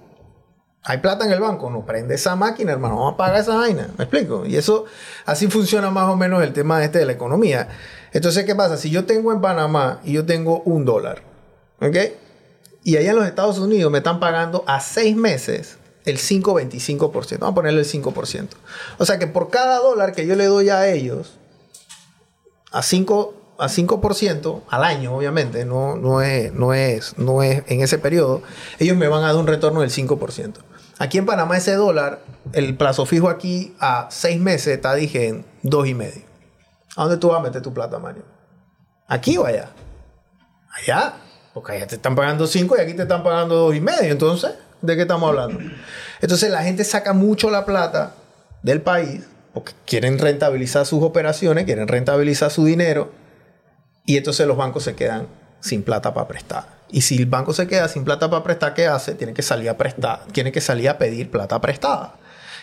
Hay 0.84 0.98
plata 0.98 1.24
en 1.26 1.32
el 1.32 1.40
banco, 1.40 1.68
no 1.70 1.84
prende 1.84 2.14
esa 2.14 2.34
máquina, 2.36 2.72
hermano, 2.72 2.96
vamos 2.96 3.14
a 3.14 3.16
pagar 3.16 3.40
esa 3.40 3.56
vaina. 3.56 3.90
¿Me 3.98 4.04
explico? 4.04 4.46
Y 4.46 4.56
eso, 4.56 4.86
así 5.26 5.48
funciona 5.48 5.90
más 5.90 6.08
o 6.08 6.16
menos 6.16 6.42
el 6.42 6.52
tema 6.52 6.82
este 6.82 6.98
de 6.98 7.04
la 7.04 7.12
economía. 7.12 7.68
Entonces, 8.12 8.44
¿qué 8.44 8.54
pasa? 8.54 8.76
Si 8.76 8.88
yo 8.90 9.04
tengo 9.04 9.32
en 9.32 9.40
Panamá 9.40 10.00
y 10.04 10.12
yo 10.14 10.24
tengo 10.24 10.60
un 10.64 10.84
dólar, 10.84 11.22
¿ok? 11.82 11.96
Y 12.84 12.96
allá 12.96 13.10
en 13.10 13.16
los 13.16 13.26
Estados 13.26 13.58
Unidos 13.58 13.92
me 13.92 13.98
están 13.98 14.18
pagando 14.18 14.64
a 14.66 14.80
seis 14.80 15.14
meses 15.14 15.76
el 16.06 16.16
5,25%. 16.16 17.38
Vamos 17.40 17.52
a 17.52 17.54
ponerle 17.54 17.80
el 17.80 17.86
5%. 17.86 18.48
O 18.98 19.04
sea 19.04 19.18
que 19.18 19.26
por 19.26 19.50
cada 19.50 19.78
dólar 19.80 20.12
que 20.12 20.26
yo 20.26 20.36
le 20.36 20.46
doy 20.46 20.70
a 20.70 20.88
ellos, 20.88 21.38
a 22.72 22.82
5, 22.82 23.34
a 23.58 23.68
5% 23.68 24.62
al 24.68 24.84
año, 24.84 25.14
obviamente, 25.14 25.64
no, 25.64 25.96
no, 25.96 26.22
es, 26.22 26.52
no, 26.52 26.74
es, 26.74 27.18
no 27.18 27.42
es 27.42 27.62
en 27.66 27.80
ese 27.80 27.98
periodo, 27.98 28.42
ellos 28.78 28.96
me 28.96 29.08
van 29.08 29.24
a 29.24 29.28
dar 29.28 29.36
un 29.36 29.46
retorno 29.46 29.80
del 29.80 29.90
5%. 29.90 30.54
Aquí 30.98 31.18
en 31.18 31.26
Panamá 31.26 31.56
ese 31.56 31.74
dólar, 31.74 32.20
el 32.52 32.76
plazo 32.76 33.06
fijo 33.06 33.28
aquí 33.28 33.74
a 33.78 34.08
6 34.10 34.40
meses 34.40 34.74
está, 34.74 34.94
dije, 34.94 35.28
en 35.28 35.44
2,5. 35.62 36.24
¿A 36.96 37.02
dónde 37.02 37.18
tú 37.18 37.28
vas 37.28 37.38
a 37.38 37.42
meter 37.42 37.62
tu 37.62 37.72
plata, 37.72 37.98
Mario? 37.98 38.24
¿Aquí 39.06 39.38
o 39.38 39.46
allá? 39.46 39.70
Allá. 40.70 41.14
Porque 41.54 41.72
allá 41.72 41.86
te 41.86 41.94
están 41.94 42.14
pagando 42.14 42.46
5 42.46 42.76
y 42.76 42.80
aquí 42.80 42.94
te 42.94 43.02
están 43.02 43.22
pagando 43.22 43.54
dos 43.54 43.74
y 43.74 43.80
medio. 43.80 44.10
Entonces, 44.10 44.52
¿de 44.82 44.96
qué 44.96 45.02
estamos 45.02 45.28
hablando? 45.28 45.60
Entonces 46.20 46.50
la 46.50 46.62
gente 46.62 46.84
saca 46.84 47.12
mucho 47.12 47.50
la 47.50 47.64
plata 47.64 48.14
del 48.62 48.82
país 48.82 49.24
porque 49.58 49.72
quieren 49.86 50.20
rentabilizar 50.20 50.86
sus 50.86 51.02
operaciones, 51.02 51.64
quieren 51.64 51.88
rentabilizar 51.88 52.48
su 52.52 52.64
dinero 52.64 53.10
y 54.06 54.16
entonces 54.16 54.46
los 54.46 54.56
bancos 54.56 54.84
se 54.84 54.94
quedan 54.94 55.26
sin 55.58 55.82
plata 55.82 56.14
para 56.14 56.28
prestar. 56.28 56.78
Y 56.90 57.00
si 57.00 57.16
el 57.16 57.26
banco 57.26 57.52
se 57.52 57.66
queda 57.66 57.88
sin 57.88 58.04
plata 58.04 58.30
para 58.30 58.44
prestar, 58.44 58.72
¿qué 58.72 58.86
hace? 58.86 59.14
Tiene 59.14 59.34
que 59.34 59.42
salir 59.42 59.68
a 59.68 59.76
prestar, 59.76 60.20
tiene 60.30 60.52
que 60.52 60.60
salir 60.60 60.88
a 60.88 60.96
pedir 60.96 61.28
plata 61.28 61.60
prestada. 61.60 62.14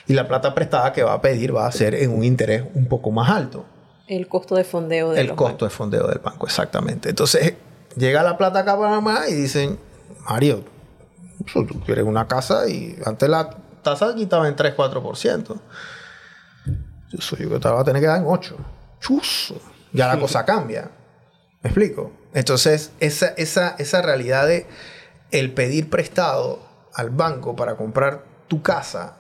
Y 0.08 0.14
la 0.14 0.26
plata 0.26 0.56
prestada 0.56 0.94
que 0.94 1.04
va 1.04 1.14
a 1.16 1.22
pedir 1.22 1.54
va 1.54 1.68
a 1.68 1.72
ser 1.74 1.96
en 1.96 2.12
un 2.12 2.24
interés 2.24 2.64
un 2.76 2.88
poco 2.88 3.12
más 3.12 3.30
alto 3.30 3.66
El 4.08 4.30
costo 4.30 4.56
de 4.56 4.64
fondeo 4.64 5.12
de 5.12 5.20
el 5.20 5.28
los 5.28 5.36
costo 5.36 5.66
de 5.66 5.72
fondeo 5.72 6.08
del 6.08 6.20
banco, 6.20 6.46
exactamente. 6.46 7.10
Entonces, 7.10 7.56
llega 7.98 8.24
la 8.24 8.38
plata 8.38 8.60
acá 8.60 8.74
a 8.74 8.80
Panamá 8.80 9.28
y 9.28 9.34
dicen, 9.34 9.78
Mario, 10.30 10.64
tú 11.52 11.68
quieres 11.86 12.06
una 12.06 12.26
casa 12.26 12.70
y 12.70 12.96
antes 13.04 13.28
la 13.28 13.50
tasa 13.82 14.12
aquí 14.12 14.24
estaba 14.24 14.48
en 14.48 14.56
3, 14.56 14.78
4%. 14.78 15.60
Yo 17.12 17.20
soy 17.20 17.40
yo 17.40 17.50
que 17.50 17.60
te 17.60 17.70
voy 17.70 17.82
a 17.82 17.84
tener 17.84 18.02
que 18.02 18.08
dar 18.08 18.18
en 18.20 18.26
8. 18.28 18.58
Chuzo. 19.00 19.62
Ya 19.94 20.08
la 20.08 20.20
cosa 20.20 20.46
cambia. 20.46 20.90
¿Me 21.62 21.70
explico? 21.70 22.12
Entonces, 22.34 22.92
esa, 23.00 23.28
esa, 23.38 23.76
esa 23.78 24.02
realidad 24.02 24.46
de 24.48 24.68
el 25.32 25.54
pedir 25.54 25.90
prestado 25.90 26.60
al 26.94 27.10
banco 27.10 27.56
para 27.56 27.76
comprar 27.76 28.24
tu 28.48 28.62
casa, 28.62 29.18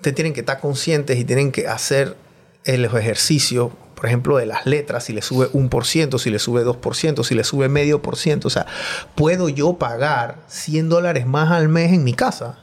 te 0.00 0.12
tienen 0.12 0.32
que 0.32 0.40
estar 0.40 0.60
conscientes 0.60 1.18
y 1.18 1.24
tienen 1.24 1.52
que 1.52 1.68
hacer 1.68 2.16
el 2.64 2.84
ejercicio, 2.84 3.70
por 3.94 4.06
ejemplo, 4.06 4.36
de 4.36 4.46
las 4.46 4.66
letras, 4.66 5.04
si 5.04 5.12
le 5.12 5.22
sube 5.22 5.48
un 5.52 5.68
por 5.68 5.84
ciento, 5.86 6.18
si 6.18 6.30
le 6.30 6.38
sube 6.38 6.64
2%, 6.64 7.24
si 7.24 7.34
le 7.34 7.44
sube 7.44 7.68
medio 7.68 8.02
por 8.02 8.16
ciento. 8.16 8.48
O 8.48 8.50
sea, 8.50 8.66
¿puedo 9.14 9.48
yo 9.48 9.78
pagar 9.78 10.38
100 10.48 10.88
dólares 10.88 11.26
más 11.26 11.50
al 11.50 11.68
mes 11.68 11.92
en 11.92 12.04
mi 12.04 12.14
casa? 12.14 12.58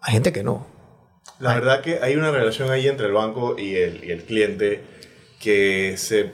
Hay 0.00 0.14
gente 0.14 0.32
que 0.32 0.42
no. 0.42 0.66
La 1.42 1.54
verdad 1.54 1.80
que 1.80 1.98
hay 2.00 2.14
una 2.14 2.30
relación 2.30 2.70
ahí 2.70 2.86
entre 2.86 3.06
el 3.06 3.12
banco 3.12 3.56
y 3.58 3.74
el, 3.74 4.04
y 4.04 4.12
el 4.12 4.22
cliente 4.22 4.80
que 5.40 5.96
se, 5.96 6.30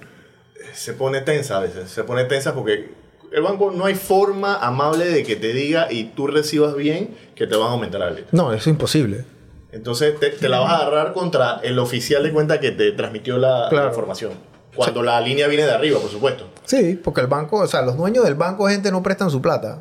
se 0.75 0.93
pone 0.93 1.23
tensa 1.23 1.57
a 1.57 1.61
veces. 1.61 1.89
Se 1.89 2.05
pone 2.05 2.25
tensa 2.25 2.55
porque 2.55 2.91
el 3.33 3.41
banco 3.41 3.71
no 3.71 3.87
hay 3.87 3.95
forma 3.95 4.57
amable 4.57 5.07
de 5.07 5.23
que 5.23 5.35
te 5.37 5.55
diga 5.55 5.91
y 5.91 6.05
tú 6.15 6.27
recibas 6.27 6.77
bien 6.77 7.17
que 7.35 7.47
te 7.47 7.57
van 7.57 7.69
a 7.69 7.73
aumentar 7.73 8.01
la 8.01 8.11
letra. 8.11 8.29
No, 8.33 8.53
es 8.53 8.67
imposible. 8.67 9.25
Entonces 9.73 10.21
te, 10.21 10.29
te 10.29 10.47
la 10.51 10.59
vas 10.61 10.73
a 10.73 10.77
agarrar 10.87 11.15
contra 11.15 11.61
el 11.63 11.79
oficial 11.79 12.23
de 12.23 12.31
cuenta 12.31 12.61
que 12.61 12.73
te 12.73 12.93
transmitió 12.93 13.39
la, 13.39 13.71
información. 13.87 14.33
Cuando 14.77 15.03
la 15.03 15.19
línea 15.23 15.49
viene 15.49 15.65
de 15.65 15.73
arriba, 15.73 15.99
por 16.01 16.11
supuesto. 16.11 16.51
Sí, 16.67 17.01
porque 17.03 17.23
el 17.23 17.29
banco, 17.29 17.61
o 17.61 17.67
sea, 17.67 17.81
los 17.81 17.97
dueños 17.97 18.27
del 18.27 18.35
banco, 18.35 18.69
gente, 18.69 18.91
no 18.91 19.03
prestan 19.03 19.31
su 19.31 19.41
plata. 19.41 19.81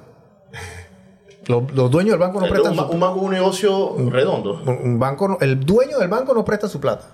Los, 1.48 1.72
los 1.74 1.90
dueños 1.90 2.12
del 2.12 2.20
banco 2.20 2.40
no 2.42 2.46
un, 2.46 2.52
prestan 2.52 2.76
ba- 2.76 2.88
su 2.88 2.92
un 2.94 3.00
banco 3.00 3.18
es 3.20 3.24
un 3.24 3.32
negocio 3.32 3.96
redondo. 4.10 4.62
Un 4.66 5.00
banco, 5.00 5.38
el 5.40 5.66
dueño 5.66 5.98
del 5.98 6.10
banco 6.10 6.34
no 6.34 6.44
presta 6.44 6.68
su 6.68 6.82
plata. 6.82 7.06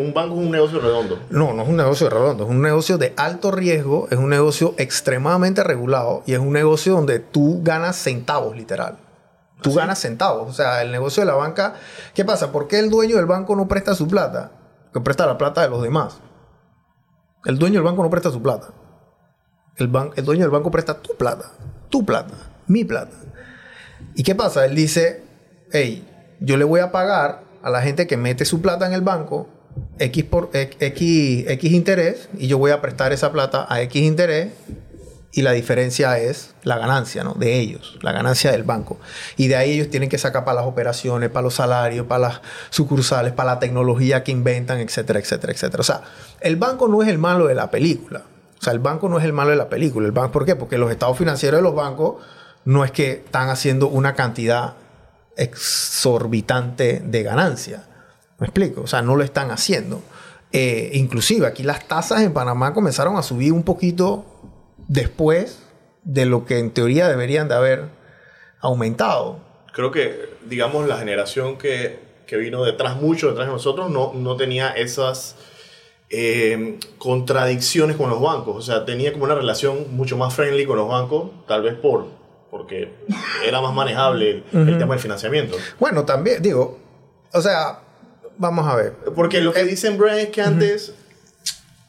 Un 0.00 0.14
banco 0.14 0.34
es 0.34 0.40
un 0.40 0.50
negocio 0.52 0.80
redondo. 0.80 1.18
No, 1.30 1.52
no 1.52 1.62
es 1.64 1.68
un 1.68 1.76
negocio 1.76 2.08
redondo, 2.08 2.44
es 2.44 2.50
un 2.50 2.62
negocio 2.62 2.98
de 2.98 3.14
alto 3.16 3.50
riesgo, 3.50 4.06
es 4.12 4.18
un 4.18 4.28
negocio 4.28 4.74
extremadamente 4.78 5.64
regulado 5.64 6.22
y 6.24 6.34
es 6.34 6.38
un 6.38 6.52
negocio 6.52 6.92
donde 6.94 7.18
tú 7.18 7.60
ganas 7.64 7.96
centavos, 7.96 8.56
literal. 8.56 8.98
Tú 9.60 9.72
ganas 9.74 9.98
centavos. 9.98 10.48
O 10.48 10.52
sea, 10.52 10.82
el 10.82 10.92
negocio 10.92 11.22
de 11.22 11.26
la 11.26 11.34
banca, 11.34 11.74
¿qué 12.14 12.24
pasa? 12.24 12.52
¿Por 12.52 12.68
qué 12.68 12.78
el 12.78 12.90
dueño 12.90 13.16
del 13.16 13.26
banco 13.26 13.56
no 13.56 13.66
presta 13.66 13.94
su 13.94 14.06
plata? 14.06 14.52
Que 14.92 15.00
presta 15.00 15.26
la 15.26 15.36
plata 15.38 15.62
de 15.62 15.68
los 15.68 15.82
demás. 15.82 16.20
El 17.44 17.58
dueño 17.58 17.74
del 17.76 17.82
banco 17.84 18.02
no 18.02 18.10
presta 18.10 18.30
su 18.30 18.40
plata. 18.42 18.68
El, 19.76 19.90
ban- 19.90 20.12
el 20.16 20.24
dueño 20.24 20.42
del 20.42 20.50
banco 20.50 20.70
presta 20.70 20.94
tu 21.00 21.14
plata, 21.16 21.50
tu 21.88 22.04
plata, 22.04 22.34
mi 22.68 22.84
plata. 22.84 23.10
¿Y 24.14 24.22
qué 24.22 24.34
pasa? 24.34 24.64
Él 24.64 24.74
dice, 24.74 25.22
hey, 25.72 26.06
yo 26.40 26.56
le 26.56 26.64
voy 26.64 26.80
a 26.80 26.92
pagar 26.92 27.42
a 27.62 27.70
la 27.70 27.82
gente 27.82 28.06
que 28.06 28.16
mete 28.16 28.44
su 28.44 28.60
plata 28.60 28.86
en 28.86 28.92
el 28.92 29.00
banco 29.00 29.48
X, 29.98 30.24
por, 30.24 30.50
X, 30.52 31.44
X 31.48 31.72
interés 31.72 32.28
y 32.38 32.46
yo 32.46 32.58
voy 32.58 32.70
a 32.70 32.80
prestar 32.80 33.12
esa 33.12 33.32
plata 33.32 33.66
a 33.68 33.80
X 33.82 34.02
interés 34.02 34.48
y 35.32 35.42
la 35.42 35.50
diferencia 35.50 36.16
es 36.18 36.54
la 36.62 36.78
ganancia 36.78 37.24
¿no? 37.24 37.34
de 37.34 37.58
ellos, 37.58 37.98
la 38.02 38.12
ganancia 38.12 38.52
del 38.52 38.62
banco. 38.62 38.98
Y 39.36 39.48
de 39.48 39.56
ahí 39.56 39.72
ellos 39.72 39.90
tienen 39.90 40.08
que 40.08 40.16
sacar 40.16 40.44
para 40.44 40.60
las 40.60 40.66
operaciones, 40.66 41.28
para 41.30 41.42
los 41.42 41.54
salarios, 41.54 42.06
para 42.06 42.28
las 42.28 42.40
sucursales, 42.70 43.32
para 43.32 43.54
la 43.54 43.58
tecnología 43.58 44.22
que 44.22 44.30
inventan, 44.30 44.78
etcétera, 44.78 45.18
etcétera, 45.18 45.52
etcétera. 45.52 45.80
O 45.80 45.84
sea, 45.84 46.02
el 46.40 46.54
banco 46.54 46.86
no 46.86 47.02
es 47.02 47.08
el 47.08 47.18
malo 47.18 47.48
de 47.48 47.56
la 47.56 47.68
película. 47.70 48.22
O 48.60 48.62
sea, 48.62 48.72
el 48.72 48.78
banco 48.78 49.08
no 49.08 49.18
es 49.18 49.24
el 49.24 49.32
malo 49.32 49.50
de 49.50 49.56
la 49.56 49.68
película. 49.68 50.06
El 50.06 50.12
banco, 50.12 50.30
¿Por 50.30 50.44
qué? 50.44 50.54
Porque 50.54 50.78
los 50.78 50.90
estados 50.92 51.18
financieros 51.18 51.58
de 51.58 51.62
los 51.62 51.74
bancos 51.74 52.22
no 52.64 52.84
es 52.84 52.90
que 52.92 53.12
están 53.12 53.48
haciendo 53.48 53.88
una 53.88 54.14
cantidad 54.14 54.74
exorbitante 55.36 57.00
de 57.04 57.22
ganancia. 57.22 57.86
¿Me 58.38 58.46
explico? 58.46 58.82
O 58.82 58.86
sea, 58.86 59.02
no 59.02 59.16
lo 59.16 59.24
están 59.24 59.50
haciendo. 59.50 60.02
Eh, 60.52 60.90
inclusive 60.94 61.46
aquí 61.46 61.62
las 61.62 61.86
tasas 61.88 62.22
en 62.22 62.32
Panamá 62.32 62.74
comenzaron 62.74 63.16
a 63.16 63.22
subir 63.22 63.52
un 63.52 63.64
poquito 63.64 64.24
después 64.88 65.60
de 66.04 66.26
lo 66.26 66.44
que 66.44 66.58
en 66.58 66.70
teoría 66.70 67.08
deberían 67.08 67.48
de 67.48 67.54
haber 67.54 67.88
aumentado. 68.60 69.40
Creo 69.72 69.90
que, 69.90 70.36
digamos, 70.46 70.86
la 70.86 70.98
generación 70.98 71.58
que, 71.58 71.98
que 72.26 72.36
vino 72.36 72.64
detrás, 72.64 72.96
mucho 72.96 73.28
detrás 73.28 73.48
de 73.48 73.52
nosotros, 73.52 73.90
no, 73.90 74.12
no 74.14 74.36
tenía 74.36 74.70
esas, 74.70 75.36
eh, 76.10 76.78
contradicciones 76.98 77.96
con 77.96 78.08
los 78.08 78.20
bancos. 78.20 78.56
O 78.56 78.62
sea, 78.62 78.84
tenía 78.84 79.12
como 79.12 79.24
una 79.24 79.34
relación 79.34 79.96
mucho 79.96 80.16
más 80.16 80.32
friendly 80.32 80.64
con 80.64 80.76
los 80.76 80.88
bancos, 80.88 81.30
tal 81.48 81.62
vez 81.62 81.74
por 81.74 82.06
porque 82.54 82.88
era 83.44 83.60
más 83.60 83.74
manejable 83.74 84.44
el 84.52 84.78
tema 84.78 84.94
del 84.94 85.00
financiamiento. 85.00 85.56
Bueno, 85.80 86.04
también, 86.04 86.40
digo, 86.40 86.78
o 87.32 87.40
sea, 87.40 87.80
vamos 88.38 88.64
a 88.68 88.76
ver. 88.76 88.92
Porque 89.16 89.40
lo 89.40 89.52
que 89.52 89.62
eh, 89.62 89.64
dicen, 89.64 89.98
Brian, 89.98 90.18
es 90.18 90.28
que 90.28 90.40
antes 90.40 90.94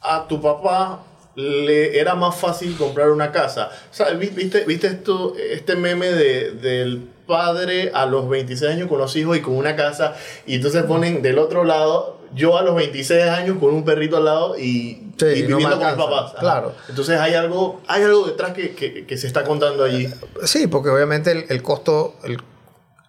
a 0.02 0.26
tu 0.26 0.42
papá 0.42 1.04
le 1.36 2.00
era 2.00 2.16
más 2.16 2.34
fácil 2.34 2.76
comprar 2.76 3.10
una 3.10 3.30
casa. 3.30 3.70
O 3.92 3.94
sea, 3.94 4.10
¿viste, 4.14 4.64
viste 4.64 4.88
esto, 4.88 5.36
este 5.36 5.76
meme 5.76 6.08
de, 6.08 6.50
del 6.50 7.10
padre 7.28 7.92
a 7.94 8.04
los 8.04 8.28
26 8.28 8.72
años 8.72 8.88
con 8.88 8.98
los 8.98 9.14
hijos 9.14 9.36
y 9.36 9.42
con 9.42 9.54
una 9.54 9.76
casa? 9.76 10.16
Y 10.48 10.56
entonces 10.56 10.82
ponen 10.82 11.22
del 11.22 11.38
otro 11.38 11.62
lado, 11.62 12.18
yo 12.34 12.58
a 12.58 12.62
los 12.62 12.74
26 12.74 13.24
años 13.24 13.58
con 13.58 13.74
un 13.74 13.84
perrito 13.84 14.16
al 14.16 14.24
lado 14.24 14.58
y, 14.58 15.12
viviendo 15.18 15.78
con 15.78 15.86
mis 15.86 15.96
papás. 15.96 16.34
Claro. 16.38 16.74
Entonces 16.88 17.18
hay 17.18 17.34
algo, 17.34 17.80
hay 17.86 18.02
algo 18.02 18.26
detrás 18.26 18.52
que, 18.52 18.74
que, 18.74 19.06
que, 19.06 19.16
se 19.16 19.26
está 19.26 19.44
contando 19.44 19.84
allí. 19.84 20.08
Sí, 20.44 20.66
porque 20.66 20.90
obviamente 20.90 21.32
el, 21.32 21.46
el 21.48 21.62
costo... 21.62 22.14
El 22.24 22.38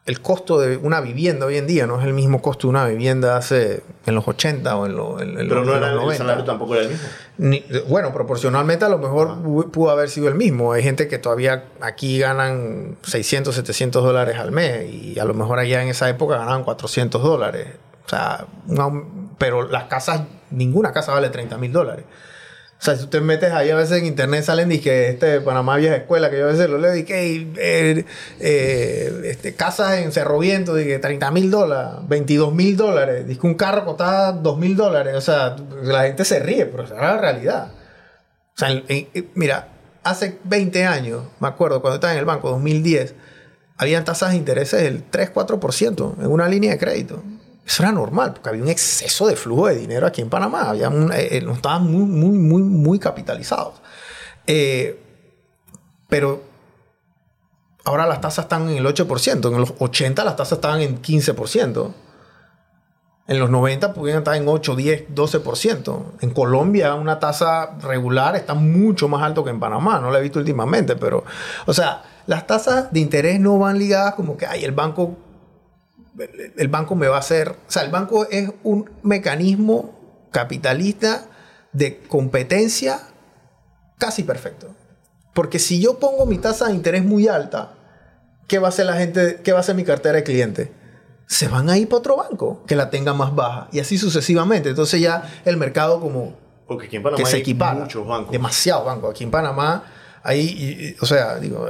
el 0.07 0.21
costo 0.21 0.57
de 0.57 0.77
una 0.77 1.01
vivienda 1.01 1.45
hoy 1.45 1.57
en 1.57 1.67
día 1.67 1.85
no 1.85 1.99
es 1.99 2.05
el 2.07 2.13
mismo 2.13 2.41
costo 2.41 2.67
de 2.67 2.69
una 2.69 2.87
vivienda 2.87 3.35
hace 3.35 3.83
en 4.05 4.15
los 4.15 4.25
80 4.25 4.77
o 4.77 4.85
en, 4.85 4.95
los 4.95 5.21
en, 5.21 5.35
Pero 5.35 5.65
no 5.65 5.75
era, 5.75 5.91
el 5.91 6.17
salario 6.17 6.45
tampoco 6.45 6.75
era 6.75 6.85
el 6.85 6.91
mismo. 6.91 7.83
bueno, 7.89 8.13
proporcionalmente 8.13 8.85
a 8.85 8.89
lo 8.89 8.99
mejor 8.99 9.31
ah. 9.31 9.69
pudo 9.69 9.89
haber 9.89 10.09
sido 10.09 10.29
el 10.29 10.35
mismo. 10.35 10.71
Hay 10.71 10.81
gente 10.81 11.09
que 11.09 11.17
todavía 11.17 11.65
aquí 11.81 12.19
ganan 12.19 12.95
600, 13.03 13.53
700 13.53 14.01
dólares 14.01 14.37
al 14.39 14.53
mes 14.53 14.89
y 14.89 15.19
a 15.19 15.25
lo 15.25 15.33
mejor 15.33 15.59
allá 15.59 15.83
en 15.83 15.89
esa 15.89 16.07
época 16.07 16.37
ganaban 16.37 16.63
400 16.63 17.21
dólares. 17.21 17.67
O 18.07 18.09
sea, 18.09 18.47
pero 19.37 19.67
las 19.67 19.83
casas, 19.85 20.21
ninguna 20.49 20.93
casa 20.93 21.11
vale 21.11 21.29
30 21.29 21.57
mil 21.57 21.73
dólares. 21.73 22.05
O 22.79 22.83
sea, 22.83 22.95
si 22.95 23.03
usted 23.03 23.21
metes 23.21 23.51
ahí 23.51 23.69
a 23.69 23.75
veces 23.75 23.99
en 23.99 24.05
internet 24.05 24.43
salen 24.43 24.71
y 24.71 24.77
que 24.77 25.09
este 25.09 25.41
Panamá 25.41 25.77
vieja 25.77 25.95
escuela, 25.95 26.29
que 26.29 26.37
yo 26.37 26.45
a 26.45 26.51
veces 26.51 26.69
lo 26.69 26.77
leo 26.77 26.95
y 26.95 27.03
que 27.03 27.47
eh, 27.57 28.05
eh, 28.39 29.21
este, 29.25 29.55
casas 29.55 29.97
en 29.97 30.11
Cerro 30.11 30.39
Viento, 30.39 30.73
de 30.73 30.85
que 30.85 30.99
30 30.99 31.31
mil 31.31 31.51
dólares, 31.51 31.95
22 32.07 32.53
mil 32.53 32.77
dólares, 32.77 33.27
dice 33.27 33.41
que 33.41 33.47
un 33.47 33.55
carro 33.55 33.83
costaba 33.83 34.31
2 34.31 34.57
mil 34.57 34.77
dólares. 34.77 35.15
O 35.15 35.21
sea, 35.21 35.55
la 35.81 36.03
gente 36.03 36.23
se 36.23 36.39
ríe, 36.39 36.65
pero 36.67 36.83
esa 36.83 36.95
es 36.95 37.01
la 37.01 37.17
realidad. 37.17 37.71
O 38.55 38.57
sea, 38.57 38.69
mira, 39.33 39.69
hace 40.03 40.39
20 40.45 40.85
años, 40.85 41.23
me 41.39 41.47
acuerdo, 41.47 41.81
cuando 41.81 41.95
estaba 41.95 42.13
en 42.13 42.19
el 42.19 42.25
banco, 42.25 42.49
2010, 42.51 43.15
habían 43.75 44.05
tasas 44.05 44.31
de 44.31 44.37
intereses 44.37 44.81
del 44.81 45.09
3-4% 45.11 46.19
en 46.19 46.27
una 46.27 46.47
línea 46.47 46.71
de 46.71 46.77
crédito. 46.77 47.23
Eso 47.67 47.83
era 47.83 47.91
normal, 47.91 48.31
porque 48.31 48.47
había 48.47 48.63
un 48.63 48.69
exceso 48.69 49.27
de 49.27 49.35
flujo 49.35 49.67
de 49.67 49.75
dinero 49.75 50.07
aquí 50.07 50.21
en 50.21 50.29
Panamá. 50.29 50.69
Había 50.69 50.87
eh, 50.87 51.37
eh, 51.37 51.41
no 51.41 51.51
estaban 51.51 51.83
muy, 51.83 52.05
muy, 52.05 52.37
muy, 52.37 52.61
muy 52.61 52.97
capitalizados. 52.97 53.73
Eh, 54.47 55.03
pero 56.07 56.43
ahora 57.83 58.07
las 58.07 58.21
tasas 58.21 58.45
están 58.45 58.69
en 58.69 58.77
el 58.77 58.85
8%. 58.85 59.51
En 59.51 59.59
los 59.59 59.73
80 59.79 60.23
las 60.23 60.37
tasas 60.37 60.59
estaban 60.59 60.79
en 60.79 61.01
15%. 61.01 61.93
En 63.27 63.39
los 63.39 63.49
90 63.49 63.93
podían 63.93 64.19
estar 64.19 64.35
en 64.37 64.47
8, 64.47 64.73
10, 64.73 65.09
12%. 65.09 66.03
En 66.21 66.29
Colombia 66.29 66.95
una 66.95 67.19
tasa 67.19 67.75
regular 67.81 68.37
está 68.37 68.53
mucho 68.53 69.09
más 69.09 69.21
alto 69.23 69.43
que 69.43 69.49
en 69.49 69.59
Panamá. 69.59 69.99
No 69.99 70.09
la 70.09 70.19
he 70.19 70.21
visto 70.21 70.39
últimamente, 70.39 70.95
pero... 70.95 71.25
O 71.65 71.73
sea, 71.73 72.01
las 72.27 72.47
tasas 72.47 72.93
de 72.93 73.01
interés 73.01 73.41
no 73.41 73.59
van 73.59 73.77
ligadas 73.77 74.15
como 74.15 74.37
que, 74.37 74.45
ay, 74.45 74.63
el 74.63 74.71
banco 74.71 75.17
el 76.57 76.67
banco 76.67 76.95
me 76.95 77.07
va 77.07 77.17
a 77.17 77.19
hacer, 77.19 77.49
o 77.49 77.71
sea, 77.71 77.83
el 77.83 77.91
banco 77.91 78.27
es 78.29 78.51
un 78.63 78.89
mecanismo 79.03 80.27
capitalista 80.31 81.25
de 81.73 81.99
competencia 81.99 82.99
casi 83.97 84.23
perfecto. 84.23 84.75
Porque 85.33 85.59
si 85.59 85.79
yo 85.79 85.99
pongo 85.99 86.25
mi 86.25 86.37
tasa 86.37 86.67
de 86.67 86.73
interés 86.73 87.05
muy 87.05 87.27
alta, 87.27 87.75
¿qué 88.47 88.59
va 88.59 88.67
a 88.67 88.69
hacer 88.69 88.87
la 88.87 88.93
gente, 88.93 89.41
qué 89.43 89.51
va 89.51 89.59
a 89.59 89.61
hacer 89.61 89.75
mi 89.75 89.83
cartera 89.83 90.15
de 90.15 90.23
cliente? 90.23 90.71
Se 91.27 91.47
van 91.47 91.69
a 91.69 91.77
ir 91.77 91.87
para 91.87 91.99
otro 91.99 92.17
banco 92.17 92.63
que 92.65 92.75
la 92.75 92.89
tenga 92.89 93.13
más 93.13 93.35
baja 93.35 93.67
y 93.71 93.79
así 93.79 93.97
sucesivamente. 93.97 94.69
Entonces 94.69 94.99
ya 95.01 95.29
el 95.45 95.57
mercado 95.57 95.99
como 95.99 96.35
porque 96.67 96.87
aquí 96.87 96.97
en 96.97 97.03
Panamá 97.03 97.25
se 97.25 97.37
equipara. 97.37 97.71
hay 97.71 97.79
muchos 97.79 98.05
bancos. 98.05 98.31
Demasiados 98.31 98.85
bancos. 98.85 99.11
Aquí 99.11 99.23
en 99.23 99.31
Panamá 99.31 99.83
ahí, 100.27 100.95
o 100.99 101.05
sea, 101.05 101.39
digo, 101.39 101.65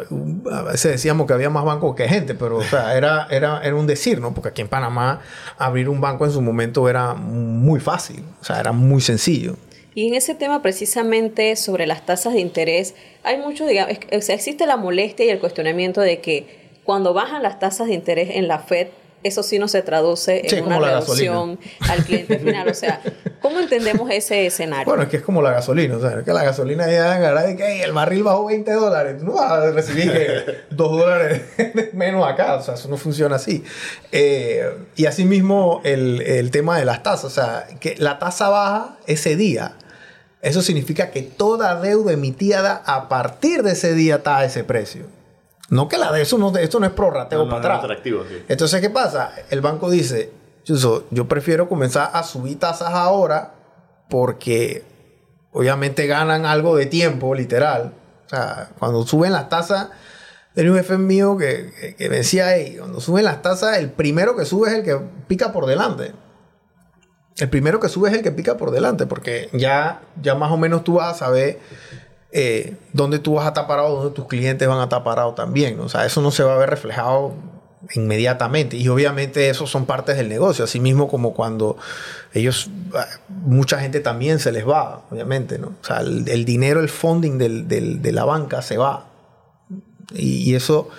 a 0.51 0.61
veces 0.63 0.91
decíamos 0.91 1.27
que 1.27 1.33
había 1.33 1.51
más 1.51 1.63
bancos 1.63 1.95
que 1.95 2.09
gente, 2.09 2.33
pero, 2.33 2.57
o 2.57 2.63
sea, 2.63 2.97
era, 2.97 3.27
era, 3.29 3.61
era 3.63 3.75
un 3.75 3.85
decir, 3.85 4.19
¿no? 4.19 4.33
Porque 4.33 4.49
aquí 4.49 4.61
en 4.61 4.67
Panamá 4.67 5.21
abrir 5.59 5.89
un 5.89 6.01
banco 6.01 6.25
en 6.25 6.31
su 6.31 6.41
momento 6.41 6.89
era 6.89 7.13
muy 7.13 7.79
fácil, 7.79 8.23
o 8.41 8.43
sea, 8.43 8.59
era 8.59 8.71
muy 8.71 8.99
sencillo. 8.99 9.55
Y 9.93 10.07
en 10.07 10.15
ese 10.15 10.33
tema 10.33 10.61
precisamente 10.63 11.55
sobre 11.55 11.85
las 11.85 12.05
tasas 12.05 12.33
de 12.33 12.39
interés, 12.39 12.95
hay 13.23 13.37
mucho, 13.37 13.65
digamos, 13.67 13.95
sea, 14.21 14.35
existe 14.35 14.65
la 14.65 14.77
molestia 14.77 15.25
y 15.25 15.29
el 15.29 15.39
cuestionamiento 15.39 16.01
de 16.01 16.19
que 16.19 16.79
cuando 16.83 17.13
bajan 17.13 17.43
las 17.43 17.59
tasas 17.59 17.87
de 17.87 17.93
interés 17.93 18.29
en 18.31 18.47
la 18.47 18.59
Fed, 18.59 18.87
eso 19.23 19.43
sí 19.43 19.59
no 19.59 19.67
se 19.67 19.81
traduce 19.81 20.41
en 20.45 20.65
una 20.65 20.79
reducción 20.79 21.59
al 21.89 22.03
cliente 22.03 22.39
final. 22.39 22.67
O 22.67 22.73
sea, 22.73 23.01
¿cómo 23.41 23.59
entendemos 23.59 24.09
ese 24.11 24.45
escenario? 24.45 24.85
Bueno, 24.85 25.03
es 25.03 25.09
que 25.09 25.17
es 25.17 25.23
como 25.23 25.41
la 25.41 25.51
gasolina. 25.51 25.97
O 25.97 26.01
sea, 26.01 26.23
que 26.23 26.33
la 26.33 26.43
gasolina 26.43 26.89
ya 26.89 27.15
agarra 27.15 27.43
de 27.43 27.55
que 27.55 27.83
el 27.83 27.91
barril 27.91 28.23
bajó 28.23 28.45
20 28.45 28.71
dólares. 28.71 29.23
No 29.23 29.33
vas 29.33 29.51
a 29.51 29.71
recibir 29.71 30.65
2 30.69 30.91
dólares 30.99 31.41
menos 31.93 32.27
acá. 32.27 32.55
O 32.55 32.61
sea, 32.61 32.75
eso 32.75 32.87
no 32.89 32.97
funciona 32.97 33.35
así. 33.35 33.63
Eh, 34.11 34.69
y 34.95 35.05
asimismo, 35.05 35.81
el, 35.83 36.21
el 36.21 36.51
tema 36.51 36.77
de 36.77 36.85
las 36.85 37.03
tasas. 37.03 37.25
O 37.25 37.29
sea, 37.29 37.67
que 37.79 37.95
la 37.97 38.19
tasa 38.19 38.49
baja 38.49 38.97
ese 39.07 39.35
día. 39.35 39.73
Eso 40.41 40.61
significa 40.61 41.09
que 41.09 41.23
toda 41.23 41.81
deuda 41.81 42.13
emitida 42.13 42.83
a 42.85 43.09
partir 43.09 43.63
de 43.63 43.71
ese 43.71 43.93
día 43.95 44.17
está 44.17 44.37
a 44.37 44.45
ese 44.45 44.63
precio. 44.63 45.16
No 45.69 45.89
que 45.89 45.97
la 45.97 46.11
de 46.11 46.21
eso 46.21 46.37
no, 46.37 46.55
esto 46.57 46.79
no 46.79 46.85
es 46.85 46.93
prorrateo 46.93 47.45
para 47.45 47.59
atrás. 47.59 47.83
atractivo, 47.83 48.23
sí. 48.27 48.43
Entonces, 48.47 48.79
¿qué 48.81 48.89
pasa? 48.89 49.33
El 49.49 49.61
banco 49.61 49.89
dice, 49.89 50.31
yo 50.65 51.27
prefiero 51.27 51.69
comenzar 51.69 52.11
a 52.13 52.23
subir 52.23 52.59
tasas 52.59 52.89
ahora 52.89 53.53
porque 54.09 54.83
obviamente 55.51 56.07
ganan 56.07 56.45
algo 56.45 56.75
de 56.75 56.85
tiempo, 56.85 57.35
literal. 57.35 57.93
O 58.25 58.29
sea, 58.29 58.69
cuando 58.79 59.05
suben 59.05 59.31
las 59.31 59.49
tasas, 59.49 59.89
tenía 60.53 60.71
un 60.71 60.77
jefe 60.77 60.97
mío 60.97 61.37
que, 61.37 61.95
que, 61.97 62.09
me 62.09 62.17
decía, 62.17 62.55
hey, 62.55 62.75
cuando 62.79 62.99
suben 62.99 63.25
las 63.25 63.41
tasas, 63.41 63.77
el 63.77 63.89
primero 63.89 64.35
que 64.35 64.45
sube 64.45 64.69
es 64.69 64.75
el 64.75 64.83
que 64.83 64.97
pica 65.27 65.51
por 65.51 65.65
delante. 65.65 66.13
El 67.37 67.49
primero 67.49 67.79
que 67.79 67.87
sube 67.87 68.09
es 68.09 68.15
el 68.15 68.23
que 68.23 68.31
pica 68.31 68.57
por 68.57 68.71
delante, 68.71 69.05
porque 69.05 69.49
ya, 69.53 70.01
ya 70.21 70.35
más 70.35 70.51
o 70.51 70.57
menos 70.57 70.83
tú 70.83 70.95
vas 70.95 71.15
a 71.15 71.25
saber 71.25 71.59
eh, 72.31 72.77
dónde 72.93 73.19
tú 73.19 73.35
vas 73.35 73.45
a 73.45 73.49
estar 73.49 73.67
parado, 73.67 73.95
dónde 73.95 74.15
tus 74.15 74.27
clientes 74.27 74.67
van 74.67 74.79
a 74.79 74.83
estar 74.83 75.03
parados 75.03 75.35
también. 75.35 75.79
O 75.79 75.89
sea, 75.89 76.05
eso 76.05 76.21
no 76.21 76.31
se 76.31 76.43
va 76.43 76.55
a 76.55 76.57
ver 76.57 76.69
reflejado 76.69 77.33
inmediatamente. 77.93 78.77
Y 78.77 78.87
obviamente 78.89 79.49
eso 79.49 79.67
son 79.67 79.85
partes 79.85 80.17
del 80.17 80.29
negocio, 80.29 80.65
así 80.65 80.79
mismo 80.79 81.07
como 81.07 81.33
cuando 81.33 81.77
ellos, 82.33 82.69
mucha 83.29 83.79
gente 83.79 83.99
también 83.99 84.39
se 84.39 84.51
les 84.51 84.67
va, 84.67 85.03
obviamente, 85.09 85.57
¿no? 85.57 85.75
O 85.81 85.85
sea, 85.85 85.99
el, 85.99 86.45
dinero, 86.45 86.79
el 86.79 86.89
funding 86.89 87.37
de 87.37 88.11
la 88.11 88.25
banca 88.25 88.61
se 88.61 88.77
va. 88.77 89.07
Y, 90.13 90.49
y, 90.49 90.55
eso, 90.55 90.89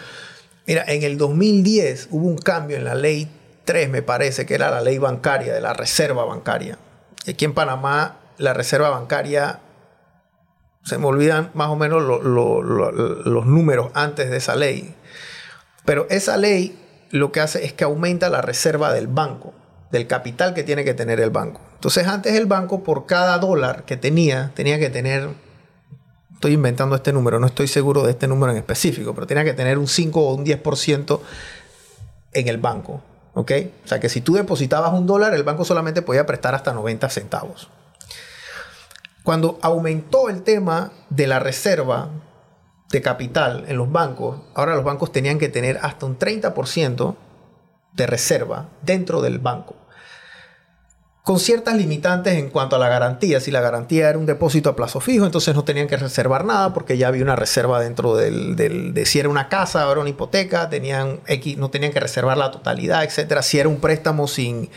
mira, 0.66 0.84
en 0.86 1.02
el 1.02 1.16
2010 1.18 2.08
hubo 2.10 2.26
un 2.26 2.36
cambio 2.38 2.76
en 2.76 2.84
la 2.84 2.94
ley 2.94 3.28
3, 3.64 3.88
me 3.90 4.02
parece, 4.02 4.46
que 4.46 4.54
era 4.54 4.70
la 4.70 4.80
ley 4.80 4.98
bancaria, 4.98 5.52
de 5.52 5.60
la 5.60 5.72
reserva 5.72 6.24
bancaria. 6.24 6.78
Aquí 7.26 7.44
en 7.44 7.54
Panamá, 7.54 8.16
la 8.38 8.54
reserva 8.54 8.90
bancaria 8.90 9.60
se 10.88 10.96
me 10.96 11.04
olvidan 11.04 11.50
más 11.52 11.68
o 11.68 11.76
menos 11.76 12.02
los 12.02 13.46
números 13.46 13.90
antes 13.92 14.30
de 14.30 14.38
esa 14.38 14.56
ley. 14.56 14.94
Pero 15.84 16.06
esa 16.08 16.38
ley 16.38 16.78
lo 17.10 17.30
que 17.30 17.40
hace 17.40 17.62
es 17.66 17.74
que 17.74 17.84
aumenta 17.84 18.30
la 18.30 18.40
reserva 18.40 18.94
del 18.94 19.06
banco, 19.06 19.52
del 19.90 20.06
capital 20.06 20.54
que 20.54 20.62
tiene 20.62 20.84
que 20.84 20.94
tener 20.94 21.20
el 21.20 21.28
banco. 21.28 21.60
Entonces 21.74 22.06
antes 22.06 22.34
el 22.34 22.46
banco 22.46 22.82
por 22.82 23.04
cada 23.04 23.36
dólar 23.36 23.84
que 23.84 23.98
tenía, 23.98 24.50
tenía 24.54 24.78
que 24.78 24.88
tener, 24.88 25.28
estoy 26.32 26.54
inventando 26.54 26.96
este 26.96 27.12
número, 27.12 27.38
no 27.38 27.46
estoy 27.46 27.68
seguro 27.68 28.02
de 28.04 28.12
este 28.12 28.26
número 28.26 28.52
en 28.52 28.58
específico, 28.58 29.14
pero 29.14 29.26
tenía 29.26 29.44
que 29.44 29.52
tener 29.52 29.76
un 29.76 29.88
5 29.88 30.20
o 30.20 30.34
un 30.36 30.46
10% 30.46 31.20
en 32.32 32.48
el 32.48 32.56
banco. 32.56 33.02
¿Ok? 33.34 33.52
O 33.84 33.88
sea 33.88 34.00
que 34.00 34.08
si 34.08 34.22
tú 34.22 34.32
depositabas 34.32 34.94
un 34.94 35.06
dólar, 35.06 35.34
el 35.34 35.42
banco 35.42 35.66
solamente 35.66 36.00
podía 36.00 36.24
prestar 36.24 36.54
hasta 36.54 36.72
90 36.72 37.10
centavos. 37.10 37.68
Cuando 39.28 39.58
aumentó 39.60 40.30
el 40.30 40.42
tema 40.42 40.90
de 41.10 41.26
la 41.26 41.38
reserva 41.38 42.08
de 42.90 43.02
capital 43.02 43.66
en 43.68 43.76
los 43.76 43.92
bancos, 43.92 44.40
ahora 44.54 44.74
los 44.74 44.84
bancos 44.84 45.12
tenían 45.12 45.38
que 45.38 45.50
tener 45.50 45.78
hasta 45.82 46.06
un 46.06 46.18
30% 46.18 47.14
de 47.92 48.06
reserva 48.06 48.70
dentro 48.80 49.20
del 49.20 49.38
banco. 49.38 49.76
Con 51.24 51.38
ciertas 51.40 51.76
limitantes 51.76 52.38
en 52.38 52.48
cuanto 52.48 52.76
a 52.76 52.78
la 52.78 52.88
garantía. 52.88 53.38
Si 53.38 53.50
la 53.50 53.60
garantía 53.60 54.08
era 54.08 54.16
un 54.16 54.24
depósito 54.24 54.70
a 54.70 54.76
plazo 54.76 54.98
fijo, 54.98 55.26
entonces 55.26 55.54
no 55.54 55.62
tenían 55.62 55.88
que 55.88 55.98
reservar 55.98 56.46
nada 56.46 56.72
porque 56.72 56.96
ya 56.96 57.08
había 57.08 57.22
una 57.22 57.36
reserva 57.36 57.80
dentro 57.80 58.16
del, 58.16 58.56
de 58.56 59.04
si 59.04 59.18
era 59.18 59.28
una 59.28 59.50
casa 59.50 59.92
era 59.92 60.00
una 60.00 60.08
hipoteca, 60.08 60.70
tenían 60.70 61.20
X, 61.26 61.58
no 61.58 61.68
tenían 61.68 61.92
que 61.92 62.00
reservar 62.00 62.38
la 62.38 62.50
totalidad, 62.50 63.04
etc. 63.04 63.42
Si 63.42 63.58
era 63.58 63.68
un 63.68 63.78
préstamo 63.78 64.26
sin, 64.26 64.70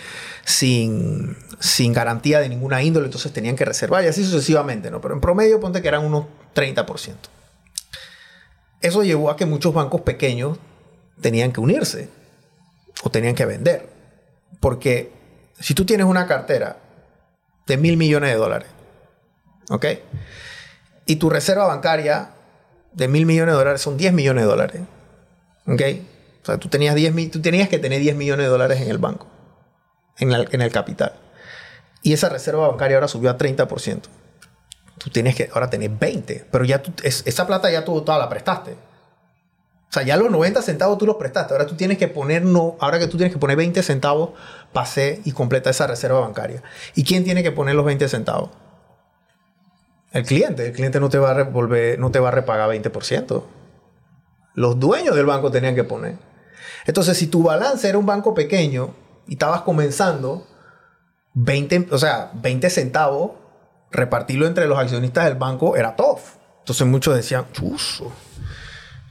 sin, 0.43 1.37
sin 1.61 1.93
garantía 1.93 2.39
de 2.39 2.49
ninguna 2.49 2.81
índole, 2.81 3.05
entonces 3.05 3.31
tenían 3.31 3.55
que 3.55 3.65
reservar 3.65 4.03
y 4.03 4.07
así 4.07 4.25
sucesivamente, 4.25 4.89
¿no? 4.89 4.99
Pero 4.99 5.13
en 5.13 5.21
promedio 5.21 5.59
ponte 5.59 5.81
que 5.81 5.87
eran 5.87 6.03
unos 6.03 6.25
30%. 6.55 7.15
Eso 8.81 9.03
llevó 9.03 9.29
a 9.29 9.37
que 9.37 9.45
muchos 9.45 9.71
bancos 9.71 10.01
pequeños 10.01 10.57
tenían 11.21 11.51
que 11.51 11.61
unirse 11.61 12.09
o 13.03 13.11
tenían 13.11 13.35
que 13.35 13.45
vender. 13.45 13.87
Porque 14.59 15.11
si 15.59 15.75
tú 15.75 15.85
tienes 15.85 16.07
una 16.07 16.25
cartera 16.25 16.77
de 17.67 17.77
mil 17.77 17.95
millones 17.95 18.31
de 18.31 18.37
dólares, 18.37 18.69
¿ok? 19.69 19.85
Y 21.05 21.17
tu 21.17 21.29
reserva 21.29 21.67
bancaria 21.67 22.31
de 22.91 23.07
mil 23.07 23.27
millones 23.27 23.53
de 23.53 23.59
dólares 23.59 23.81
son 23.81 23.97
10 23.97 24.13
millones 24.13 24.45
de 24.45 24.49
dólares, 24.49 24.81
¿ok? 25.67 25.81
O 26.41 26.45
sea, 26.45 26.57
tú 26.57 26.69
tenías, 26.69 26.95
10, 26.95 27.29
tú 27.29 27.39
tenías 27.39 27.69
que 27.69 27.77
tener 27.77 28.01
10 28.01 28.15
millones 28.15 28.47
de 28.47 28.49
dólares 28.49 28.81
en 28.81 28.89
el 28.89 28.97
banco, 28.97 29.27
en 30.17 30.31
el, 30.31 30.49
en 30.51 30.61
el 30.61 30.71
capital. 30.71 31.13
Y 32.01 32.13
esa 32.13 32.29
reserva 32.29 32.67
bancaria 32.67 32.97
ahora 32.97 33.07
subió 33.07 33.29
a 33.29 33.37
30%. 33.37 34.01
Tú 34.97 35.09
tienes 35.09 35.35
que 35.35 35.49
ahora 35.53 35.69
tener 35.69 35.89
20, 35.89 36.47
pero 36.51 36.63
ya 36.63 36.81
esa 37.03 37.47
plata 37.47 37.71
ya 37.71 37.83
tú 37.83 38.01
toda 38.01 38.17
la 38.17 38.29
prestaste. 38.29 38.71
O 39.91 39.93
sea, 39.93 40.03
ya 40.03 40.15
los 40.15 40.31
90 40.31 40.61
centavos 40.61 40.97
tú 40.97 41.05
los 41.05 41.17
prestaste. 41.17 41.53
Ahora 41.53 41.65
tú 41.65 41.75
tienes 41.75 41.97
que 41.97 42.07
poner, 42.07 42.43
no, 42.43 42.77
ahora 42.79 42.97
que 42.97 43.07
tú 43.07 43.17
tienes 43.17 43.33
que 43.33 43.39
poner 43.39 43.57
20 43.57 43.83
centavos, 43.83 44.29
pase 44.71 45.21
y 45.25 45.33
completa 45.33 45.69
esa 45.69 45.85
reserva 45.85 46.21
bancaria. 46.21 46.63
¿Y 46.95 47.03
quién 47.03 47.23
tiene 47.23 47.43
que 47.43 47.51
poner 47.51 47.75
los 47.75 47.85
20 47.85 48.07
centavos? 48.07 48.51
El 50.11 50.25
cliente. 50.25 50.67
El 50.67 50.73
cliente 50.73 50.99
no 50.99 51.09
te 51.09 51.17
va 51.17 51.31
a 51.31 51.33
revolver, 51.33 51.99
no 51.99 52.09
te 52.11 52.19
va 52.19 52.29
a 52.29 52.31
repagar 52.31 52.69
20%. 52.69 53.43
Los 54.53 54.79
dueños 54.79 55.15
del 55.15 55.25
banco 55.25 55.51
tenían 55.51 55.75
que 55.75 55.83
poner. 55.83 56.15
Entonces, 56.85 57.17
si 57.17 57.27
tu 57.27 57.43
balance 57.43 57.87
era 57.87 57.97
un 57.97 58.05
banco 58.05 58.33
pequeño 58.33 58.93
y 59.27 59.33
estabas 59.33 59.61
comenzando, 59.61 60.47
20, 61.33 61.87
o 61.91 61.97
sea, 61.97 62.31
20 62.33 62.69
centavos, 62.69 63.31
repartirlo 63.91 64.47
entre 64.47 64.67
los 64.67 64.77
accionistas 64.77 65.25
del 65.25 65.35
banco 65.35 65.75
era 65.75 65.95
tough. 65.95 66.19
Entonces 66.59 66.87
muchos 66.87 67.15
decían, 67.15 67.45
chuso, 67.51 68.11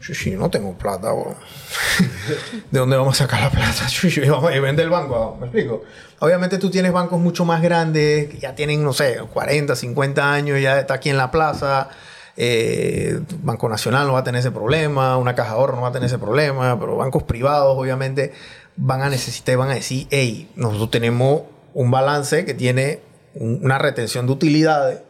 yo 0.01 0.39
no 0.39 0.51
tengo 0.51 0.77
plata, 0.77 1.09
¿De 2.71 2.79
dónde 2.79 2.97
vamos 2.97 3.21
a 3.21 3.25
sacar 3.25 3.41
la 3.41 3.51
plata? 3.51 3.87
y 4.57 4.61
vende 4.61 4.83
el 4.83 4.89
banco, 4.89 5.37
¿me 5.39 5.47
explico? 5.47 5.83
Obviamente 6.21 6.59
tú 6.59 6.71
tienes 6.71 6.93
bancos 6.93 7.21
mucho 7.21 7.45
más 7.45 7.61
grandes, 7.61 8.29
que 8.29 8.39
ya 8.39 8.55
tienen, 8.55 8.83
no 8.83 8.93
sé, 8.93 9.19
40, 9.33 9.77
50 9.77 10.33
años, 10.33 10.61
ya 10.61 10.81
está 10.81 10.95
aquí 10.95 11.11
en 11.11 11.17
la 11.17 11.31
plaza. 11.31 11.89
Eh, 12.37 13.21
Banco 13.43 13.69
Nacional 13.69 14.07
no 14.07 14.15
va 14.15 14.21
a 14.21 14.25
tener 14.25 14.41
ese 14.41 14.51
problema, 14.51 15.19
una 15.19 15.35
caja 15.35 15.51
de 15.51 15.57
ahorro 15.57 15.77
no 15.77 15.83
va 15.83 15.89
a 15.89 15.93
tener 15.93 16.07
ese 16.07 16.19
problema, 16.19 16.79
pero 16.81 16.97
bancos 16.97 17.25
privados 17.25 17.77
obviamente 17.77 18.33
van 18.77 19.03
a 19.03 19.11
necesitar 19.11 19.53
y 19.53 19.57
van 19.57 19.71
a 19.71 19.75
decir, 19.75 20.07
hey, 20.11 20.51
nosotros 20.57 20.91
tenemos 20.91 21.43
un 21.75 21.91
balance 21.91 22.45
que 22.45 22.55
tiene 22.55 23.01
una 23.35 23.79
retención 23.79 24.27
de 24.27 24.33
utilidades 24.33 25.03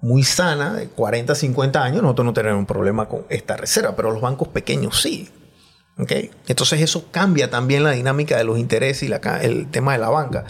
muy 0.00 0.24
sana, 0.24 0.74
de 0.74 0.88
40, 0.88 1.34
50 1.34 1.82
años, 1.82 2.02
nosotros 2.02 2.26
no 2.26 2.32
tenemos 2.32 2.58
un 2.58 2.66
problema 2.66 3.08
con 3.08 3.24
esta 3.28 3.56
reserva, 3.56 3.94
pero 3.94 4.10
los 4.10 4.20
bancos 4.20 4.48
pequeños 4.48 5.00
sí. 5.00 5.30
¿Okay? 5.98 6.30
Entonces 6.48 6.80
eso 6.80 7.06
cambia 7.10 7.50
también 7.50 7.84
la 7.84 7.92
dinámica 7.92 8.36
de 8.36 8.44
los 8.44 8.58
intereses 8.58 9.08
y 9.08 9.12
el 9.42 9.70
tema 9.70 9.92
de 9.92 9.98
la 9.98 10.08
banca. 10.08 10.44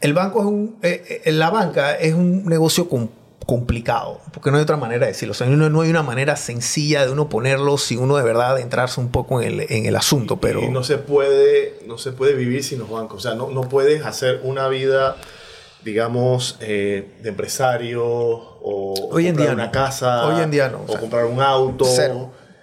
El 0.00 0.14
banco 0.14 0.40
es 0.40 0.46
un, 0.46 0.78
eh, 0.82 1.22
eh, 1.24 1.32
la 1.32 1.50
banca 1.50 1.94
es 1.94 2.14
un 2.14 2.44
negocio 2.44 2.88
complicado, 3.46 4.20
porque 4.32 4.50
no 4.50 4.56
hay 4.56 4.64
otra 4.64 4.76
manera 4.76 5.06
de 5.06 5.12
decirlo. 5.12 5.32
O 5.32 5.34
sea, 5.34 5.46
no, 5.46 5.70
no, 5.70 5.80
hay 5.80 5.90
una 5.90 6.02
manera 6.02 6.36
sencilla 6.36 7.06
de 7.06 7.12
uno 7.12 7.28
ponerlo 7.28 7.78
si 7.78 7.96
uno 7.96 8.16
de 8.16 8.24
verdad 8.24 8.58
entrarse 8.58 9.00
un 9.00 9.08
poco 9.10 9.40
en 9.40 9.60
el, 9.60 9.72
en 9.72 9.86
el 9.86 9.96
asunto. 9.96 10.38
Pero... 10.38 10.62
Y 10.62 10.68
no 10.68 10.82
se, 10.82 10.98
puede, 10.98 11.78
no 11.86 11.96
se 11.96 12.12
puede 12.12 12.34
vivir 12.34 12.64
sin 12.64 12.80
los 12.80 12.90
bancos. 12.90 13.24
O 13.24 13.28
sea, 13.28 13.36
no, 13.36 13.48
no 13.50 13.62
puedes 13.62 14.04
hacer 14.04 14.40
una 14.42 14.68
vida 14.68 15.16
digamos, 15.86 16.58
eh, 16.60 17.12
de 17.22 17.28
empresario 17.28 18.04
o 18.04 19.10
hoy 19.12 19.28
en 19.28 19.36
comprar 19.36 19.56
día 19.56 19.64
una 19.64 19.70
casa 19.70 20.26
hoy 20.26 20.42
en 20.42 20.50
día 20.50 20.68
no, 20.68 20.82
o, 20.84 20.98
comprar 20.98 21.26
un 21.26 21.40
auto. 21.40 21.86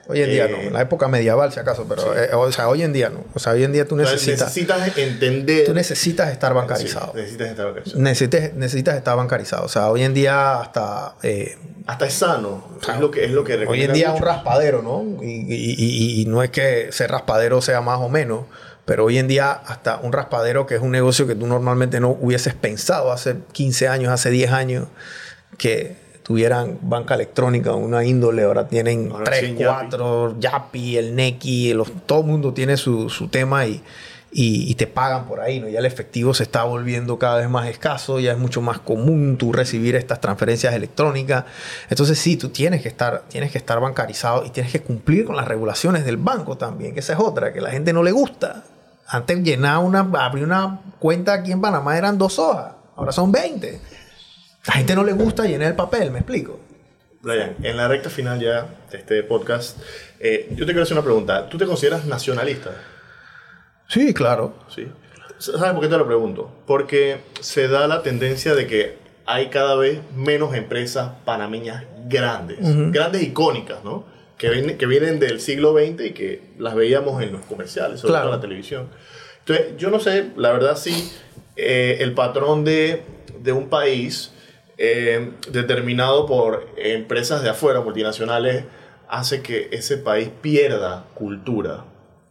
Hoy 0.08 0.22
en 0.22 0.30
día 0.30 0.48
no, 0.50 0.58
en 0.58 0.74
la 0.74 0.82
época 0.82 1.08
medieval 1.08 1.54
si 1.54 1.60
acaso, 1.60 1.86
pero 1.88 2.18
eh, 2.18 2.30
o 2.34 2.52
sea, 2.52 2.68
hoy 2.68 2.84
en 2.84 2.92
día 2.92 3.10
no. 3.10 3.24
O 3.34 3.40
sea, 3.40 3.54
hoy 3.54 3.64
en 3.64 3.72
día 3.72 3.86
tú 3.86 3.96
necesitas... 3.96 4.48
necesitas 4.48 4.98
entender... 4.98 5.66
Tú 5.66 5.74
necesitas 5.74 6.32
estar 6.32 6.54
bancarizado. 6.54 7.14
necesitas 7.16 7.50
estar 7.50 7.66
bancarizado. 7.68 8.02
Necesitas, 8.02 8.96
estar 8.96 9.16
bancarizado. 9.16 9.66
O 9.66 9.70
sea, 9.70 9.90
hoy 9.90 10.04
en 10.04 10.14
día 10.14 10.60
hasta... 10.60 11.16
Eh, 11.24 11.58
hasta 11.88 12.06
es 12.06 12.14
sano. 12.14 12.78
es 12.82 13.00
lo 13.00 13.12
que, 13.12 13.26
es 13.26 13.32
lo 13.32 13.44
que 13.44 13.66
Hoy 13.66 13.84
en 13.84 13.94
día 13.94 14.12
un 14.12 14.22
raspadero, 14.22 14.82
¿no? 14.82 15.24
Y, 15.24 15.54
y, 15.54 16.22
y, 16.22 16.26
no 16.26 16.44
es 16.44 16.50
que 16.50 16.92
ser 16.92 17.12
raspadero 17.12 17.62
sea 17.62 17.82
más 17.82 18.00
o 18.00 18.10
menos, 18.10 18.46
pero 18.86 19.06
hoy 19.06 19.18
en 19.18 19.28
día 19.28 19.52
hasta 19.52 19.98
un 19.98 20.12
raspadero, 20.12 20.66
que 20.66 20.76
es 20.76 20.82
un 20.82 20.92
negocio 20.92 21.28
que 21.28 21.36
tú 21.36 21.48
normalmente 21.48 22.00
no 22.00 22.10
hubieses 22.10 22.54
pensado 22.54 23.12
hace 23.12 23.36
15 23.52 23.88
años, 23.88 24.12
hace 24.12 24.30
10 24.30 24.52
años, 24.52 24.88
que 25.58 26.03
tuvieran 26.24 26.80
banca 26.82 27.16
electrónica, 27.16 27.74
una 27.74 28.04
índole, 28.04 28.44
ahora 28.44 28.68
tienen 28.68 29.12
3, 29.24 29.56
4, 29.58 30.40
Yapi, 30.40 30.98
el 30.98 31.16
Neki, 31.16 31.76
todo 32.06 32.22
el 32.22 32.28
mundo 32.28 32.54
tiene 32.54 32.78
su, 32.78 33.10
su 33.10 33.28
tema 33.28 33.66
y, 33.66 33.84
y, 34.32 34.74
te 34.76 34.88
pagan 34.88 35.26
por 35.26 35.42
ahí, 35.42 35.60
¿no? 35.60 35.68
Ya 35.68 35.80
el 35.80 35.86
efectivo 35.86 36.34
se 36.34 36.44
está 36.44 36.64
volviendo 36.64 37.20
cada 37.20 37.38
vez 37.38 37.50
más 37.50 37.68
escaso, 37.68 38.20
ya 38.20 38.32
es 38.32 38.38
mucho 38.38 38.62
más 38.62 38.80
común 38.80 39.38
tú 39.38 39.54
recibir 39.54 39.96
estas 39.96 40.22
transferencias 40.22 40.74
electrónicas. 40.74 41.46
Entonces 41.90 42.18
sí, 42.18 42.36
tú 42.38 42.50
tienes 42.50 42.82
que 42.82 42.88
estar, 42.88 43.24
tienes 43.30 43.52
que 43.52 43.58
estar 43.58 43.80
bancarizado 43.80 44.46
y 44.46 44.50
tienes 44.50 44.72
que 44.72 44.82
cumplir 44.82 45.26
con 45.26 45.36
las 45.36 45.48
regulaciones 45.48 46.06
del 46.06 46.18
banco 46.18 46.58
también, 46.58 46.94
que 46.94 47.02
esa 47.02 47.14
es 47.14 47.20
otra, 47.20 47.54
que 47.54 47.60
a 47.60 47.64
la 47.64 47.72
gente 47.72 47.94
no 47.94 48.02
le 48.02 48.12
gusta. 48.12 48.64
Antes 49.08 49.44
llenar 49.44 49.80
una, 49.80 50.00
abrir 50.00 50.46
una 50.46 50.82
cuenta 51.00 51.34
aquí 51.34 51.52
en 51.52 51.62
Panamá 51.62 51.98
eran 51.98 52.18
dos 52.18 52.40
hojas, 52.40 52.74
ahora 52.96 53.12
son 53.12 53.32
20. 53.32 53.80
La 54.66 54.76
gente 54.76 54.96
no 54.96 55.04
le 55.04 55.12
gusta 55.12 55.44
llenar 55.44 55.70
el 55.70 55.76
papel, 55.76 56.10
¿me 56.10 56.20
explico? 56.20 56.60
Brian, 57.22 57.56
en 57.64 57.76
la 57.76 57.90
recta 57.90 58.10
final 58.10 58.40
ya 58.40 58.66
de 58.92 58.98
este 58.98 59.22
podcast, 59.24 59.78
eh, 60.22 60.48
yo 60.52 60.66
te 60.66 60.72
quiero 60.72 60.84
hacer 60.84 60.96
una 60.96 61.04
pregunta. 61.04 61.50
¿Tú 61.50 61.58
te 61.58 61.66
consideras 61.66 62.06
nacionalista? 62.06 62.72
Sí, 63.90 64.14
claro. 64.14 64.54
Sí. 64.74 64.88
¿Sabes 65.38 65.74
por 65.74 65.82
qué 65.82 65.88
te 65.90 65.98
lo 65.98 66.08
pregunto? 66.08 66.50
Porque 66.66 67.18
se 67.42 67.68
da 67.68 67.88
la 67.88 68.04
tendencia 68.04 68.56
de 68.56 68.66
que 68.66 68.98
hay 69.26 69.48
cada 69.48 69.76
vez 69.76 70.00
menos 70.16 70.56
empresas 70.56 71.12
panameñas 71.26 71.84
grandes, 72.08 72.58
grandes 72.92 73.22
icónicas, 73.24 73.84
¿no? 73.84 74.06
Que, 74.38 74.50
vienen, 74.50 74.78
que 74.78 74.86
vienen 74.86 75.20
del 75.20 75.42
siglo 75.42 75.74
XX 75.74 76.06
y 76.06 76.12
que 76.12 76.42
las 76.58 76.76
veíamos 76.76 77.22
en 77.22 77.34
los 77.34 77.42
comerciales, 77.42 78.00
sobre 78.00 78.14
todo 78.14 78.24
en 78.26 78.32
la 78.32 78.42
televisión. 78.42 78.88
Entonces, 79.40 79.78
yo 79.78 79.90
no 79.90 80.00
sé, 80.00 80.32
la 80.38 80.54
verdad 80.54 80.78
sí, 80.78 81.12
eh, 81.58 81.98
el 82.00 82.14
patrón 82.14 82.64
de, 82.64 83.04
de 83.42 83.52
un 83.52 83.70
país 83.70 84.33
eh, 84.86 85.32
determinado 85.50 86.26
por 86.26 86.68
empresas 86.76 87.42
de 87.42 87.50
afuera, 87.50 87.80
multinacionales, 87.80 88.66
hace 89.08 89.42
que 89.42 89.70
ese 89.72 89.98
país 89.98 90.30
pierda 90.42 91.06
cultura 91.14 91.86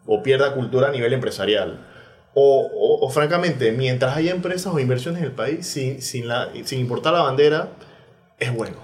o 0.05 0.22
pierda 0.22 0.53
cultura 0.53 0.88
a 0.88 0.90
nivel 0.90 1.14
empresarial. 1.14 1.88
O, 2.34 3.09
francamente, 3.11 3.72
mientras 3.72 4.14
haya 4.18 4.32
empresas 4.32 4.70
o 4.74 4.78
inversiones 4.78 5.20
en 5.20 5.28
el 5.28 5.32
país, 5.32 5.66
sin, 5.66 6.03
sin, 6.03 6.28
la, 6.28 6.50
sin 6.64 6.80
importar 6.80 7.14
la 7.14 7.22
bandera, 7.22 7.70
es 8.38 8.55
bueno. 8.55 8.76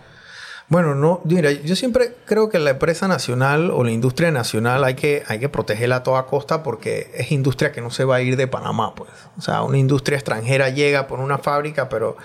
Bueno, 0.70 0.94
no, 0.94 1.20
mira, 1.24 1.50
yo 1.50 1.76
siempre 1.76 2.14
creo 2.24 2.48
que 2.48 2.58
la 2.58 2.70
empresa 2.70 3.06
nacional 3.06 3.70
o 3.70 3.84
la 3.84 3.90
industria 3.90 4.30
nacional 4.30 4.84
hay 4.84 4.94
que, 4.94 5.24
hay 5.26 5.40
que 5.40 5.48
protegerla 5.48 5.96
a 5.96 6.02
toda 6.02 6.24
costa 6.24 6.62
porque 6.62 7.10
es 7.14 7.32
industria 7.32 7.72
que 7.72 7.82
no 7.82 7.90
se 7.90 8.04
va 8.04 8.16
a 8.16 8.22
ir 8.22 8.36
de 8.36 8.46
Panamá, 8.48 8.94
pues. 8.94 9.10
O 9.36 9.42
sea, 9.42 9.62
una 9.62 9.76
industria 9.76 10.16
extranjera 10.16 10.70
llega 10.70 11.06
por 11.06 11.20
una 11.20 11.38
fábrica, 11.38 11.88
pero 11.88 12.16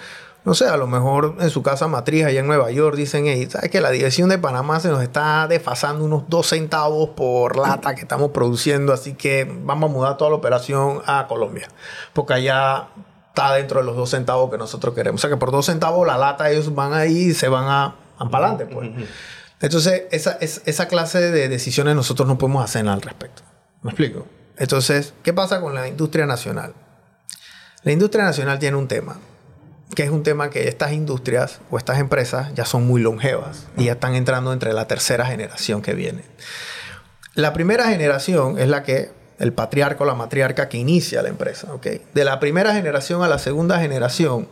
no 0.45 0.53
sé, 0.53 0.67
a 0.67 0.75
lo 0.75 0.87
mejor 0.87 1.37
en 1.39 1.49
su 1.49 1.63
casa 1.63 1.87
matriz 1.87 2.25
allá 2.25 2.41
en 2.41 2.47
Nueva 2.47 2.69
York 2.69 2.97
dicen, 2.97 3.25
hey, 3.27 3.47
¿sabes 3.49 3.71
que 3.71 3.79
la 3.79 3.91
dirección 3.91 4.27
de 4.27 4.37
Panamá 4.37 4.79
se 4.81 4.89
nos 4.89 5.01
está 5.01 5.47
desfasando 5.47 6.03
unos 6.03 6.23
dos 6.27 6.47
centavos 6.47 7.09
por 7.09 7.57
lata 7.57 7.95
que 7.95 8.01
estamos 8.01 8.31
produciendo? 8.31 8.91
Así 8.91 9.13
que 9.13 9.49
vamos 9.63 9.89
a 9.89 9.93
mudar 9.93 10.17
toda 10.17 10.31
la 10.31 10.35
operación 10.35 11.01
a 11.05 11.27
Colombia, 11.27 11.69
porque 12.11 12.33
allá 12.33 12.89
está 13.29 13.53
dentro 13.53 13.79
de 13.79 13.85
los 13.85 13.95
dos 13.95 14.09
centavos 14.09 14.51
que 14.51 14.57
nosotros 14.57 14.93
queremos. 14.93 15.19
O 15.19 15.21
sea 15.21 15.29
que 15.29 15.37
por 15.37 15.51
dos 15.51 15.65
centavos 15.65 16.05
la 16.05 16.17
lata 16.17 16.51
ellos 16.51 16.75
van 16.75 16.93
ahí 16.93 17.29
y 17.29 17.33
se 17.33 17.47
van 17.47 17.65
a, 17.65 17.95
a 18.17 18.29
pa'lante, 18.29 18.65
pues. 18.65 18.89
Entonces, 19.61 20.03
esa, 20.11 20.37
esa 20.41 20.87
clase 20.89 21.31
de 21.31 21.47
decisiones 21.47 21.95
nosotros 21.95 22.27
no 22.27 22.37
podemos 22.37 22.65
hacer 22.65 22.83
nada 22.83 22.95
al 22.95 23.01
respecto. 23.01 23.43
¿Me 23.81 23.91
explico? 23.91 24.27
Entonces, 24.57 25.13
¿qué 25.23 25.31
pasa 25.31 25.61
con 25.61 25.73
la 25.73 25.87
industria 25.87 26.25
nacional? 26.25 26.73
La 27.83 27.93
industria 27.93 28.25
nacional 28.25 28.59
tiene 28.59 28.75
un 28.75 28.89
tema 28.89 29.17
que 29.95 30.03
es 30.03 30.09
un 30.09 30.23
tema 30.23 30.49
que 30.49 30.67
estas 30.67 30.91
industrias 30.91 31.59
o 31.69 31.77
estas 31.77 31.99
empresas 31.99 32.53
ya 32.53 32.65
son 32.65 32.85
muy 32.87 33.01
longevas 33.01 33.67
y 33.77 33.85
ya 33.85 33.93
están 33.93 34.15
entrando 34.15 34.53
entre 34.53 34.73
la 34.73 34.87
tercera 34.87 35.25
generación 35.25 35.81
que 35.81 35.93
viene. 35.93 36.23
La 37.35 37.53
primera 37.53 37.87
generación 37.87 38.59
es 38.59 38.67
la 38.67 38.83
que 38.83 39.11
el 39.39 39.53
patriarca 39.53 40.03
o 40.03 40.07
la 40.07 40.13
matriarca 40.13 40.69
que 40.69 40.77
inicia 40.77 41.21
la 41.21 41.29
empresa. 41.29 41.67
De 42.13 42.25
la 42.25 42.39
primera 42.39 42.73
generación 42.73 43.23
a 43.23 43.27
la 43.27 43.39
segunda 43.39 43.79
generación, 43.79 44.47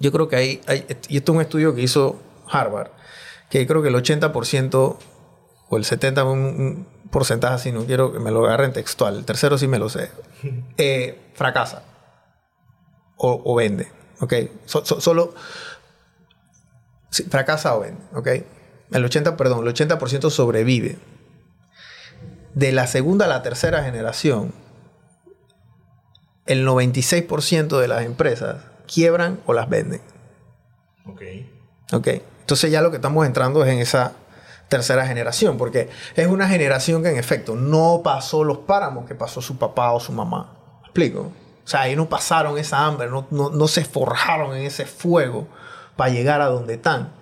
yo 0.00 0.10
creo 0.12 0.28
que 0.28 0.36
hay, 0.36 0.60
y 1.08 1.16
esto 1.16 1.32
es 1.32 1.36
un 1.36 1.42
estudio 1.42 1.74
que 1.74 1.82
hizo 1.82 2.20
Harvard, 2.50 2.90
que 3.50 3.66
creo 3.66 3.82
que 3.82 3.88
el 3.88 3.94
80% 3.94 4.96
o 5.68 5.76
el 5.76 5.84
70% 5.84 6.32
un 6.32 6.86
porcentaje 7.10 7.54
así, 7.54 7.72
no 7.72 7.84
quiero 7.84 8.12
que 8.12 8.18
me 8.18 8.30
lo 8.30 8.44
agarren 8.44 8.72
textual, 8.72 9.16
el 9.16 9.24
tercero 9.24 9.56
sí 9.56 9.68
me 9.68 9.78
lo 9.78 9.88
sé, 9.88 10.10
eh, 10.78 11.18
fracasa. 11.34 11.82
O, 13.16 13.54
vende. 13.54 13.88
¿Ok? 14.20 14.34
solo 14.66 15.34
fracasa 17.28 17.76
o 17.76 17.80
vende. 17.80 18.00
¿Ok? 18.14 18.28
El 18.92 19.04
80, 19.04 19.36
perdón, 19.36 19.66
el 19.66 19.74
80% 19.74 20.30
sobrevive. 20.30 20.98
De 22.54 22.72
la 22.72 22.86
segunda 22.86 23.24
a 23.24 23.28
la 23.28 23.42
tercera 23.42 23.82
generación, 23.82 24.52
el 26.46 26.66
96% 26.66 27.80
de 27.80 27.88
las 27.88 28.04
empresas 28.04 28.64
quiebran 28.86 29.40
o 29.46 29.52
las 29.52 29.68
venden. 29.68 30.00
Ok. 31.06 31.22
Ok. 31.92 32.08
Entonces 32.40 32.70
ya 32.70 32.82
lo 32.82 32.90
que 32.90 32.96
estamos 32.96 33.26
entrando 33.26 33.64
es 33.64 33.72
en 33.72 33.78
esa 33.78 34.12
tercera 34.68 35.06
generación, 35.06 35.56
porque 35.56 35.88
es 36.14 36.26
una 36.26 36.48
generación 36.48 37.02
que 37.02 37.10
en 37.10 37.16
efecto 37.16 37.54
no 37.54 38.00
pasó 38.02 38.44
los 38.44 38.58
páramos 38.58 39.06
que 39.06 39.14
pasó 39.14 39.40
su 39.40 39.56
papá 39.56 39.92
o 39.92 40.00
su 40.00 40.12
mamá. 40.12 40.54
¿Me 40.82 40.86
explico? 40.86 41.32
O 41.64 41.68
sea, 41.68 41.82
ahí 41.82 41.96
no 41.96 42.08
pasaron 42.08 42.58
esa 42.58 42.84
hambre, 42.84 43.08
no, 43.08 43.26
no 43.30 43.68
se 43.68 43.84
forjaron 43.84 44.54
en 44.56 44.64
ese 44.64 44.84
fuego 44.84 45.48
para 45.96 46.10
llegar 46.10 46.40
a 46.40 46.46
donde 46.46 46.74
están. 46.74 47.12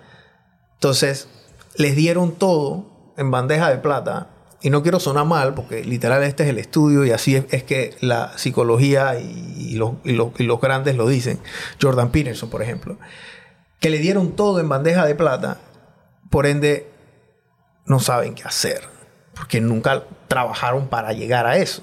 Entonces, 0.75 1.29
les 1.75 1.95
dieron 1.95 2.33
todo 2.33 3.13
en 3.17 3.31
bandeja 3.31 3.69
de 3.69 3.77
plata. 3.77 4.29
Y 4.61 4.69
no 4.69 4.81
quiero 4.81 4.99
sonar 4.99 5.25
mal, 5.25 5.53
porque 5.53 5.83
literal 5.83 6.23
este 6.23 6.43
es 6.43 6.49
el 6.49 6.57
estudio 6.57 7.03
y 7.03 7.11
así 7.11 7.35
es, 7.35 7.63
que 7.63 7.95
la 7.99 8.37
psicología 8.37 9.19
y, 9.19 9.75
los, 9.75 9.95
y, 10.05 10.13
los, 10.13 10.61
grandes 10.61 10.95
lo 10.95 11.07
dicen. 11.07 11.39
Jordan 11.81 12.11
Peterson, 12.11 12.49
por 12.49 12.61
ejemplo. 12.61 12.97
Que 13.79 13.89
le 13.89 13.97
dieron 13.97 14.31
todo 14.37 14.61
en 14.61 14.69
bandeja 14.69 15.05
de 15.05 15.15
plata, 15.15 15.57
por 16.29 16.45
ende 16.45 16.89
no 17.85 17.99
saben 17.99 18.35
qué 18.35 18.43
hacer, 18.43 18.83
porque 19.35 19.59
nunca 19.59 20.05
trabajaron 20.29 20.87
para 20.87 21.11
llegar 21.11 21.45
a 21.45 21.57
eso. 21.57 21.81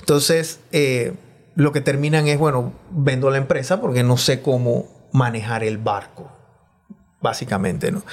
Entonces, 0.00 0.60
eh, 0.72 1.12
lo 1.58 1.72
que 1.72 1.80
terminan 1.80 2.28
es, 2.28 2.38
bueno, 2.38 2.72
vendo 2.92 3.30
la 3.30 3.36
empresa 3.36 3.80
porque 3.80 4.04
no 4.04 4.16
sé 4.16 4.42
cómo 4.42 4.86
manejar 5.10 5.64
el 5.64 5.76
barco, 5.76 6.30
básicamente, 7.20 7.90
¿no? 7.90 8.04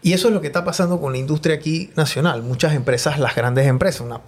Y 0.00 0.14
eso 0.14 0.28
es 0.28 0.34
lo 0.34 0.40
que 0.40 0.46
está 0.46 0.64
pasando 0.64 0.98
con 0.98 1.12
la 1.12 1.18
industria 1.18 1.56
aquí 1.56 1.90
nacional. 1.94 2.42
Muchas 2.42 2.72
empresas, 2.72 3.18
las 3.18 3.34
grandes 3.34 3.66
empresas, 3.66 4.00
una, 4.00 4.22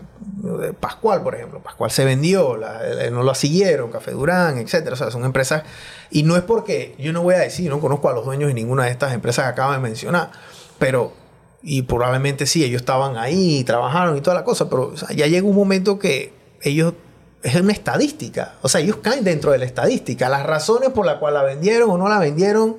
eh, 0.67 0.75
Pascual, 0.79 1.23
por 1.23 1.35
ejemplo, 1.35 1.63
Pascual 1.63 1.91
se 1.91 2.05
vendió, 2.05 2.59
eh, 2.63 3.11
no 3.11 3.23
la 3.23 3.35
siguieron, 3.35 3.91
Café 3.91 4.11
Durán, 4.11 4.59
etcétera. 4.59 4.93
O 4.93 4.97
sea, 4.97 5.11
son 5.11 5.25
empresas. 5.25 5.63
Y 6.11 6.25
no 6.25 6.37
es 6.37 6.43
porque 6.43 6.95
yo 6.99 7.15
no 7.15 7.23
voy 7.23 7.37
a 7.37 7.39
decir, 7.39 7.71
no 7.71 7.81
conozco 7.81 8.11
a 8.11 8.13
los 8.13 8.27
dueños 8.27 8.49
de 8.49 8.55
ninguna 8.55 8.85
de 8.85 8.91
estas 8.91 9.15
empresas 9.15 9.47
que 9.47 9.51
acabo 9.53 9.73
de 9.73 9.79
mencionar, 9.79 10.31
pero. 10.79 11.15
Y 11.63 11.83
probablemente 11.83 12.45
sí, 12.47 12.63
ellos 12.65 12.83
estaban 12.83 13.17
ahí, 13.17 13.65
trabajaron 13.65 14.17
y 14.17 14.21
toda 14.21 14.37
la 14.37 14.45
cosa, 14.45 14.69
pero 14.69 14.95
ya 14.95 15.27
llega 15.27 15.47
un 15.47 15.57
momento 15.57 15.99
que 15.99 16.33
ellos 16.63 16.95
es 17.43 17.55
una 17.55 17.73
estadística. 17.73 18.55
O 18.63 18.69
sea, 18.69 18.81
ellos 18.81 18.97
caen 18.97 19.25
dentro 19.25 19.53
de 19.53 19.59
la 19.59 19.65
estadística. 19.65 20.29
Las 20.29 20.45
razones 20.45 20.91
por 20.91 21.07
las 21.07 21.17
cuales 21.17 21.41
la 21.41 21.45
vendieron 21.45 21.91
o 21.91 21.99
no 21.99 22.09
la 22.09 22.19
vendieron 22.19 22.77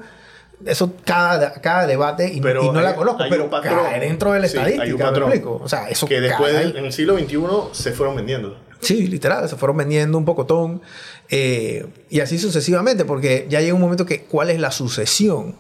eso 0.66 0.94
cada, 1.06 1.54
cada 1.62 1.88
debate 1.88 2.32
y, 2.34 2.42
no 2.42 2.72
la 2.74 2.96
conozco, 2.96 3.24
pero 3.30 3.50
cae 3.50 4.00
dentro 4.00 4.34
de 4.34 4.40
la 4.40 4.46
estadística, 4.48 5.14
O 5.48 5.70
sea, 5.70 5.88
eso 5.90 6.06
que 6.06 6.20
después 6.20 6.76
en 6.76 6.86
el 6.86 6.92
siglo 6.92 7.18
XXI 7.18 7.38
se 7.72 7.92
fueron 7.92 8.16
vendiendo. 8.16 8.58
Sí, 8.82 9.08
literal, 9.08 9.48
se 9.50 9.56
fueron 9.56 9.78
vendiendo 9.78 10.18
un 10.18 10.26
pocotón 10.26 10.82
eh, 11.30 11.86
y 12.10 12.22
así 12.22 12.40
sucesivamente, 12.40 13.06
porque 13.06 13.46
ya 13.50 13.60
llega 13.60 13.74
un 13.74 13.82
momento 13.82 14.06
que 14.06 14.24
¿cuál 14.24 14.50
es 14.50 14.60
la 14.60 14.72
sucesión? 14.72 15.56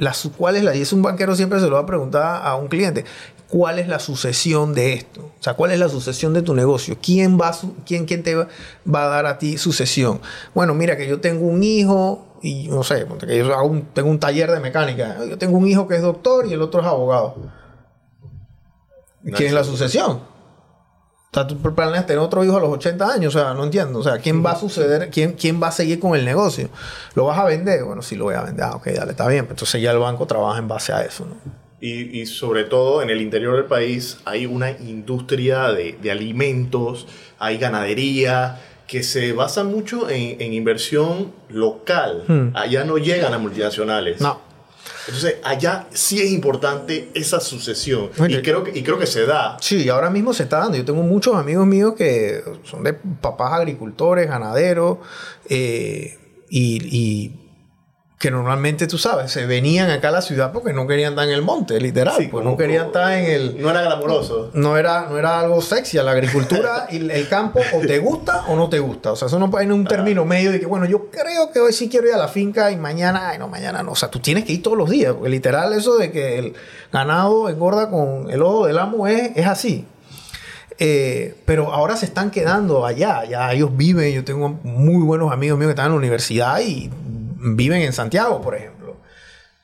La, 0.00 0.14
¿Cuál 0.36 0.56
es 0.56 0.64
la? 0.64 0.74
Y 0.74 0.80
es 0.80 0.94
un 0.94 1.02
banquero 1.02 1.36
siempre 1.36 1.60
se 1.60 1.66
lo 1.66 1.74
va 1.74 1.82
a 1.82 1.86
preguntar 1.86 2.40
a 2.42 2.56
un 2.56 2.68
cliente. 2.68 3.04
¿Cuál 3.48 3.78
es 3.78 3.86
la 3.86 3.98
sucesión 3.98 4.72
de 4.72 4.94
esto? 4.94 5.20
O 5.20 5.42
sea, 5.42 5.54
¿cuál 5.54 5.72
es 5.72 5.78
la 5.78 5.90
sucesión 5.90 6.32
de 6.32 6.40
tu 6.40 6.54
negocio? 6.54 6.96
¿Quién, 7.02 7.38
va, 7.38 7.54
quién, 7.84 8.06
quién 8.06 8.22
te 8.22 8.34
va 8.34 8.46
a 8.86 9.08
dar 9.08 9.26
a 9.26 9.36
ti 9.36 9.58
sucesión? 9.58 10.20
Bueno, 10.54 10.72
mira 10.72 10.96
que 10.96 11.06
yo 11.06 11.20
tengo 11.20 11.46
un 11.46 11.62
hijo, 11.62 12.38
y 12.40 12.68
no 12.68 12.82
sé, 12.82 13.06
que 13.18 13.36
yo 13.36 13.82
tengo 13.92 14.08
un 14.08 14.18
taller 14.18 14.50
de 14.50 14.60
mecánica. 14.60 15.18
Yo 15.28 15.36
tengo 15.36 15.58
un 15.58 15.68
hijo 15.68 15.86
que 15.86 15.96
es 15.96 16.02
doctor 16.02 16.46
y 16.46 16.54
el 16.54 16.62
otro 16.62 16.80
es 16.80 16.86
abogado. 16.86 17.34
¿Quién 19.22 19.48
es 19.48 19.52
la 19.52 19.64
sucesión? 19.64 20.29
O 21.32 21.34
sea, 21.34 21.46
tú 21.46 21.56
planeas 21.74 22.06
tener 22.06 22.18
otro 22.18 22.44
hijo 22.44 22.56
a 22.56 22.60
los 22.60 22.70
80 22.70 23.12
años, 23.12 23.34
o 23.36 23.38
sea, 23.38 23.54
no 23.54 23.62
entiendo. 23.62 24.00
O 24.00 24.02
sea, 24.02 24.18
¿quién 24.18 24.44
va 24.44 24.52
a 24.52 24.56
suceder? 24.56 25.10
¿Quién, 25.10 25.34
quién 25.34 25.62
va 25.62 25.68
a 25.68 25.72
seguir 25.72 26.00
con 26.00 26.16
el 26.16 26.24
negocio? 26.24 26.68
¿Lo 27.14 27.26
vas 27.26 27.38
a 27.38 27.44
vender? 27.44 27.84
Bueno, 27.84 28.02
sí 28.02 28.16
lo 28.16 28.24
voy 28.24 28.34
a 28.34 28.42
vender. 28.42 28.64
Ah, 28.64 28.74
ok, 28.74 28.86
dale, 28.88 29.12
está 29.12 29.28
bien. 29.28 29.46
Entonces 29.48 29.80
ya 29.80 29.92
el 29.92 29.98
banco 29.98 30.26
trabaja 30.26 30.58
en 30.58 30.66
base 30.66 30.92
a 30.92 31.02
eso, 31.02 31.26
¿no? 31.26 31.36
Y, 31.80 32.20
y, 32.20 32.26
sobre 32.26 32.64
todo 32.64 33.00
en 33.00 33.08
el 33.08 33.22
interior 33.22 33.56
del 33.56 33.64
país 33.64 34.18
hay 34.26 34.44
una 34.44 34.70
industria 34.70 35.68
de, 35.72 35.96
de 36.02 36.10
alimentos, 36.10 37.06
hay 37.38 37.56
ganadería, 37.56 38.58
que 38.90 39.04
se 39.04 39.32
basa 39.32 39.62
mucho 39.62 40.10
en, 40.10 40.52
inversión 40.52 41.30
local. 41.48 42.24
Hmm. 42.26 42.48
Allá 42.54 42.82
no 42.82 42.98
llegan 42.98 43.32
a 43.32 43.38
multinacionales. 43.38 44.20
No. 44.20 44.40
Entonces, 45.10 45.36
allá 45.42 45.86
sí 45.92 46.20
es 46.20 46.30
importante 46.30 47.10
esa 47.14 47.40
sucesión. 47.40 48.10
y, 48.28 48.40
creo 48.42 48.62
que, 48.62 48.78
y 48.78 48.82
creo 48.82 48.98
que 48.98 49.06
se 49.06 49.26
da. 49.26 49.56
Sí, 49.60 49.88
ahora 49.88 50.08
mismo 50.10 50.32
se 50.32 50.44
está 50.44 50.58
dando. 50.58 50.76
Yo 50.76 50.84
tengo 50.84 51.02
muchos 51.02 51.34
amigos 51.34 51.66
míos 51.66 51.94
que 51.96 52.42
son 52.64 52.84
de 52.84 52.94
papás 52.94 53.52
agricultores, 53.54 54.28
ganaderos, 54.28 54.98
eh, 55.48 56.16
y 56.48 57.39
que 58.20 58.30
normalmente, 58.30 58.86
tú 58.86 58.98
sabes, 58.98 59.32
se 59.32 59.46
venían 59.46 59.88
acá 59.88 60.08
a 60.08 60.10
la 60.10 60.20
ciudad 60.20 60.52
porque 60.52 60.74
no 60.74 60.86
querían 60.86 61.14
estar 61.14 61.26
en 61.26 61.32
el 61.32 61.40
monte, 61.40 61.80
literal. 61.80 62.28
pues 62.30 62.44
no 62.44 62.54
querían 62.54 62.88
estar 62.88 63.14
en 63.14 63.24
el... 63.24 63.62
No 63.62 63.70
era 63.70 63.80
glamuroso. 63.80 64.50
No 64.52 64.76
era, 64.76 65.06
no 65.08 65.16
era 65.16 65.40
algo 65.40 65.62
sexy. 65.62 65.96
La 65.96 66.10
agricultura 66.10 66.86
y 66.90 67.10
el 67.10 67.28
campo 67.30 67.60
o 67.72 67.80
te 67.80 67.98
gusta 67.98 68.44
o 68.48 68.56
no 68.56 68.68
te 68.68 68.78
gusta. 68.78 69.12
O 69.12 69.16
sea, 69.16 69.28
eso 69.28 69.38
no 69.38 69.50
hay 69.56 69.68
un 69.68 69.86
término 69.86 70.26
medio 70.26 70.52
de 70.52 70.60
que, 70.60 70.66
bueno, 70.66 70.84
yo 70.84 71.06
creo 71.10 71.50
que 71.50 71.60
hoy 71.60 71.72
sí 71.72 71.88
quiero 71.88 72.08
ir 72.08 72.12
a 72.12 72.18
la 72.18 72.28
finca 72.28 72.70
y 72.70 72.76
mañana, 72.76 73.30
ay, 73.30 73.38
no, 73.38 73.48
mañana 73.48 73.82
no. 73.82 73.92
O 73.92 73.96
sea, 73.96 74.10
tú 74.10 74.18
tienes 74.18 74.44
que 74.44 74.52
ir 74.52 74.62
todos 74.62 74.76
los 74.76 74.90
días. 74.90 75.14
Porque 75.14 75.30
literal 75.30 75.72
eso 75.72 75.96
de 75.96 76.12
que 76.12 76.38
el 76.38 76.52
ganado 76.92 77.48
engorda 77.48 77.88
con 77.88 78.30
el 78.30 78.42
ojo 78.42 78.66
del 78.66 78.80
amo 78.80 79.06
es, 79.06 79.30
es 79.34 79.46
así. 79.46 79.86
Eh, 80.82 81.36
pero 81.46 81.72
ahora 81.72 81.96
se 81.96 82.06
están 82.06 82.30
quedando 82.30 82.86
allá, 82.86 83.24
ya 83.24 83.52
ellos 83.52 83.76
viven, 83.76 84.14
yo 84.14 84.24
tengo 84.24 84.48
muy 84.62 85.04
buenos 85.04 85.30
amigos 85.30 85.58
míos 85.58 85.68
que 85.68 85.72
están 85.72 85.86
en 85.86 85.92
la 85.92 85.98
universidad 85.98 86.58
y 86.60 86.90
viven 87.40 87.82
en 87.82 87.92
Santiago, 87.92 88.40
por 88.40 88.54
ejemplo. 88.54 88.96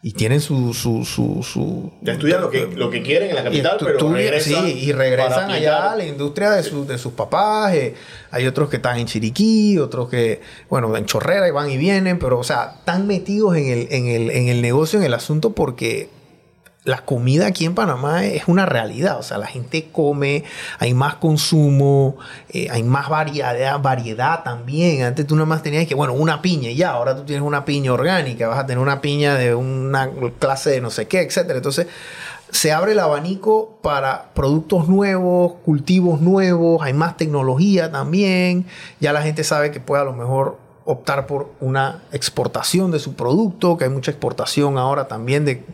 Y 0.03 0.13
tienen 0.13 0.41
su... 0.41 0.73
su, 0.73 1.05
su, 1.05 1.43
su 1.43 1.93
ya 2.03 2.13
estudian 2.13 2.41
lo 2.41 2.49
que, 2.49 2.67
lo 2.67 2.91
que 2.91 3.03
quieren 3.03 3.31
en 3.31 3.37
la 3.37 3.43
capital, 3.45 3.77
pero 3.81 4.13
regresan 4.13 4.65
Sí, 4.65 4.85
y 4.85 4.93
regresan 4.93 5.51
allá 5.51 5.93
a 5.93 5.97
la 5.97 6.05
industria 6.05 6.51
de, 6.51 6.63
de 6.63 6.99
sus 6.99 7.13
papás. 7.15 7.75
Eh, 7.75 7.95
hay 8.31 8.47
otros 8.47 8.69
que 8.69 8.77
están 8.77 8.99
en 8.99 9.07
Chiriquí, 9.07 9.79
otros 9.79 10.09
que, 10.09 10.43
bueno, 10.69 10.97
en 10.97 11.07
Chorrera 11.07 11.49
y 11.49 11.51
van 11.51 11.71
y 11.71 11.77
vienen, 11.77 12.19
pero, 12.21 12.39
o 12.39 12.45
sea, 12.45 12.75
están 12.79 13.07
metidos 13.09 13.57
en 13.57 13.67
el, 13.67 13.89
en 13.91 14.07
el, 14.07 14.31
en 14.31 14.49
el 14.49 14.63
negocio, 14.63 14.99
en 15.01 15.07
el 15.07 15.15
asunto, 15.15 15.55
porque 15.55 16.09
la 16.87 17.05
comida 17.05 17.49
aquí 17.49 17.65
en 17.65 17.75
Panamá 17.75 18.25
es 18.25 18.47
una 18.47 18.65
realidad. 18.65 19.19
O 19.19 19.23
sea, 19.23 19.39
la 19.39 19.49
gente 19.49 19.89
come, 19.91 20.45
hay 20.79 20.95
más 20.95 21.17
consumo, 21.17 22.17
eh, 22.49 22.69
hay 22.71 22.85
más 22.85 23.09
variedad, 23.09 23.81
variedad 23.83 24.45
también. 24.45 25.03
Antes 25.03 25.27
tú 25.27 25.35
nada 25.35 25.47
más 25.47 25.65
tenías 25.65 25.87
que, 25.89 25.97
bueno, 25.97 26.15
una 26.15 26.41
piña 26.41 26.71
y 26.71 26.77
ya. 26.77 26.91
Ahora 26.91 27.17
tú 27.17 27.25
tienes 27.25 27.45
una 27.45 27.65
piña 27.65 27.93
orgánica, 27.93 28.47
vas 28.47 28.61
a 28.61 28.67
tener 28.67 28.79
una 28.79 29.01
piña 29.01 29.35
de 29.35 29.55
una 29.57 30.11
clase 30.39 30.71
de 30.71 30.81
no 30.81 30.91
sé 30.91 31.09
qué, 31.09 31.23
etc. 31.23 31.51
Entonces, 31.57 31.89
se 32.51 32.73
abre 32.73 32.93
el 32.93 33.01
abanico 33.01 33.81
para 33.83 34.31
productos 34.33 34.89
nuevos, 34.89 35.55
cultivos 35.65 36.21
nuevos, 36.21 36.83
hay 36.83 36.93
más 36.93 37.17
tecnología 37.17 37.91
también. 37.91 38.65
Ya 39.01 39.13
la 39.13 39.23
gente 39.23 39.43
sabe 39.43 39.73
que 39.73 39.81
puede 39.81 40.03
a 40.03 40.05
lo 40.05 40.13
mejor 40.13 40.57
optar 40.85 41.27
por 41.27 41.51
una 41.59 42.05
exportación 42.13 42.93
de 42.93 43.01
su 43.01 43.15
producto, 43.15 43.77
que 43.77 43.85
hay 43.85 43.91
mucha 43.91 44.13
exportación 44.13 44.79
ahora 44.79 45.09
también 45.09 45.45
de 45.45 45.65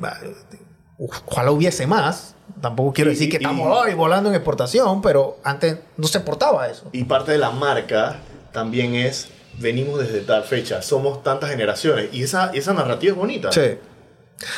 ojalá 1.26 1.50
hubiese 1.50 1.86
más. 1.86 2.34
Tampoco 2.60 2.92
quiero 2.92 3.10
decir 3.10 3.28
que 3.30 3.36
estamos 3.36 3.66
hoy 3.66 3.94
volando 3.94 4.28
en 4.28 4.34
exportación, 4.34 5.02
pero 5.02 5.38
antes 5.42 5.78
no 5.96 6.06
se 6.06 6.18
exportaba 6.18 6.68
eso. 6.68 6.88
Y 6.92 7.04
parte 7.04 7.32
de 7.32 7.38
la 7.38 7.50
marca 7.50 8.18
también 8.52 8.94
es, 8.94 9.28
venimos 9.58 9.98
desde 10.00 10.20
tal 10.20 10.44
fecha, 10.44 10.82
somos 10.82 11.22
tantas 11.22 11.50
generaciones. 11.50 12.08
Y 12.12 12.22
esa, 12.22 12.50
esa 12.52 12.72
narrativa 12.74 13.12
es 13.12 13.18
bonita. 13.18 13.52
Sí. 13.52 13.78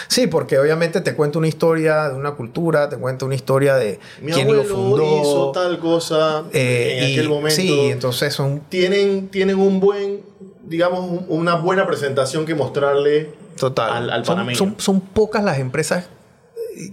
Sí, 0.09 0.27
porque 0.27 0.59
obviamente 0.59 1.03
te 1.03 1.15
cuenta 1.15 1.39
una 1.39 1.49
historia 1.49 2.09
de 2.09 2.15
una 2.15 2.33
cultura, 2.33 2.89
te 2.89 2.97
cuenta 2.97 3.27
una 3.27 3.35
historia 3.35 3.75
de 3.75 4.01
Mi 4.23 4.33
quién 4.33 4.51
lo 4.51 4.65
fundó. 4.65 5.21
hizo 5.21 5.53
tal 5.53 5.79
cosa 5.79 6.45
eh, 6.55 7.01
en 7.01 7.13
aquel 7.13 7.29
momento. 7.29 7.55
Sí, 7.55 7.91
entonces 7.91 8.33
son... 8.33 8.61
Tienen, 8.71 9.29
tienen 9.29 9.59
un 9.59 9.81
buen, 9.81 10.23
digamos, 10.63 11.23
una 11.29 11.57
buena 11.57 11.87
presentación 11.87 12.47
que 12.47 12.55
mostrarle 12.55 13.35
Total. 13.59 14.09
al, 14.09 14.23
panameño. 14.23 14.57
son, 14.57 14.75
son, 14.79 15.01
pocas 15.01 15.45
las 15.45 15.59
empresas 15.59 16.07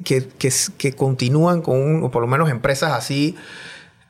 que, 0.03 0.27
que, 0.77 0.93
continúan 0.93 1.61
con, 1.61 2.09
por 2.11 2.21
lo 2.21 2.27
menos 2.27 2.49
empresas 2.49 2.93
así 2.93 3.36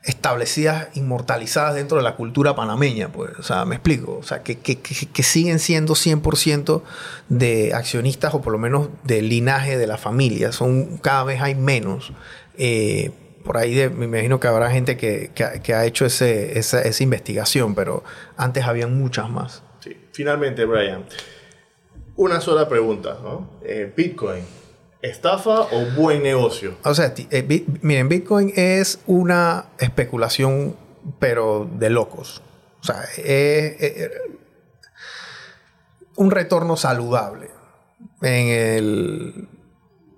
establecidas, 0.04 0.88
inmortalizadas 0.94 1.76
dentro 1.76 1.96
de 1.96 2.02
la 2.02 2.16
cultura 2.16 2.56
panameña, 2.56 3.12
pues, 3.12 3.38
o 3.38 3.42
sea, 3.42 3.64
me 3.64 3.76
explico, 3.76 4.18
o 4.18 4.22
sea, 4.22 4.42
que, 4.42 4.58
que, 4.58 5.22
siguen 5.22 5.60
siendo 5.60 5.94
100% 5.94 6.82
de 7.28 7.72
accionistas 7.72 8.34
o 8.34 8.42
por 8.42 8.52
lo 8.52 8.58
menos 8.58 8.88
del 9.04 9.28
linaje 9.28 9.78
de 9.78 9.86
la 9.86 9.98
familia, 9.98 10.50
son 10.50 10.98
cada 10.98 11.22
vez 11.24 11.40
hay 11.40 11.54
menos. 11.54 12.12
Eh, 12.58 13.12
por 13.44 13.56
ahí 13.56 13.88
me 13.90 14.06
imagino 14.06 14.40
que 14.40 14.48
habrá 14.48 14.70
gente 14.70 14.96
que, 14.96 15.30
que 15.34 15.74
ha 15.74 15.84
hecho 15.84 16.06
ese, 16.06 16.58
esa, 16.58 16.82
esa, 16.82 17.02
investigación, 17.02 17.74
pero 17.74 18.04
antes 18.36 18.64
habían 18.64 18.98
muchas 18.98 19.30
más. 19.30 19.62
Finalmente, 20.12 20.64
Brian, 20.64 21.04
una 22.16 22.40
sola 22.40 22.68
pregunta, 22.68 23.18
¿no? 23.22 23.50
Eh, 23.64 23.92
Bitcoin, 23.96 24.44
¿estafa 25.02 25.62
o 25.62 25.84
buen 25.96 26.22
negocio? 26.22 26.78
O 26.84 26.94
sea, 26.94 27.12
eh, 27.30 27.66
miren, 27.82 28.08
Bitcoin 28.08 28.52
es 28.56 29.00
una 29.06 29.66
especulación, 29.78 30.76
pero 31.18 31.68
de 31.78 31.90
locos. 31.90 32.42
O 32.80 32.84
sea, 32.84 33.02
es 33.16 34.10
un 36.16 36.30
retorno 36.30 36.76
saludable 36.76 37.50
en 38.22 38.48
el, 38.48 39.48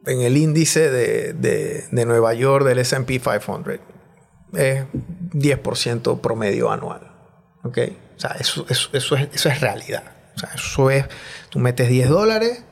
en 0.06 0.20
el 0.20 0.36
índice 0.36 0.90
de, 0.90 1.32
de 1.32 2.06
Nueva 2.06 2.34
York 2.34 2.64
del 2.64 2.78
SP 2.80 3.20
500. 3.20 3.80
Es 4.54 4.84
10% 5.32 6.20
promedio 6.20 6.70
anual. 6.70 7.10
¿Ok? 7.64 7.78
O 8.16 8.20
sea, 8.20 8.36
eso, 8.38 8.66
eso, 8.68 8.90
eso, 8.92 9.16
es, 9.16 9.28
eso 9.32 9.48
es 9.48 9.60
realidad. 9.60 10.04
O 10.36 10.38
sea, 10.38 10.50
eso 10.54 10.90
es, 10.90 11.06
tú 11.48 11.58
metes 11.58 11.88
10 11.88 12.08
dólares, 12.08 12.64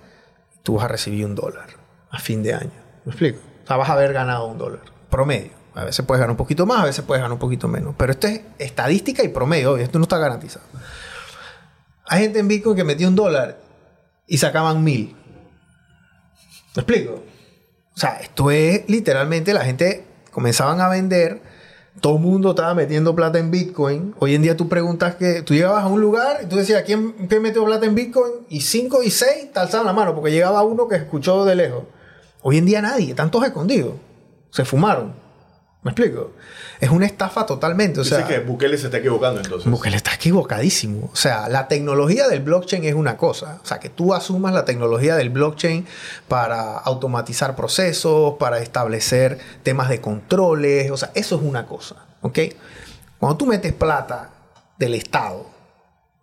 tú 0.63 0.77
vas 0.77 0.85
a 0.85 0.89
recibir 0.89 1.25
un 1.25 1.35
dólar 1.35 1.82
a 2.13 2.19
fin 2.19 2.43
de 2.43 2.55
año. 2.55 2.71
¿Me 3.05 3.11
explico? 3.11 3.41
O 3.65 3.67
sea, 3.67 3.77
vas 3.77 3.89
a 3.89 3.95
haber 3.95 4.13
ganado 4.13 4.47
un 4.47 4.59
dólar 4.59 4.81
promedio. 5.11 5.51
A 5.75 5.85
veces 5.85 6.05
puedes 6.05 6.21
ganar 6.21 6.33
un 6.33 6.37
poquito 6.37 6.67
más, 6.67 6.81
a 6.81 6.85
veces 6.85 7.05
puedes 7.05 7.21
ganar 7.21 7.33
un 7.33 7.39
poquito 7.39 7.67
menos. 7.67 7.95
Pero 7.97 8.13
esto 8.13 8.29
es 8.29 8.43
estadística 8.59 9.25
y 9.25 9.29
promedio, 9.29 9.77
esto 9.79 9.99
no 9.99 10.05
está 10.05 10.19
garantizado. 10.19 10.65
Hay 12.07 12.23
gente 12.23 12.39
en 12.39 12.49
Bitcoin 12.49 12.77
que 12.77 12.85
metió 12.85 13.09
un 13.09 13.17
dólar 13.17 13.59
y 14.27 14.39
sacaban 14.39 14.85
mil. 14.85 15.17
¿Me 16.77 16.83
explico? 16.83 17.23
O 17.95 17.99
sea, 17.99 18.19
esto 18.21 18.51
es 18.51 18.89
literalmente 18.89 19.55
la 19.55 19.65
gente 19.65 20.05
comenzaban 20.31 20.81
a 20.81 20.89
vender 20.89 21.43
todo 22.01 22.17
el 22.17 22.23
mundo 22.23 22.51
estaba 22.51 22.75
metiendo 22.75 23.15
plata 23.15 23.39
en 23.39 23.51
Bitcoin. 23.51 24.15
Hoy 24.19 24.35
en 24.35 24.43
día 24.43 24.57
tú 24.57 24.69
preguntas 24.69 25.17
que 25.17 25.43
tú 25.43 25.55
llegabas 25.55 25.85
a 25.85 25.89
un 25.89 26.01
lugar 26.01 26.41
y 26.43 26.47
tú 26.47 26.57
decías, 26.57 26.83
¿quién, 26.85 27.13
quién 27.29 27.43
metió 27.43 27.65
plata 27.65 27.85
en 27.85 27.95
Bitcoin? 27.95 28.33
Y 28.49 28.63
5 28.63 29.03
y 29.03 29.11
6 29.11 29.53
te 29.53 29.61
alzaban 29.61 29.87
la 29.87 29.93
mano 29.93 30.15
porque 30.15 30.31
llegaba 30.31 30.63
uno 30.63 30.89
que 30.89 30.97
escuchó 30.97 31.45
de 31.45 31.55
lejos. 31.55 31.85
Hoy 32.43 32.59
en 32.59 32.66
día 32.66 32.82
nadie, 32.82 33.11
están 33.11 33.30
todos 33.30 33.47
escondidos. 33.47 33.95
Se 34.51 34.64
fumaron. 34.64 35.14
¿Me 35.82 35.90
explico? 35.90 36.32
Es 36.80 36.90
una 36.90 37.07
estafa 37.07 37.45
totalmente. 37.45 38.01
O 38.01 38.05
Dice 38.05 38.24
que 38.24 38.38
Bukele 38.38 38.78
se 38.78 38.86
está 38.86 38.99
equivocando 38.99 39.40
entonces. 39.40 39.68
Bukele 39.68 39.97
está 39.97 40.14
equivocadísimo. 40.14 41.11
O 41.12 41.16
sea, 41.16 41.49
la 41.49 41.66
tecnología 41.66 42.28
del 42.28 42.40
blockchain 42.40 42.84
es 42.84 42.95
una 42.95 43.16
cosa. 43.16 43.59
O 43.62 43.66
sea, 43.66 43.80
que 43.80 43.88
tú 43.88 44.14
asumas 44.14 44.55
la 44.55 44.64
tecnología 44.64 45.16
del 45.16 45.30
blockchain 45.30 45.86
para 46.28 46.78
automatizar 46.78 47.57
procesos, 47.57 48.34
para 48.38 48.59
establecer 48.61 49.38
temas 49.64 49.88
de 49.88 50.01
controles. 50.01 50.90
O 50.93 50.97
sea, 50.97 51.11
eso 51.14 51.36
es 51.36 51.43
una 51.43 51.66
cosa. 51.66 51.97
¿Ok? 52.20 52.38
Cuando 53.18 53.36
tú 53.36 53.47
metes 53.47 53.72
plata 53.72 54.30
del 54.78 54.95
Estado 54.95 55.47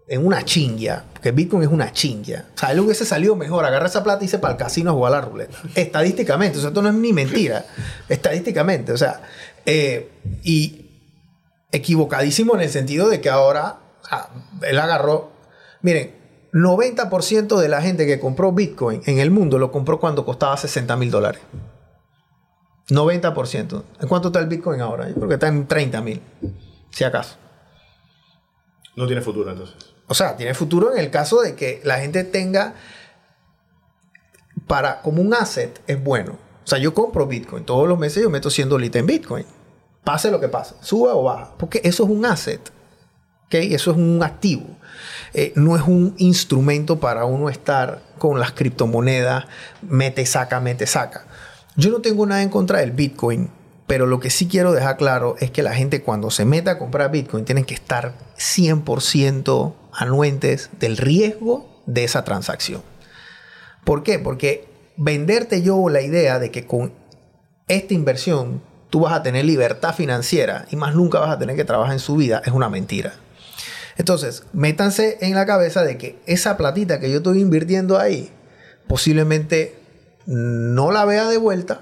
en 0.09 0.25
una 0.25 0.43
chingia, 0.43 1.05
porque 1.13 1.31
Bitcoin 1.31 1.61
es 1.61 1.69
una 1.69 1.91
chingia. 1.91 2.47
O 2.55 2.57
sea, 2.57 2.71
él 2.71 2.79
hubiese 2.79 3.05
salido 3.05 3.35
mejor, 3.35 3.63
agarrar 3.63 3.87
esa 3.87 4.03
plata 4.03 4.23
y 4.23 4.25
irse 4.25 4.39
para 4.39 4.53
el 4.53 4.59
casino 4.59 4.89
a 4.89 4.93
jugar 4.93 5.13
a 5.13 5.15
la 5.17 5.21
ruleta. 5.21 5.55
Estadísticamente, 5.75 6.57
o 6.57 6.61
sea, 6.61 6.69
esto 6.69 6.81
no 6.81 6.89
es 6.89 6.95
ni 6.95 7.13
mentira. 7.13 7.63
Estadísticamente, 8.09 8.91
o 8.91 8.97
sea, 8.97 9.21
eh, 9.67 10.09
y 10.43 10.87
equivocadísimo 11.71 12.55
en 12.55 12.61
el 12.61 12.69
sentido 12.69 13.07
de 13.07 13.21
que 13.21 13.29
ahora, 13.29 13.81
él 14.63 14.79
agarró, 14.79 15.31
miren, 15.83 16.15
90% 16.53 17.59
de 17.59 17.69
la 17.69 17.79
gente 17.83 18.07
que 18.07 18.19
compró 18.19 18.51
Bitcoin 18.51 19.03
en 19.05 19.19
el 19.19 19.29
mundo 19.29 19.59
lo 19.59 19.71
compró 19.71 19.99
cuando 19.99 20.25
costaba 20.25 20.57
60 20.57 20.95
mil 20.95 21.11
dólares. 21.11 21.41
90%. 22.89 23.83
¿En 24.01 24.07
cuánto 24.07 24.29
está 24.29 24.39
el 24.39 24.47
Bitcoin 24.47 24.81
ahora? 24.81 25.07
Yo 25.07 25.13
creo 25.13 25.27
que 25.27 25.35
está 25.35 25.47
en 25.47 25.67
30 25.67 26.01
mil, 26.01 26.21
si 26.89 27.03
acaso. 27.03 27.35
No 28.95 29.05
tiene 29.05 29.21
futuro 29.21 29.51
entonces. 29.51 29.88
O 30.09 30.15
sea, 30.15 30.35
tiene 30.35 30.53
futuro 30.55 30.91
en 30.91 30.99
el 30.99 31.11
caso 31.11 31.41
de 31.41 31.55
que 31.55 31.81
la 31.83 31.99
gente 31.99 32.23
tenga 32.23 32.73
para 34.67 35.01
como 35.01 35.21
un 35.21 35.33
asset 35.33 35.79
es 35.87 36.03
bueno. 36.03 36.33
O 36.63 36.67
sea, 36.67 36.79
yo 36.79 36.93
compro 36.93 37.27
Bitcoin. 37.27 37.63
Todos 37.63 37.87
los 37.87 37.97
meses 37.97 38.21
yo 38.21 38.29
meto 38.29 38.49
100 38.49 38.69
dólares 38.69 38.95
en 38.95 39.05
Bitcoin. 39.05 39.45
Pase 40.03 40.31
lo 40.31 40.39
que 40.39 40.47
pase. 40.47 40.75
Suba 40.81 41.13
o 41.15 41.23
baja. 41.23 41.51
Porque 41.57 41.81
eso 41.83 42.03
es 42.03 42.09
un 42.09 42.25
asset. 42.25 42.59
¿Ok? 43.45 43.53
Eso 43.53 43.91
es 43.91 43.97
un 43.97 44.21
activo. 44.23 44.65
Eh, 45.33 45.53
no 45.55 45.75
es 45.75 45.83
un 45.83 46.15
instrumento 46.17 46.99
para 46.99 47.25
uno 47.25 47.49
estar 47.49 48.01
con 48.17 48.39
las 48.39 48.51
criptomonedas, 48.51 49.45
mete, 49.81 50.25
saca, 50.25 50.59
mete, 50.59 50.87
saca. 50.87 51.25
Yo 51.75 51.91
no 51.91 52.01
tengo 52.01 52.25
nada 52.25 52.41
en 52.41 52.49
contra 52.49 52.79
del 52.79 52.91
Bitcoin, 52.91 53.49
pero 53.85 54.05
lo 54.07 54.19
que 54.19 54.29
sí 54.29 54.47
quiero 54.47 54.71
dejar 54.71 54.97
claro 54.97 55.35
es 55.39 55.51
que 55.51 55.63
la 55.63 55.73
gente 55.73 56.01
cuando 56.01 56.31
se 56.31 56.45
meta 56.45 56.71
a 56.71 56.77
comprar 56.79 57.11
Bitcoin 57.11 57.45
tienen 57.45 57.65
que 57.65 57.73
estar 57.73 58.13
100% 58.37 59.73
anuentes 59.93 60.69
del 60.79 60.97
riesgo 60.97 61.81
de 61.85 62.03
esa 62.03 62.23
transacción. 62.23 62.81
¿Por 63.83 64.03
qué? 64.03 64.19
Porque 64.19 64.67
venderte 64.97 65.61
yo 65.61 65.89
la 65.89 66.01
idea 66.01 66.39
de 66.39 66.51
que 66.51 66.65
con 66.65 66.93
esta 67.67 67.93
inversión 67.93 68.61
tú 68.89 69.01
vas 69.01 69.13
a 69.13 69.23
tener 69.23 69.45
libertad 69.45 69.93
financiera 69.93 70.65
y 70.71 70.75
más 70.75 70.95
nunca 70.95 71.19
vas 71.19 71.31
a 71.31 71.39
tener 71.39 71.55
que 71.55 71.65
trabajar 71.65 71.93
en 71.93 71.99
su 71.99 72.15
vida 72.15 72.41
es 72.45 72.51
una 72.51 72.69
mentira. 72.69 73.13
Entonces, 73.97 74.43
métanse 74.53 75.17
en 75.21 75.35
la 75.35 75.45
cabeza 75.45 75.83
de 75.83 75.97
que 75.97 76.19
esa 76.25 76.57
platita 76.57 76.99
que 76.99 77.11
yo 77.11 77.17
estoy 77.17 77.41
invirtiendo 77.41 77.99
ahí 77.99 78.31
posiblemente 78.87 79.77
no 80.25 80.91
la 80.91 81.05
vea 81.05 81.27
de 81.27 81.37
vuelta 81.37 81.81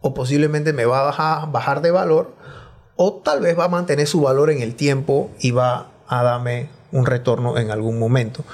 o 0.00 0.14
posiblemente 0.14 0.72
me 0.72 0.84
va 0.84 1.08
a 1.08 1.46
bajar, 1.46 1.82
de 1.82 1.90
valor 1.90 2.34
o 2.96 3.14
tal 3.14 3.40
vez 3.40 3.58
va 3.58 3.64
a 3.64 3.68
mantener 3.68 4.06
su 4.06 4.20
valor 4.20 4.50
en 4.50 4.62
el 4.62 4.74
tiempo 4.74 5.30
y 5.40 5.50
va 5.50 5.90
a 6.06 6.22
darme 6.22 6.68
un 6.92 7.06
retorno 7.06 7.58
en 7.58 7.70
algún 7.70 7.98
momento. 7.98 8.44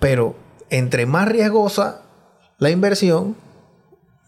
Pero 0.00 0.36
entre 0.70 1.06
más 1.06 1.28
riesgosa 1.28 2.02
la 2.58 2.70
inversión, 2.70 3.36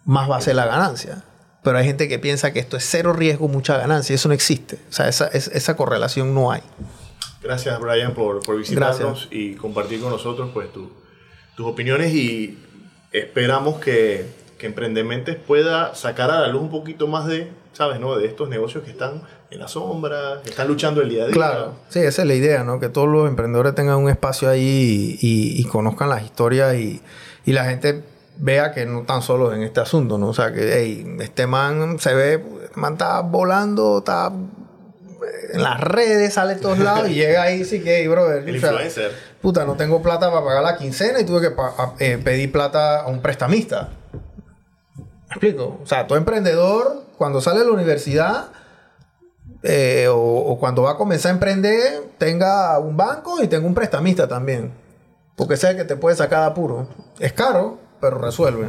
más 0.05 0.31
va 0.31 0.37
a 0.37 0.41
ser 0.41 0.57
la 0.57 0.67
ganancia. 0.67 1.25
Pero 1.63 1.79
hay 1.79 1.85
gente 1.85 2.09
que 2.09 2.19
piensa 2.19 2.53
que 2.53 2.61
esto 2.61 2.77
es 2.77 2.87
cero 2.89 3.13
riesgo, 3.13 3.49
mucha 3.49 3.77
ganancia. 3.77 4.15
Eso 4.15 4.29
no 4.29 4.35
existe. 4.35 4.79
O 4.89 4.93
sea, 4.93 5.09
esa, 5.09 5.27
esa 5.29 5.77
correlación 5.77 6.35
no 6.35 6.51
hay. 6.51 6.63
Gracias, 7.43 7.79
Brian, 7.81 8.15
por, 8.15 8.41
por 8.41 8.57
visitarnos 8.59 9.29
y 9.31 9.55
compartir 9.55 10.01
con 10.01 10.11
nosotros 10.11 10.51
pues, 10.53 10.69
tus 10.73 11.67
opiniones 11.67 12.13
y 12.13 12.59
esperamos 13.13 13.81
que, 13.81 14.27
que 14.59 14.67
Emprendementes 14.67 15.37
pueda 15.37 15.95
sacar 15.95 16.31
a 16.31 16.41
la 16.41 16.49
luz 16.49 16.63
un 16.63 16.71
poquito 16.71 17.07
más 17.07 17.27
de, 17.27 17.49
¿sabes? 17.73 18.01
No? 18.01 18.17
De 18.17 18.27
estos 18.27 18.49
negocios 18.49 18.85
que 18.85 18.91
están 18.91 19.23
en 19.51 19.61
la 19.61 19.69
sombra, 19.69 20.41
que 20.43 20.51
están 20.51 20.67
luchando 20.67 21.01
el 21.01 21.09
día 21.09 21.23
a 21.23 21.27
día. 21.27 21.35
Claro, 21.35 21.75
sí, 21.89 22.01
esa 22.01 22.23
es 22.23 22.29
la 22.29 22.35
idea, 22.35 22.65
¿no? 22.65 22.81
Que 22.81 22.89
todos 22.89 23.09
los 23.09 23.29
emprendedores 23.29 23.75
tengan 23.75 23.97
un 23.97 24.11
espacio 24.11 24.51
ahí 24.51 25.17
y, 25.21 25.65
conozcan 25.65 26.09
las 26.11 26.25
historias 26.25 26.75
y, 26.75 27.01
la 27.47 27.65
gente 27.65 28.03
vea 28.37 28.73
que 28.73 28.85
no 28.85 29.01
están 29.01 29.23
solos 29.23 29.55
en 29.55 29.63
este 29.63 29.81
asunto, 29.81 30.19
¿no? 30.19 30.29
O 30.29 30.35
sea, 30.35 30.53
que 30.53 30.71
hey, 30.75 31.17
este 31.21 31.47
man 31.47 31.99
se 31.99 32.13
ve, 32.15 32.35
este 32.63 32.79
man 32.79 32.93
está 32.93 33.21
volando, 33.21 33.99
está 33.99 34.31
en 35.53 35.63
las 35.63 35.81
redes, 35.81 36.35
sale 36.35 36.57
de 36.57 36.61
todos 36.61 36.79
lados 36.79 37.09
y 37.09 37.15
llega 37.15 37.43
ahí, 37.43 37.65
sí 37.65 37.81
que, 37.81 38.01
hey, 38.01 38.09
brother. 38.09 38.47
El 38.47 38.57
influencer. 38.57 39.13
Puta, 39.41 39.65
no 39.65 39.77
tengo 39.77 40.03
plata 40.03 40.31
para 40.31 40.45
pagar 40.45 40.63
la 40.63 40.77
quincena 40.77 41.21
y 41.21 41.25
tuve 41.25 41.41
que 41.41 41.55
eh, 42.05 42.19
pedir 42.19 42.53
plata 42.53 43.01
a 43.03 43.07
un 43.07 43.23
prestamista. 43.23 43.91
¿Me 45.29 45.35
explico? 45.35 45.79
O 45.83 45.87
sea, 45.87 46.07
todo 46.07 46.19
emprendedor, 46.19 47.05
cuando 47.17 47.41
sale 47.41 47.61
de 47.61 47.67
la 47.67 47.73
universidad, 47.73 48.49
eh, 49.63 50.07
o, 50.11 50.57
cuando 50.59 50.83
va 50.83 50.93
a 50.93 50.97
comenzar 50.97 51.31
a 51.31 51.35
emprender, 51.35 52.05
tenga 52.17 52.79
un 52.79 52.97
banco 52.97 53.43
y 53.43 53.49
tenga 53.49 53.67
un 53.67 53.75
prestamista 53.75 54.29
también. 54.29 54.73
Porque 55.37 55.57
sé 55.57 55.77
que 55.77 55.85
te 55.85 55.97
puede 55.97 56.17
sacar 56.17 56.41
de 56.41 56.47
apuro. 56.47 56.89
Es 57.19 57.33
caro, 57.33 57.79
pero 58.01 58.19
resuelve. 58.19 58.69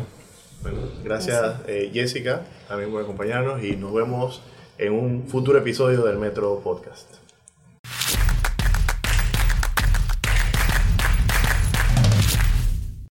Bueno, 0.62 0.80
gracias 1.04 1.56
eh, 1.68 1.90
Jessica 1.94 2.42
también 2.68 2.92
por 2.92 3.02
acompañarnos 3.02 3.64
y 3.64 3.78
nos 3.78 3.94
vemos 3.94 4.42
en 4.78 4.94
un 4.94 5.28
futuro 5.28 5.58
episodio 5.58 6.04
del 6.04 6.18
Metro 6.18 6.60
Podcast. 6.60 7.19